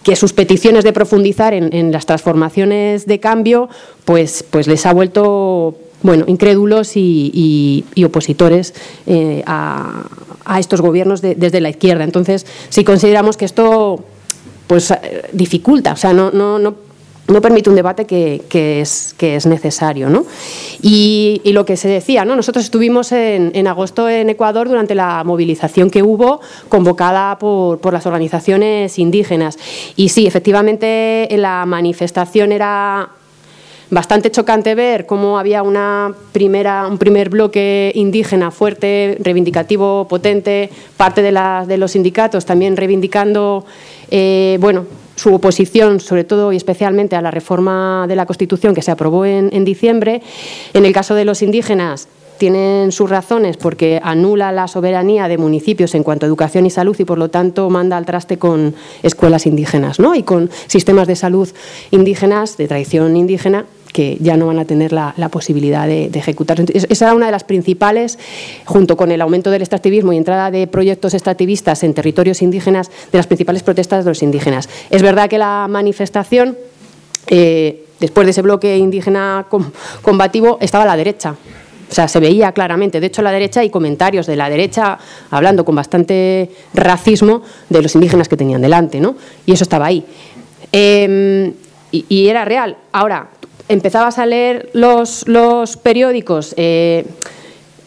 [0.03, 3.69] que sus peticiones de profundizar en, las transformaciones de cambio,
[4.05, 8.75] pues, pues les ha vuelto bueno, incrédulos y opositores
[9.07, 10.05] eh, a,
[10.45, 12.05] a, estos gobiernos de, desde la izquierda.
[12.05, 14.05] Entonces, si consideramos que esto
[14.67, 16.75] pues eh, dificulta, o sea, no, no, no
[17.29, 18.41] no permite un debate que,
[18.81, 20.09] es, que es, necesario.
[20.09, 20.27] ¿no?
[20.81, 22.37] Y, lo que se decía, ¿no?
[22.37, 28.07] nosotros estuvimos en, agosto en Ecuador durante la movilización que hubo convocada por, por, las
[28.07, 29.59] organizaciones indígenas.
[29.97, 33.11] Y sí, efectivamente, en la manifestación era
[33.93, 41.21] bastante chocante ver cómo había una primera, un primer bloque indígena fuerte, reivindicativo, potente, parte
[41.21, 43.67] de, la, de los sindicatos también reivindicando
[44.11, 44.87] eh, bueno,
[45.17, 49.25] su oposición, sobre todo y especialmente a la reforma de la Constitución que se aprobó
[49.25, 50.23] en, en diciembre.
[50.75, 52.09] En el caso de los indígenas,
[52.43, 56.97] tienen sus razones porque anula la soberanía de municipios en cuanto a educación y salud
[56.99, 58.75] y por lo tanto manda al traste con
[59.05, 60.17] escuelas indígenas ¿no?
[60.17, 61.49] y con sistemas de salud
[61.93, 66.23] indígenas, de tradición indígena, que ya no van a tener la, posibilidad de, de.
[66.89, 68.19] Esa era una de las principales,
[68.65, 73.19] junto con el aumento del extractivismo y entrada de proyectos extractivistas en territorios indígenas, de
[73.19, 74.69] las principales protestas de los indígenas.
[74.91, 76.57] Es verdad que la manifestación,
[77.29, 79.47] eh, después de ese bloque indígena
[80.03, 81.37] combativo, estaba a la derecha.
[81.91, 83.01] O sea, se veía claramente.
[83.01, 84.99] De hecho, la derecha hay comentarios de la derecha
[85.31, 89.15] hablando con bastante racismo de los indígenas que tenían delante, ¿no?
[89.45, 90.03] Y eso estaba ahí.
[90.73, 92.79] Y, y, era real.
[92.93, 93.29] Ahora,
[93.73, 95.25] empezabas a leer los,
[95.83, 97.05] periódicos eh,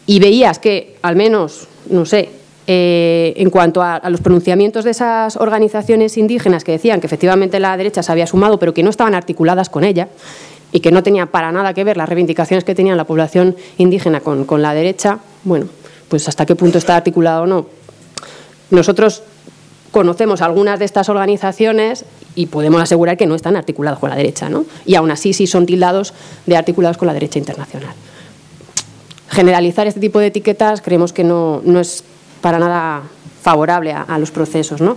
[0.06, 2.30] y veías que, al menos, no sé,
[2.66, 7.60] eh, en cuanto a, a, los pronunciamientos de esas organizaciones indígenas que decían que efectivamente
[7.60, 10.08] la derecha se había sumado, pero que no estaban articuladas con ella
[10.72, 14.20] y que no tenía para nada que ver las reivindicaciones que tenía la población indígena
[14.20, 15.66] con, con la derecha, bueno,
[16.08, 17.66] pues hasta qué punto está articulado o no.
[18.70, 19.22] Nosotros
[19.90, 22.04] conocemos algunas de estas organizaciones
[22.34, 24.64] y podemos asegurar que no están articulados con la derecha, ¿no?
[24.84, 26.12] Y aún así sí son tildados
[26.46, 27.94] de articulados con la derecha internacional.
[29.28, 32.04] Generalizar este tipo de etiquetas creemos que no, no es
[32.40, 33.02] para nada
[33.46, 34.80] favorable a, los procesos.
[34.80, 34.96] ¿no?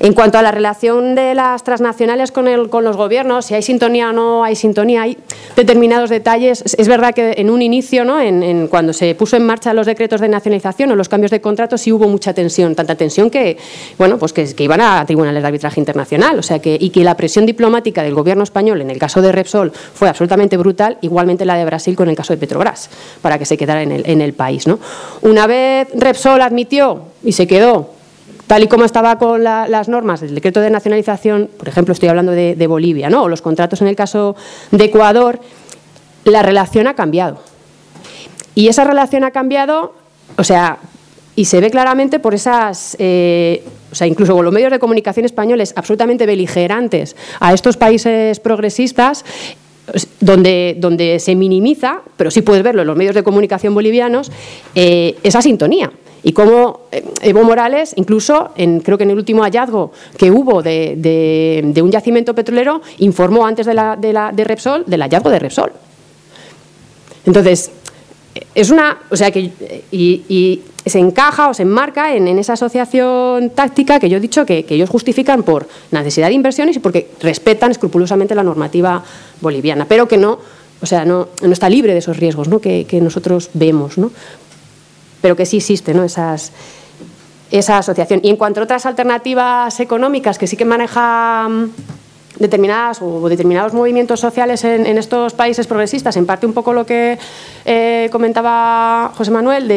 [0.00, 3.60] En cuanto a la relación de las transnacionales con, el, con, los gobiernos, si hay
[3.60, 5.18] sintonía o no hay sintonía, hay
[5.56, 6.62] determinados detalles.
[6.78, 8.18] Es, verdad que en un inicio, ¿no?
[8.18, 11.76] en, cuando se puso en marcha los decretos de nacionalización o los cambios de contrato,
[11.76, 13.58] sí hubo mucha tensión, tanta tensión que,
[13.98, 16.38] bueno, pues que, que iban a tribunales de arbitraje internacional.
[16.38, 19.32] O sea que, y que la presión diplomática del gobierno español en el caso de
[19.32, 22.88] Repsol fue absolutamente brutal, igualmente la de Brasil con el caso de Petrobras,
[23.20, 24.66] para que se quedara en el, en el país.
[24.66, 24.78] ¿no?
[25.20, 27.90] Una vez Repsol admitió y se quedó
[28.46, 32.10] tal y como estaba con la, las normas del decreto de nacionalización, por ejemplo, estoy
[32.10, 33.22] hablando de, de, Bolivia, ¿no?
[33.22, 34.36] o los contratos en el caso
[34.70, 35.40] de Ecuador,
[36.24, 37.38] la relación ha cambiado.
[38.54, 39.94] Y esa relación ha cambiado,
[40.36, 40.78] o sea,
[41.34, 45.24] y se ve claramente por esas, eh, o sea, incluso con los medios de comunicación
[45.24, 49.24] españoles absolutamente beligerantes a estos países progresistas,
[50.20, 54.30] donde, donde se minimiza, pero sí puedes verlo en los medios de comunicación bolivianos,
[54.74, 55.92] eh, esa sintonía
[56.22, 61.72] y cómo eh, Evo Morales, incluso creo que en el último hallazgo que hubo de,
[61.82, 65.72] un yacimiento petrolero, informó antes de, Repsol del hallazgo de Repsol.
[67.26, 67.70] Entonces,
[68.54, 69.50] es una, o sea que,
[70.84, 74.74] se encaja o se enmarca en, esa asociación táctica que yo he dicho que, que,
[74.74, 79.02] ellos justifican por necesidad de inversiones y porque respetan escrupulosamente la normativa
[79.40, 80.38] boliviana, pero que no,
[80.80, 82.60] o sea, no, no está libre de esos riesgos ¿no?
[82.60, 83.98] que, que nosotros vemos.
[83.98, 84.10] ¿no?
[85.22, 86.04] pero que sí existe ¿no?
[86.04, 86.52] Esas,
[87.50, 88.20] esa asociación.
[88.22, 91.72] Y en cuanto a otras alternativas económicas que sí que manejan
[92.38, 97.18] determinadas o determinados movimientos sociales en, estos países progresistas, en parte un poco lo que
[97.64, 99.68] eh, comentaba José Manuel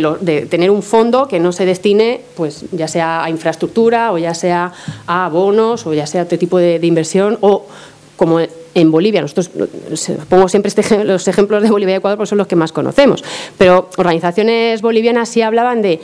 [0.00, 4.18] lo, de, tener un fondo que no se destine, pues ya sea a infraestructura o
[4.18, 4.72] ya sea
[5.06, 7.66] a bonos o ya sea a otro tipo de, inversión o
[8.16, 8.38] como
[8.74, 9.50] en Bolivia, nosotros
[10.28, 13.22] pongo siempre este, los ejemplos de Bolivia y Ecuador porque son los que más conocemos,
[13.58, 16.00] pero organizaciones bolivianas sí hablaban de,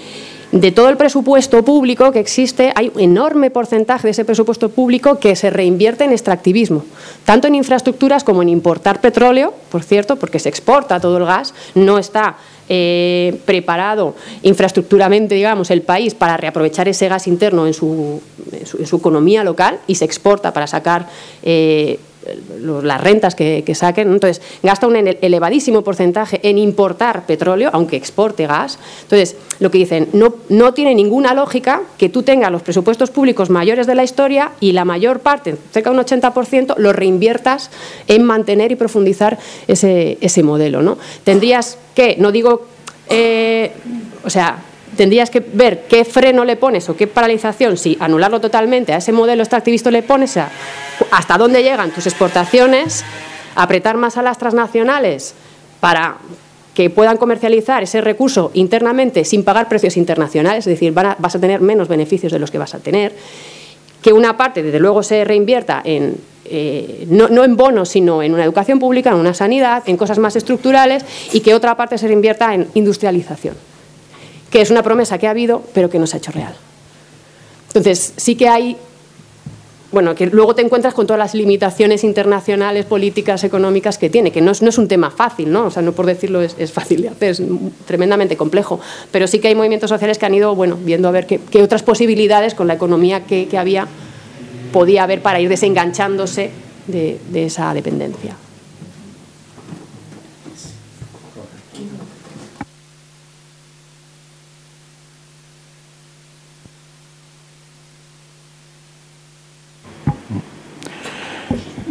[0.53, 5.19] de todo el presupuesto público que existe, hay un enorme porcentaje de ese presupuesto público
[5.19, 6.85] que se reinvierte en extractivismo,
[7.25, 11.53] tanto en infraestructuras como en importar petróleo, por cierto, porque se exporta todo el gas,
[11.75, 12.37] no está
[12.71, 18.23] eh, preparado infraestructuramente, digamos, el país para reaprovechar ese gas interno en su,
[18.53, 21.09] en su, economía local y se exporta para sacar
[21.43, 21.99] eh,
[22.61, 24.13] las rentas que, que, saquen.
[24.13, 28.79] Entonces, gasta un elevadísimo porcentaje en importar petróleo, aunque exporte gas.
[29.03, 33.51] Entonces, lo que dicen, no, no tiene ninguna lógica que tú tengas los presupuestos públicos
[33.51, 37.71] mayores de la historia y la mayor parte, cerca de un 80%, los reinviertas
[38.07, 40.83] en mantener y profundizar ese, ese modelo.
[40.83, 40.99] ¿no?
[41.25, 42.67] Tendrías que, no digo,
[43.09, 43.73] eh,
[44.25, 44.63] o sea,
[44.99, 49.13] tendrías que ver qué freno le pones o qué paralización, si anularlo totalmente a ese
[49.13, 53.05] modelo extractivista le pones, hasta dónde llegan tus exportaciones,
[53.55, 55.35] apretar más a las transnacionales
[55.79, 56.17] para
[56.75, 61.61] que puedan comercializar ese recurso internamente sin pagar precios internacionales, es decir, vas a tener
[61.61, 63.15] menos beneficios de los que vas a tener,
[64.03, 68.35] que una parte, desde luego, se reinvierta en, eh, no, no, en bonos, sino en
[68.35, 72.09] una educación pública, en una sanidad, en cosas más estructurales, y que otra parte se
[72.09, 73.55] reinvierta en industrialización
[74.51, 76.55] que es una promesa que ha habido, pero que no se ha hecho real.
[77.69, 78.77] Entonces, sí que hay,
[79.93, 84.41] bueno, que luego te encuentras con todas las limitaciones internacionales, políticas, económicas que tiene, que
[84.41, 85.67] no es, un tema fácil, ¿no?
[85.67, 87.43] O sea, no por decirlo es, fácil de hacer, es
[87.87, 88.81] tremendamente complejo,
[89.11, 91.83] pero sí que hay movimientos sociales que han ido, bueno, viendo a ver qué, otras
[91.83, 93.87] posibilidades con la economía que, había
[94.73, 96.51] podía haber para ir desenganchándose
[96.87, 98.37] de, de esa dependencia.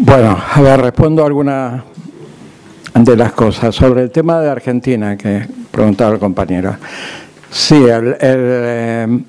[0.08, 1.84] Bueno, a ver, respondo algunas
[2.94, 3.76] de las cosas.
[3.76, 6.78] Sobre el tema de Argentina, que preguntaba el compañero.
[7.52, 9.20] Sí, el, el eh,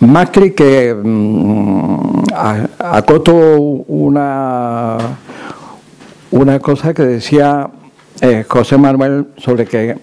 [0.00, 2.24] Macri que mm,
[2.80, 4.98] acotó una,
[6.32, 7.70] una cosa que decía
[8.20, 9.96] eh, José Manuel sobre que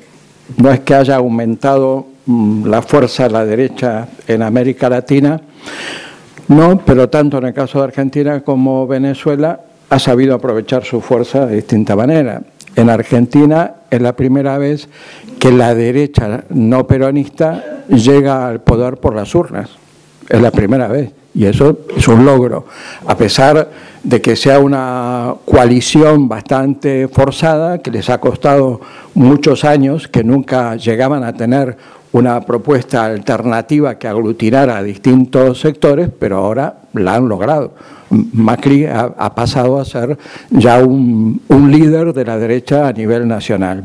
[0.56, 5.42] no es que haya aumentado mm, la fuerza de la derecha en América Latina,
[6.48, 9.60] no, pero tanto en el caso de Argentina como Venezuela
[9.92, 12.42] ha sabido aprovechar su fuerza de distinta manera.
[12.78, 14.88] En Argentina es la primera vez
[15.38, 19.70] que la derecha no peronista llega al poder por las urnas.
[20.30, 21.12] Es la primera vez.
[21.34, 22.66] Y eso es un logro,
[23.06, 23.70] a pesar
[24.04, 28.80] de que sea una coalición bastante forzada, que les ha costado
[29.14, 31.78] muchos años, que nunca llegaban a tener
[32.14, 37.74] una propuesta alternativa que aglutinara a distintos sectores, pero ahora la han logrado.
[38.10, 40.18] Macri ha, pasado a ser
[40.50, 43.84] ya un, un líder de la derecha a nivel nacional.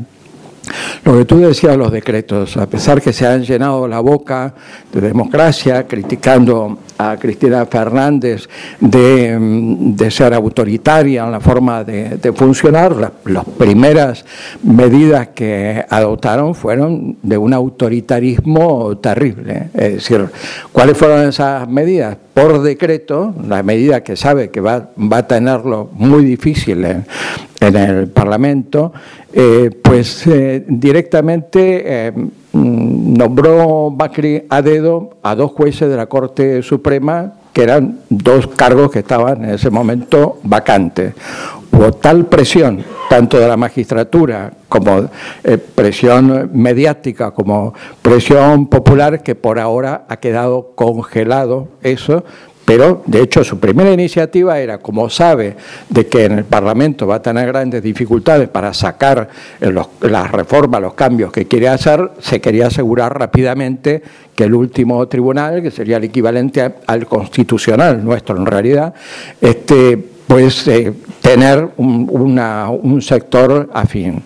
[1.05, 4.53] Lo que tú decías, los decretos, a pesar que se han llenado la boca
[4.91, 8.47] de democracia, criticando a Cristina Fernández
[8.79, 12.95] de, ser autoritaria en la forma de, funcionar,
[13.25, 14.25] las, primeras
[14.63, 19.69] medidas que adoptaron fueron de un autoritarismo terrible.
[19.73, 20.25] Es decir,
[20.71, 22.17] ¿cuáles fueron esas medidas?
[22.33, 27.05] Por decreto, la medida que sabe que va, va a tenerlo muy difícil en,
[27.59, 28.93] el Parlamento,
[29.33, 36.07] eh, pues eh, directamente eh, Mm, nombró Macri a dedo a dos jueces de la
[36.07, 41.13] Corte Suprema, que eran dos cargos que estaban en ese momento vacantes.
[41.71, 45.09] Hubo tal presión, tanto de la magistratura como
[45.43, 52.23] eh, presión mediática, como presión popular, que por ahora ha quedado congelado eso,
[52.67, 55.55] pero, de hecho, su primera iniciativa era, como sabe
[55.87, 59.29] de que en el Parlamento va a tener grandes dificultades para sacar
[59.61, 64.03] las reformas, los cambios que quiere hacer, se quería asegurar rápidamente
[64.35, 68.93] que el último tribunal, que sería el equivalente al constitucional nuestro en realidad,
[69.39, 70.91] este, pues eh,
[71.21, 74.23] tener un sector afín.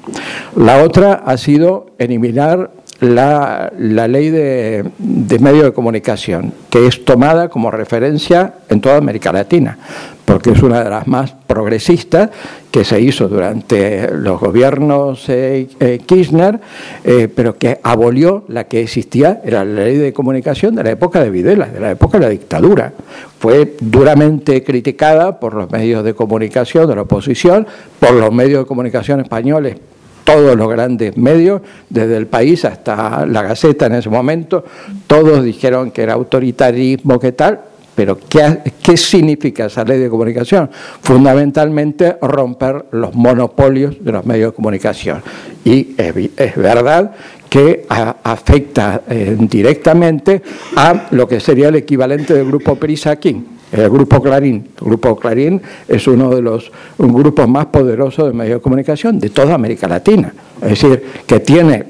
[0.56, 7.49] La otra ha sido eliminar la, ley de, de medios de comunicación, que es tomada
[7.49, 9.78] como referencia en toda América Latina,
[10.23, 12.30] porque es una de las más progresistas
[12.69, 16.60] que se hizo durante los gobiernos eh, eh, Kirchner,
[17.03, 21.23] eh, pero que abolió la que existía, era la ley de comunicación de la época
[21.23, 22.94] de Videla, de la época de la dictadura.
[23.40, 27.65] Fue duramente criticada por los medios de comunicación de la oposición,
[27.99, 29.78] por los medios de comunicación españoles
[30.23, 34.64] todos los grandes medios, desde el país hasta la Gaceta en ese momento,
[35.07, 37.60] todos dijeron que era autoritarismo, que tal,
[37.95, 40.69] pero ¿qué, significa esa ley de comunicación?
[41.02, 45.22] Fundamentalmente romper los monopolios de los medios de comunicación.
[45.65, 47.11] Y es, verdad
[47.49, 50.41] que afecta eh, directamente
[50.76, 54.68] a lo que sería el equivalente del grupo Perisaquín el Grupo Clarín.
[54.80, 59.30] El Grupo Clarín es uno de los grupos más poderosos de medios de comunicación de
[59.30, 60.34] toda América Latina.
[60.61, 61.85] Es decir, que tiene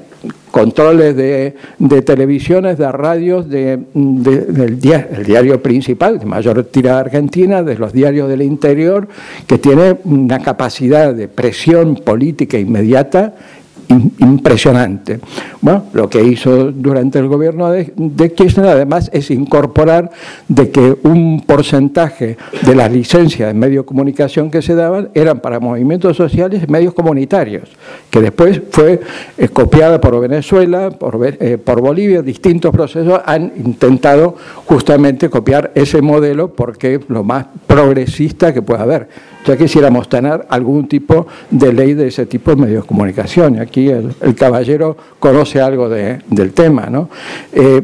[0.50, 1.54] controles de,
[2.02, 8.42] televisiones, de radios, de, del diario, principal, de mayor tirada argentina, de los diarios del
[8.42, 9.08] interior,
[9.46, 13.34] que tiene una capacidad de presión política inmediata
[13.88, 15.20] impresionante.
[15.60, 20.10] Bueno, lo que hizo durante el gobierno de, Kirchner además es incorporar
[20.48, 25.40] de que un porcentaje de las licencias de medios de comunicación que se daban eran
[25.40, 27.68] para movimientos sociales y medios comunitarios,
[28.10, 29.00] que después fue
[29.38, 34.36] eh, copiada por Venezuela, por, eh, por Bolivia, distintos procesos han intentado
[34.66, 39.08] justamente copiar ese modelo porque es lo más progresista que pueda haber
[39.46, 43.56] ya quisiéramos tener algún tipo de ley de ese tipo de medios de comunicación.
[43.56, 46.86] Y aquí el, caballero conoce algo del tema.
[46.86, 47.08] ¿no?
[47.52, 47.82] Eh,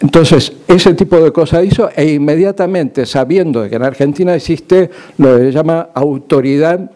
[0.00, 5.44] entonces, ese tipo de cosas hizo e inmediatamente, sabiendo que en Argentina existe lo que
[5.44, 6.90] se llama autoridad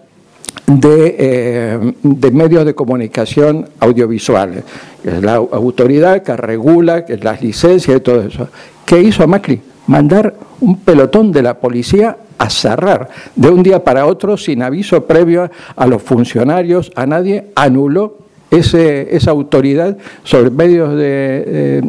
[0.66, 4.64] de, eh, de, medios de comunicación audiovisuales,
[5.02, 8.48] que es la autoridad que regula que las licencias y todo eso.
[8.86, 9.60] ¿Qué hizo Macri?
[9.86, 13.08] Mandar un pelotón de la policía a cerrar.
[13.36, 18.18] De un día para otro, sin aviso previo a los funcionarios, a nadie, anuló
[18.50, 21.82] ese, esa autoridad sobre medios de,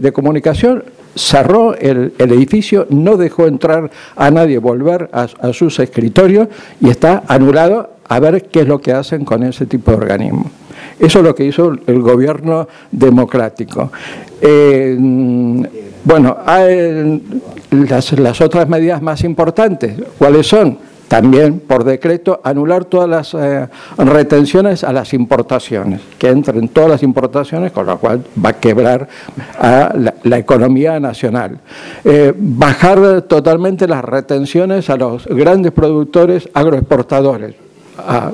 [0.00, 0.84] de, comunicación,
[1.14, 6.48] cerró el, edificio, no dejó entrar a nadie, volver a, sus escritorios
[6.80, 10.46] y está anulado a ver qué es lo que hacen con ese tipo de organismos.
[10.98, 13.90] Eso es lo que hizo el gobierno democrático.
[14.40, 14.96] Eh,
[16.04, 17.22] bueno, hay
[17.70, 20.78] las, otras medidas más importantes, ¿cuáles son?
[21.08, 23.68] También, por decreto, anular todas las eh,
[23.98, 29.08] retenciones a las importaciones, que entren todas las importaciones, con lo cual va a quebrar
[29.60, 31.58] la, economía nacional.
[32.04, 37.54] Eh, bajar totalmente las retenciones a los grandes productores agroexportadores,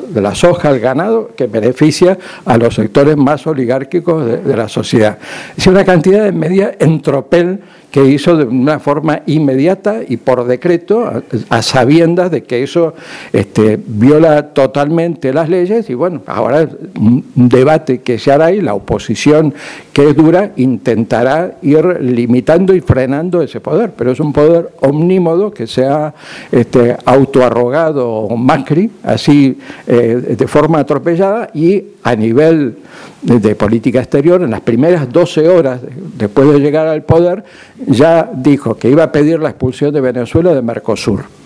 [0.09, 5.19] de la soja al ganado que beneficia a los sectores más oligárquicos de, la sociedad.
[5.57, 7.61] Es una cantidad de media en tropel
[7.91, 12.95] que hizo de una forma inmediata y por decreto, a, sabiendas de que eso
[13.33, 15.91] este, viola totalmente las leyes.
[15.91, 16.69] Y bueno, ahora
[16.99, 19.55] un debate que se hará y la oposición
[19.93, 25.51] que es dura intentará ir limitando y frenando ese poder, pero es un poder omnímodo
[25.51, 26.15] que se ha
[26.53, 32.79] este, autoarrogado Macri, así eh, de forma atropellada y a nivel
[33.23, 35.81] de, política exterior, en las primeras 12 horas
[36.17, 37.45] después de llegar al poder,
[37.87, 41.40] ya dijo que iba a pedir la expulsión de Venezuela de Mercosur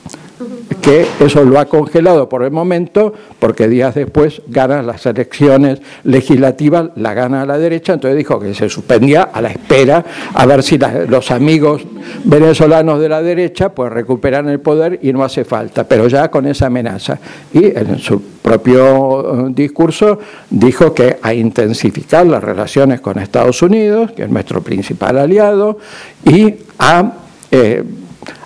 [0.85, 6.90] que eso lo ha congelado por el momento, porque días después gana las elecciones legislativas,
[6.97, 10.05] la gana la derecha, entonces dijo que se suspendía a la espera
[10.35, 10.78] a ver si
[11.09, 11.86] los amigos
[12.24, 16.47] venezolanos de la derecha pues recuperan el poder y no hace falta, pero ya con
[16.47, 17.19] esa amenaza.
[17.52, 20.19] Y en su propio eh, discurso
[20.51, 25.78] dijo que a intensificar las relaciones con Estados Unidos, que es nuestro principal aliado,
[26.24, 27.12] y a...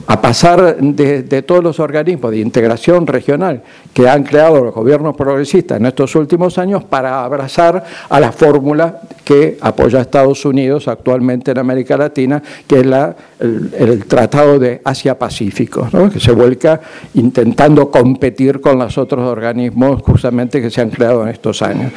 [0.07, 5.79] a pasar de, todos los organismos de integración regional que han creado los gobiernos progresistas
[5.79, 11.51] en estos últimos años para abrazar a la fórmula que apoya a Estados Unidos actualmente
[11.51, 16.81] en América Latina, que es la, el, Tratado de Asia-Pacífico, que se vuelca
[17.15, 21.93] intentando competir con los otros organismos justamente que se han creado en estos años.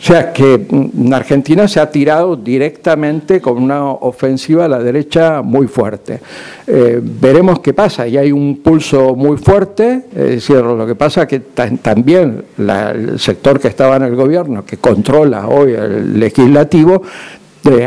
[0.00, 5.40] O sea que mm, Argentina se ha tirado directamente con una ofensiva a la derecha
[5.42, 6.20] muy fuerte.
[6.66, 11.22] Eh, veremos qué pasa, y hay un pulso muy fuerte, es decir, lo que pasa
[11.22, 17.02] es que también el sector que estaba en el gobierno, que controla hoy el legislativo,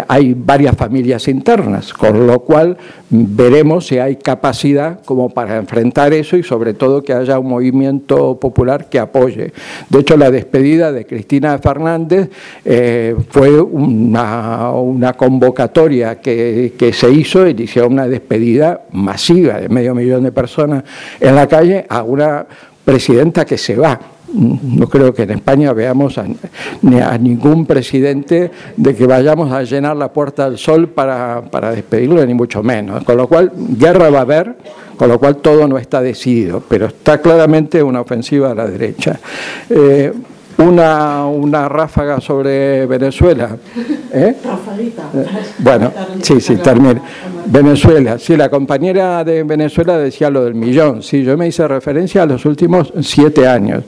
[0.07, 2.77] hay varias familias internas, con lo cual
[3.09, 8.39] veremos si hay capacidad como para enfrentar eso y sobre todo que haya un movimiento
[8.39, 9.53] popular que apoye.
[9.89, 12.29] De hecho, la despedida de Cristina Fernández
[12.65, 19.93] eh, fue una, convocatoria que, que, se hizo y hicieron una despedida masiva de medio
[19.93, 20.83] millón de personas
[21.19, 22.45] en la calle a una
[22.83, 23.99] presidenta que se va
[24.33, 26.25] no creo que en España veamos a,
[27.17, 32.33] ningún presidente de que vayamos a llenar la puerta del sol para, para, despedirlo, ni
[32.33, 33.03] mucho menos.
[33.03, 34.55] Con lo cual, guerra va a haber,
[34.97, 39.19] con lo cual todo no está decidido, pero está claramente una ofensiva a la derecha.
[39.69, 40.11] Eh,
[40.57, 43.55] una, una ráfaga sobre Venezuela.
[44.11, 44.35] ¿Eh?
[44.35, 44.35] ¿Eh?
[45.59, 47.01] Bueno, sí, sí, termina.
[47.45, 51.01] Venezuela, sí, la compañera de Venezuela decía lo del millón.
[51.01, 53.84] Sí, yo me hice referencia a los últimos siete años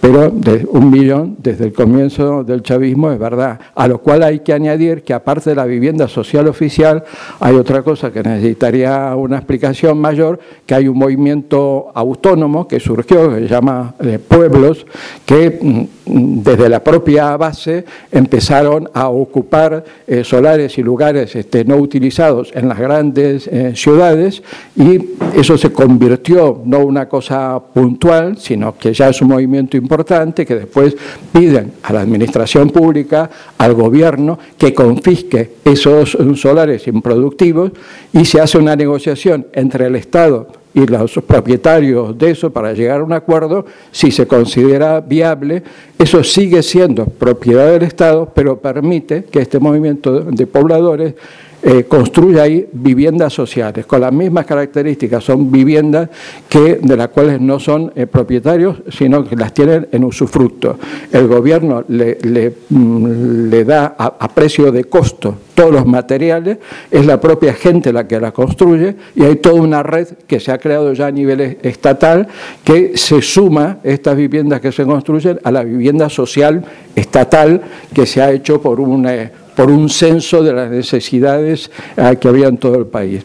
[0.00, 0.32] pero
[0.70, 3.58] un millón desde el comienzo del chavismo es verdad.
[3.74, 7.04] A lo cual hay que añadir que aparte de la vivienda social oficial,
[7.40, 13.34] hay otra cosa que necesitaría una explicación mayor, que hay un movimiento autónomo que surgió,
[13.34, 14.86] que se llama eh, Pueblos,
[15.26, 21.76] que mm, desde la propia base empezaron a ocupar eh, solares y lugares este, no
[21.76, 24.42] utilizados en las grandes eh, ciudades
[24.76, 24.98] y
[25.34, 30.44] eso se convirtió no una cosa puntual, sino que ya es un movimiento importante importante
[30.44, 30.94] que después
[31.32, 37.72] piden a la administración pública, al gobierno, que confisque esos solares improductivos
[38.12, 43.00] y se hace una negociación entre el Estado y los propietarios de eso para llegar
[43.00, 45.62] a un acuerdo, si se considera viable,
[45.98, 51.14] eso sigue siendo propiedad del Estado, pero permite que este movimiento de pobladores
[51.60, 56.08] eh, construye ahí viviendas sociales, con las mismas características, son viviendas
[56.48, 60.78] que, de las cuales no son eh, propietarios, sino que las tienen en usufructo.
[61.12, 66.58] El gobierno le, le, mm, da a, precio de costo todos los materiales,
[66.92, 70.52] es la propia gente la que la construye y hay toda una red que se
[70.52, 72.28] ha creado ya a nivel estatal
[72.62, 76.64] que se suma estas viviendas que se construyen a la vivienda social
[76.94, 77.60] estatal
[77.92, 82.28] que se ha hecho por un eh, por un censo de las necesidades eh, que
[82.28, 83.24] había en todo el país.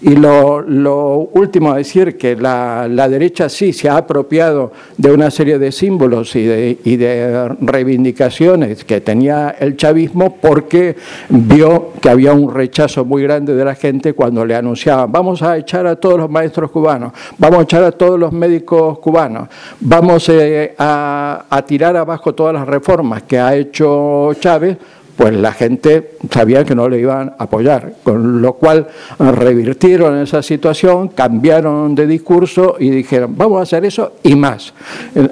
[0.00, 5.58] Y lo, último a decir que la, derecha sí se ha apropiado de una serie
[5.58, 10.94] de símbolos y de, reivindicaciones que tenía el chavismo porque
[11.28, 15.56] vio que había un rechazo muy grande de la gente cuando le anunciaban vamos a
[15.56, 19.48] echar a todos los maestros cubanos, vamos a echar a todos los médicos cubanos,
[19.80, 24.76] vamos eh, a tirar abajo todas las reformas que ha hecho Chávez
[25.16, 28.86] pues la gente sabía que no le iban a apoyar, con lo cual
[29.18, 34.74] revirtieron esa situación, cambiaron de discurso y dijeron, vamos a hacer eso y más.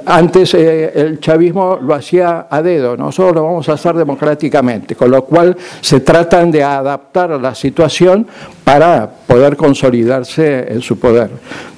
[0.07, 5.11] Antes eh, el chavismo lo hacía a dedo, nosotros lo vamos a hacer democráticamente, con
[5.11, 8.27] lo cual se tratan de adaptar a la situación
[8.65, 11.31] para poder consolidarse en su poder.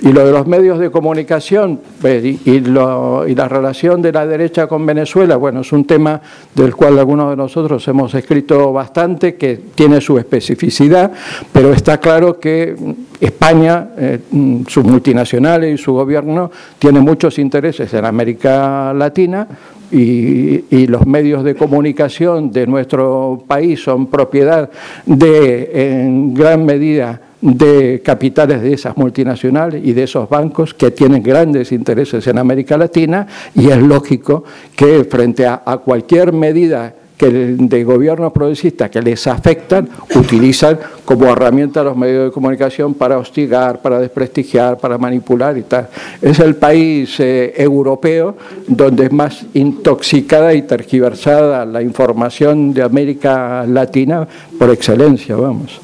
[0.03, 4.87] Y lo de los medios de comunicación pues, y, la relación de la derecha con
[4.87, 6.21] Venezuela, bueno, es un tema
[6.55, 11.11] del cual algunos de nosotros hemos escrito bastante, que tiene su especificidad,
[11.53, 12.77] pero está claro que
[13.21, 14.21] España, eh,
[14.69, 19.49] sus multinacionales y su gobierno tienen muchos intereses en América Latina,
[19.91, 24.71] y, los medios de comunicación de nuestro país son propiedad
[25.05, 31.23] de, en gran medida, de capitales de esas multinacionales y de esos bancos que tienen
[31.23, 34.45] grandes intereses en América Latina y es lógico
[34.75, 41.83] que frente a cualquier medida que de gobiernos progresistas que les afectan utilizan como herramienta
[41.83, 45.89] los medios de comunicación para hostigar, para desprestigiar, para manipular y tal.
[46.21, 48.37] Es el país eh, europeo
[48.67, 54.27] donde es más intoxicada y tergiversada la información de América Latina
[54.59, 55.81] por excelencia, vamos.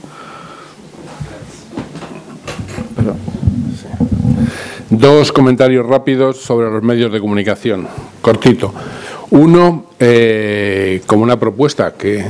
[4.90, 7.88] Dos comentarios rápidos sobre los medios de comunicación.
[8.20, 8.74] Cortito.
[9.34, 12.22] Uno, eh, como una propuesta que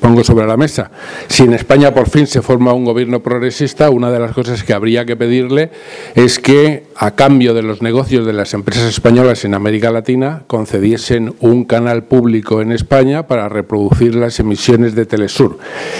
[0.00, 0.90] pongo sobre la mesa,
[1.28, 4.72] si en España por fin se forma un gobierno progresista, una de las cosas que
[4.72, 5.70] habría que pedirle
[6.14, 11.34] es que, a cambio de los negocios de las empresas españolas en América Latina, concediesen
[11.40, 15.58] un canal público en España para reproducir las emisiones de Telesur.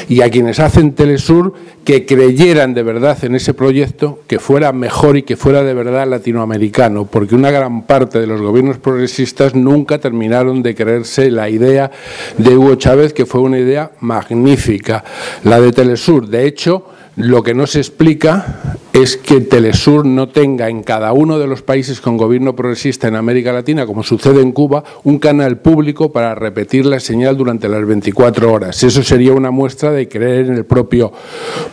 [0.08, 1.52] Y a quienes hacen Telesur,
[1.86, 6.08] que creyeran de verdad en ese proyecto, que fuera mejor y que fuera de verdad
[6.08, 11.92] latinoamericano, porque una gran parte de los gobiernos progresistas nunca terminaron de creerse la idea
[12.38, 15.04] de Hugo Chávez, que fue una idea magnífica,
[15.44, 16.26] la de Telesur.
[16.26, 16.86] De hecho,
[17.16, 21.62] lo que no se explica es que Telesur no tenga en cada uno de los
[21.62, 26.34] países con gobierno progresista en América Latina, como sucede en Cuba, un canal público para
[26.34, 28.82] repetir la señal durante las 24 horas.
[28.82, 31.10] Eso sería una muestra de creer en el propio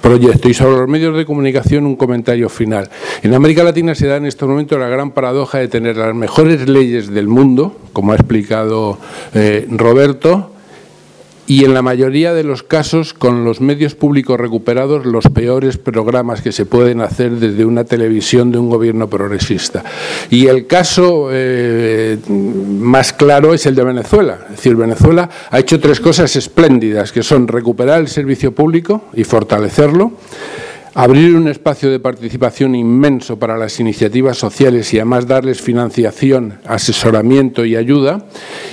[0.02, 0.49] proyecto.
[0.49, 2.90] Y sobre los medios de comunicación, un comentario final.
[3.22, 6.70] En América Latina se da en este momento la gran paradoja de tener las mejores
[6.70, 8.98] leyes del mundo, como ha explicado
[9.34, 10.52] eh, Roberto,
[11.45, 16.41] y en la mayoría de los casos con los medios públicos recuperados los peores programas
[16.41, 19.84] que se pueden hacer desde una televisión de un gobierno progresista.
[20.30, 24.40] Y el caso eh, más claro es el de Venezuela.
[24.45, 29.24] Es decir, Venezuela ha hecho tres cosas espléndidas, que son recuperar el servicio público y
[29.24, 30.14] fortalecerlo,
[30.95, 37.65] abrir un espacio de participación inmenso para las iniciativas sociales y además darles financiación, asesoramiento
[37.65, 38.26] y ayuda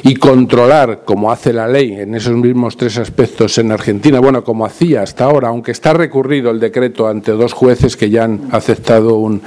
[0.03, 4.67] y controlar, como hace la ley en esos mismos tres aspectos en Argentina, bueno, como
[4.67, 9.17] hacía hasta ahora, aunque está recurrido el decreto ante dos jueces que ya han aceptado
[9.17, 9.43] un,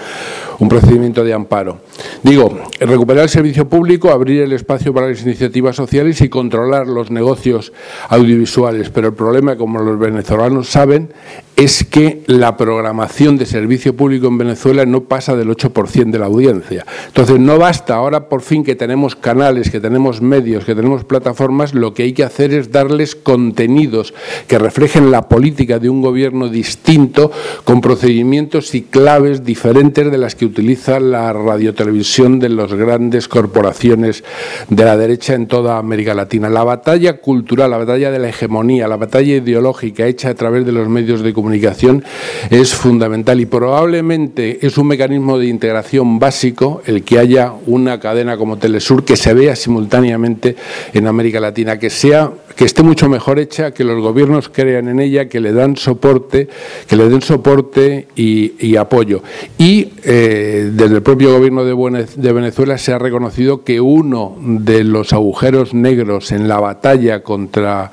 [0.59, 1.79] un procedimiento de amparo.
[2.23, 7.11] Digo, recuperar el servicio público, abrir el espacio para las iniciativas sociales y controlar los
[7.11, 7.73] negocios
[8.09, 11.09] audiovisuales, pero el problema, como los venezolanos saben,
[11.55, 16.25] es que la programación de servicio público en Venezuela no pasa del 8% de la
[16.25, 16.85] audiencia.
[17.07, 21.73] Entonces, no basta ahora por fin que tenemos canales, que tenemos medios, que tenemos plataformas,
[21.73, 24.13] lo que hay que hacer es darles contenidos
[24.47, 27.31] que reflejen la política de un gobierno distinto,
[27.63, 34.23] con procedimientos y claves diferentes de las que utiliza la radiotelevisión de las grandes corporaciones
[34.69, 36.49] de la derecha en toda América Latina.
[36.49, 40.71] La batalla cultural, la batalla de la hegemonía, la batalla ideológica hecha a través de
[40.71, 42.03] los medios de comunicación
[42.49, 48.37] es fundamental y probablemente es un mecanismo de integración básico el que haya una cadena
[48.37, 50.55] como Telesur que se vea simultáneamente
[50.93, 54.99] en América Latina, que sea que esté mucho mejor hecha, que los gobiernos crean en
[54.99, 56.47] ella, que le dan soporte,
[56.87, 59.21] que le den soporte y, apoyo.
[59.57, 65.13] Y eh, desde el propio gobierno de Venezuela se ha reconocido que uno de los
[65.13, 67.91] agujeros negros en la batalla contra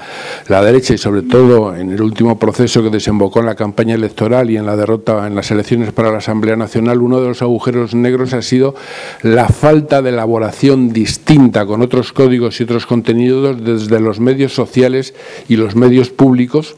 [0.48, 4.50] la derecha y sobre todo en el último proceso que desembocó en la campaña electoral
[4.50, 7.94] y en la derrota en las elecciones para la Asamblea Nacional, uno de los agujeros
[7.94, 8.74] negros ha sido
[9.22, 15.14] la falta de elaboración distinta con otros códigos y otros contenidos desde los medios sociales
[15.48, 16.76] y los medios públicos,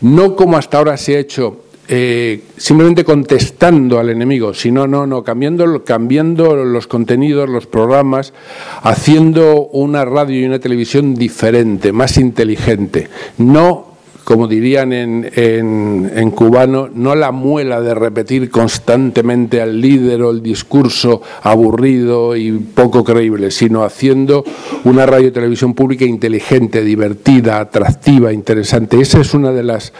[0.00, 5.24] no como hasta ahora se ha hecho eh, simplemente contestando al enemigo, sino no, no,
[5.24, 8.34] cambiando, cambiando los contenidos, los programas,
[8.82, 13.08] haciendo una radio y una televisión diferente, más inteligente,
[13.38, 13.87] no
[14.28, 20.42] como dirían en, en, cubano, no la muela de repetir constantemente al líder o el
[20.42, 24.44] discurso aburrido y poco creíble, sino haciendo
[24.84, 29.00] una radio y televisión pública inteligente, divertida, atractiva, interesante.
[29.00, 29.94] Ese es una de las,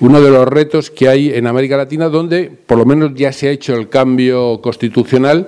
[0.00, 3.48] uno de los retos que hay en América Latina, donde por lo menos ya se
[3.48, 5.46] ha hecho el cambio constitucional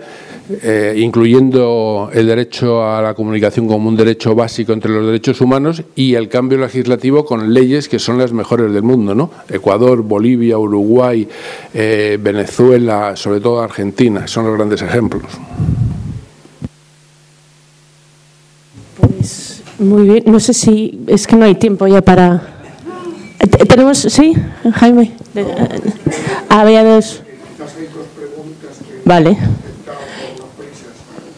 [0.49, 5.83] eh, incluyendo el derecho a la comunicación como un derecho básico entre los derechos humanos
[5.97, 9.31] y el cambio legislativo con leyes que son las mejores del mundo, ¿no?
[9.49, 11.27] Ecuador, Bolivia, Uruguay,
[11.75, 15.25] eh, Venezuela, sobre todo Argentina, son los grandes ejemplos.
[19.01, 22.55] Pues muy bien, no sé si es que no hay tiempo ya para.
[23.69, 24.35] Tenemos, sí,
[24.75, 25.13] Jaime.
[26.49, 27.23] Había dos.
[29.05, 29.37] Vale.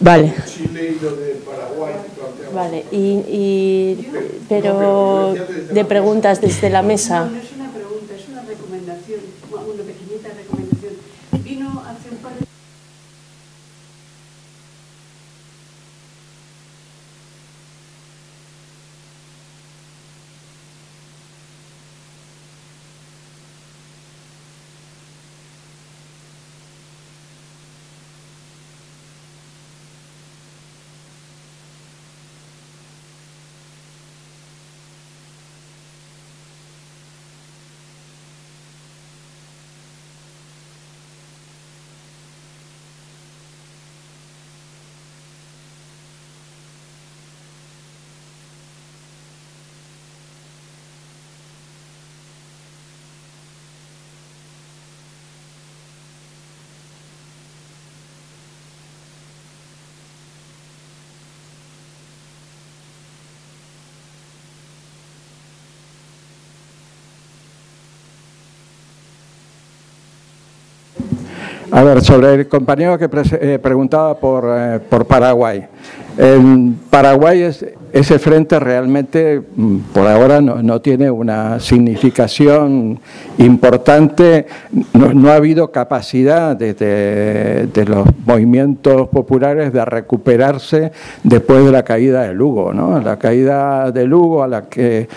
[0.01, 0.33] Vale.
[2.55, 4.07] Vale, y, y,
[4.49, 5.35] pero
[5.71, 7.29] de preguntas desde la mesa.
[72.03, 73.09] Sobre el compañero que
[73.41, 75.67] eh, preguntaba por, eh, por Paraguay.
[76.17, 82.99] En Paraguay es, ese frente realmente mm, por ahora no, tiene una significación
[83.39, 84.47] importante,
[84.93, 90.93] no, ha habido capacidad de, los movimientos populares de recuperarse
[91.23, 93.01] después de la caída de Lugo, ¿no?
[93.01, 95.09] La caída de Lugo, a la que,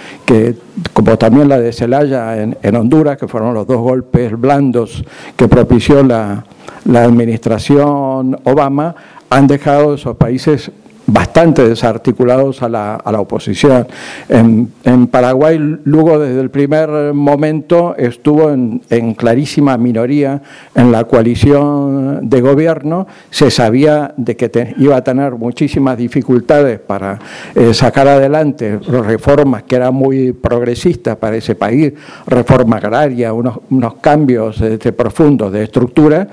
[0.94, 5.04] como también la de Celaya en Honduras, que fueron los dos golpes blandos
[5.36, 6.44] que propició la,
[6.86, 8.96] la administración Obama,
[9.30, 10.72] han dejado esos países
[11.12, 13.88] bastante desarticulados a la, a la oposición.
[14.30, 14.72] En,
[15.08, 20.42] Paraguay, Lugo desde el primer momento estuvo en, en, clarísima minoría
[20.74, 27.20] en la coalición de gobierno, se sabía de que iba a tener muchísimas dificultades para
[27.56, 31.94] eh, sacar adelante reformas que eran muy progresistas para ese país,
[32.28, 36.28] reforma agraria, unos, unos cambios este, profundos de estructura,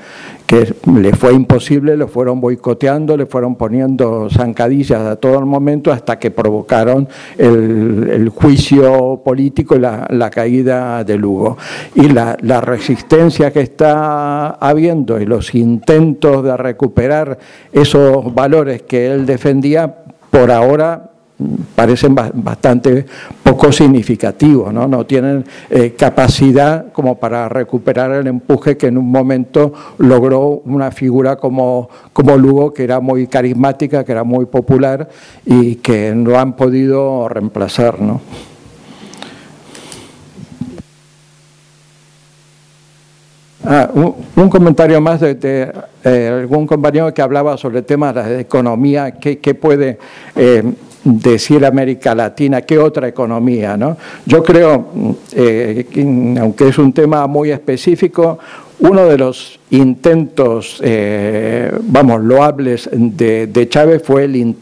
[0.49, 5.93] que le fue imposible, lo fueron boicoteando, le fueron poniendo zancadillas a todo el momento
[5.93, 7.07] hasta que provocaron
[7.37, 11.59] el, juicio político y la, caída de Lugo.
[11.95, 17.39] Y la, la resistencia que está habiendo y los intentos de recuperar
[17.71, 19.97] esos valores que él defendía,
[20.31, 21.11] por ahora
[21.75, 23.07] parecen bastante
[23.43, 29.11] poco significativos, no, no tienen eh, capacidad como para recuperar el empuje que en un
[29.11, 35.09] momento logró una figura como, como Lugo, que era muy carismática, que era muy popular
[35.47, 38.01] y que no han podido reemplazar.
[38.01, 38.21] ¿no?
[43.71, 49.11] Ah, un, comentario más de, eh, algún compañero que hablaba sobre el tema de economía,
[49.13, 49.99] qué, puede
[50.35, 50.63] eh,
[51.05, 53.77] decir América Latina, qué otra economía.
[53.77, 53.97] ¿no?
[54.27, 58.39] Yo creo, eh, que, aunque es un tema muy específico,
[58.81, 64.55] uno de los intentos, eh, vamos, loables de, Chávez fue el,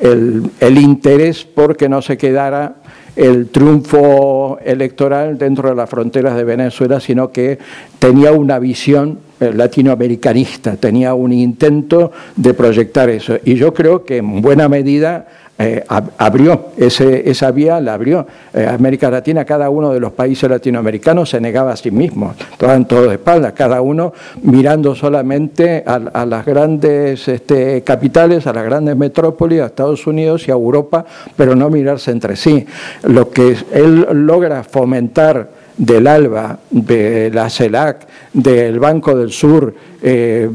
[0.00, 2.76] el, interés por que no se quedara
[3.16, 7.58] el triunfo electoral dentro de las fronteras de Venezuela, sino que
[7.98, 13.38] tenía una visión eh, latinoamericanista, tenía un intento de proyectar eso.
[13.44, 15.26] Y yo creo que en buena medida
[15.58, 15.82] eh,
[16.18, 18.26] abrió ese, esa vía, la abrió.
[18.52, 22.86] Eh, América Latina, cada uno de los países latinoamericanos se negaba a sí mismo, estaban
[22.86, 24.12] todos de espaldas, cada uno
[24.42, 30.50] mirando solamente a, las grandes este, capitales, a las grandes metrópolis, a Estados Unidos y
[30.50, 31.06] a Europa,
[31.36, 32.66] pero no mirarse entre sí.
[33.04, 40.50] Lo que él logra fomentar del ALBA, de la CELAC, del Banco del Sur, eh,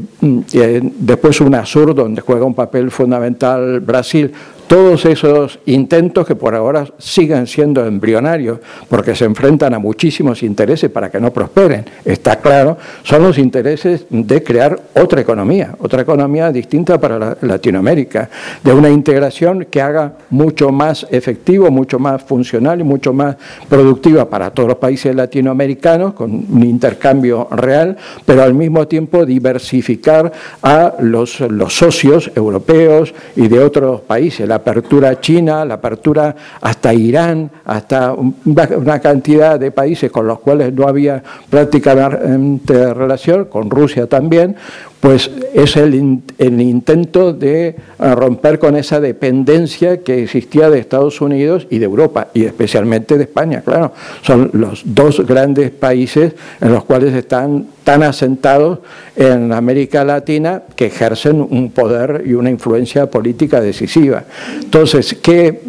[0.50, 4.32] después UNASUR, donde juega un papel fundamental Brasil,
[4.72, 8.58] todos esos intentos que por ahora siguen siendo embrionarios,
[8.88, 14.06] porque se enfrentan a muchísimos intereses para que no prosperen, está claro, son los intereses
[14.08, 18.30] de crear otra economía, otra economía distinta para la- Latinoamérica,
[18.64, 23.36] de una integración que haga mucho más efectivo, mucho más funcional y mucho más
[23.68, 30.32] productiva para todos los países latinoamericanos, con un intercambio real, pero al mismo tiempo diversificar
[30.62, 36.94] a los, los socios europeos y de otros países, la apertura China, la apertura hasta
[36.94, 44.06] Irán, hasta una cantidad de países con los cuales no había prácticamente relación, con Rusia
[44.06, 44.56] también,
[45.02, 47.74] pues es el, in- el intento de eh,
[48.14, 53.24] romper con esa dependencia que existía de Estados Unidos y de Europa, y especialmente de
[53.24, 53.92] España, claro.
[54.22, 58.78] Son los dos grandes países en los cuales están tan asentados
[59.16, 64.22] en América Latina que ejercen un poder y una influencia política decisiva.
[64.62, 65.60] Entonces, ¿qué,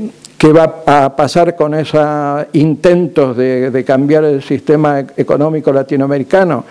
[0.43, 6.65] ¿Qué va a pasar con esos intentos de, cambiar el sistema económico latinoamericano?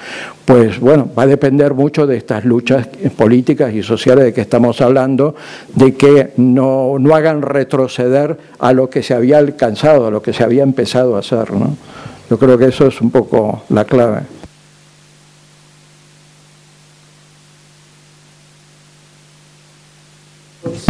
[0.45, 2.87] Pues bueno, va a depender mucho de estas luchas
[3.17, 5.35] políticas y sociales de que estamos hablando,
[5.75, 10.35] de que no, no hagan retroceder a lo que se había alcanzado, a lo que
[10.35, 11.51] se había empezado a hacer.
[11.51, 11.75] ¿no?
[12.29, 14.21] Yo creo que eso es un poco la clave.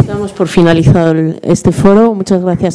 [0.06, 2.14] Damos por finalizado este foro.
[2.14, 2.70] Muchas gracias.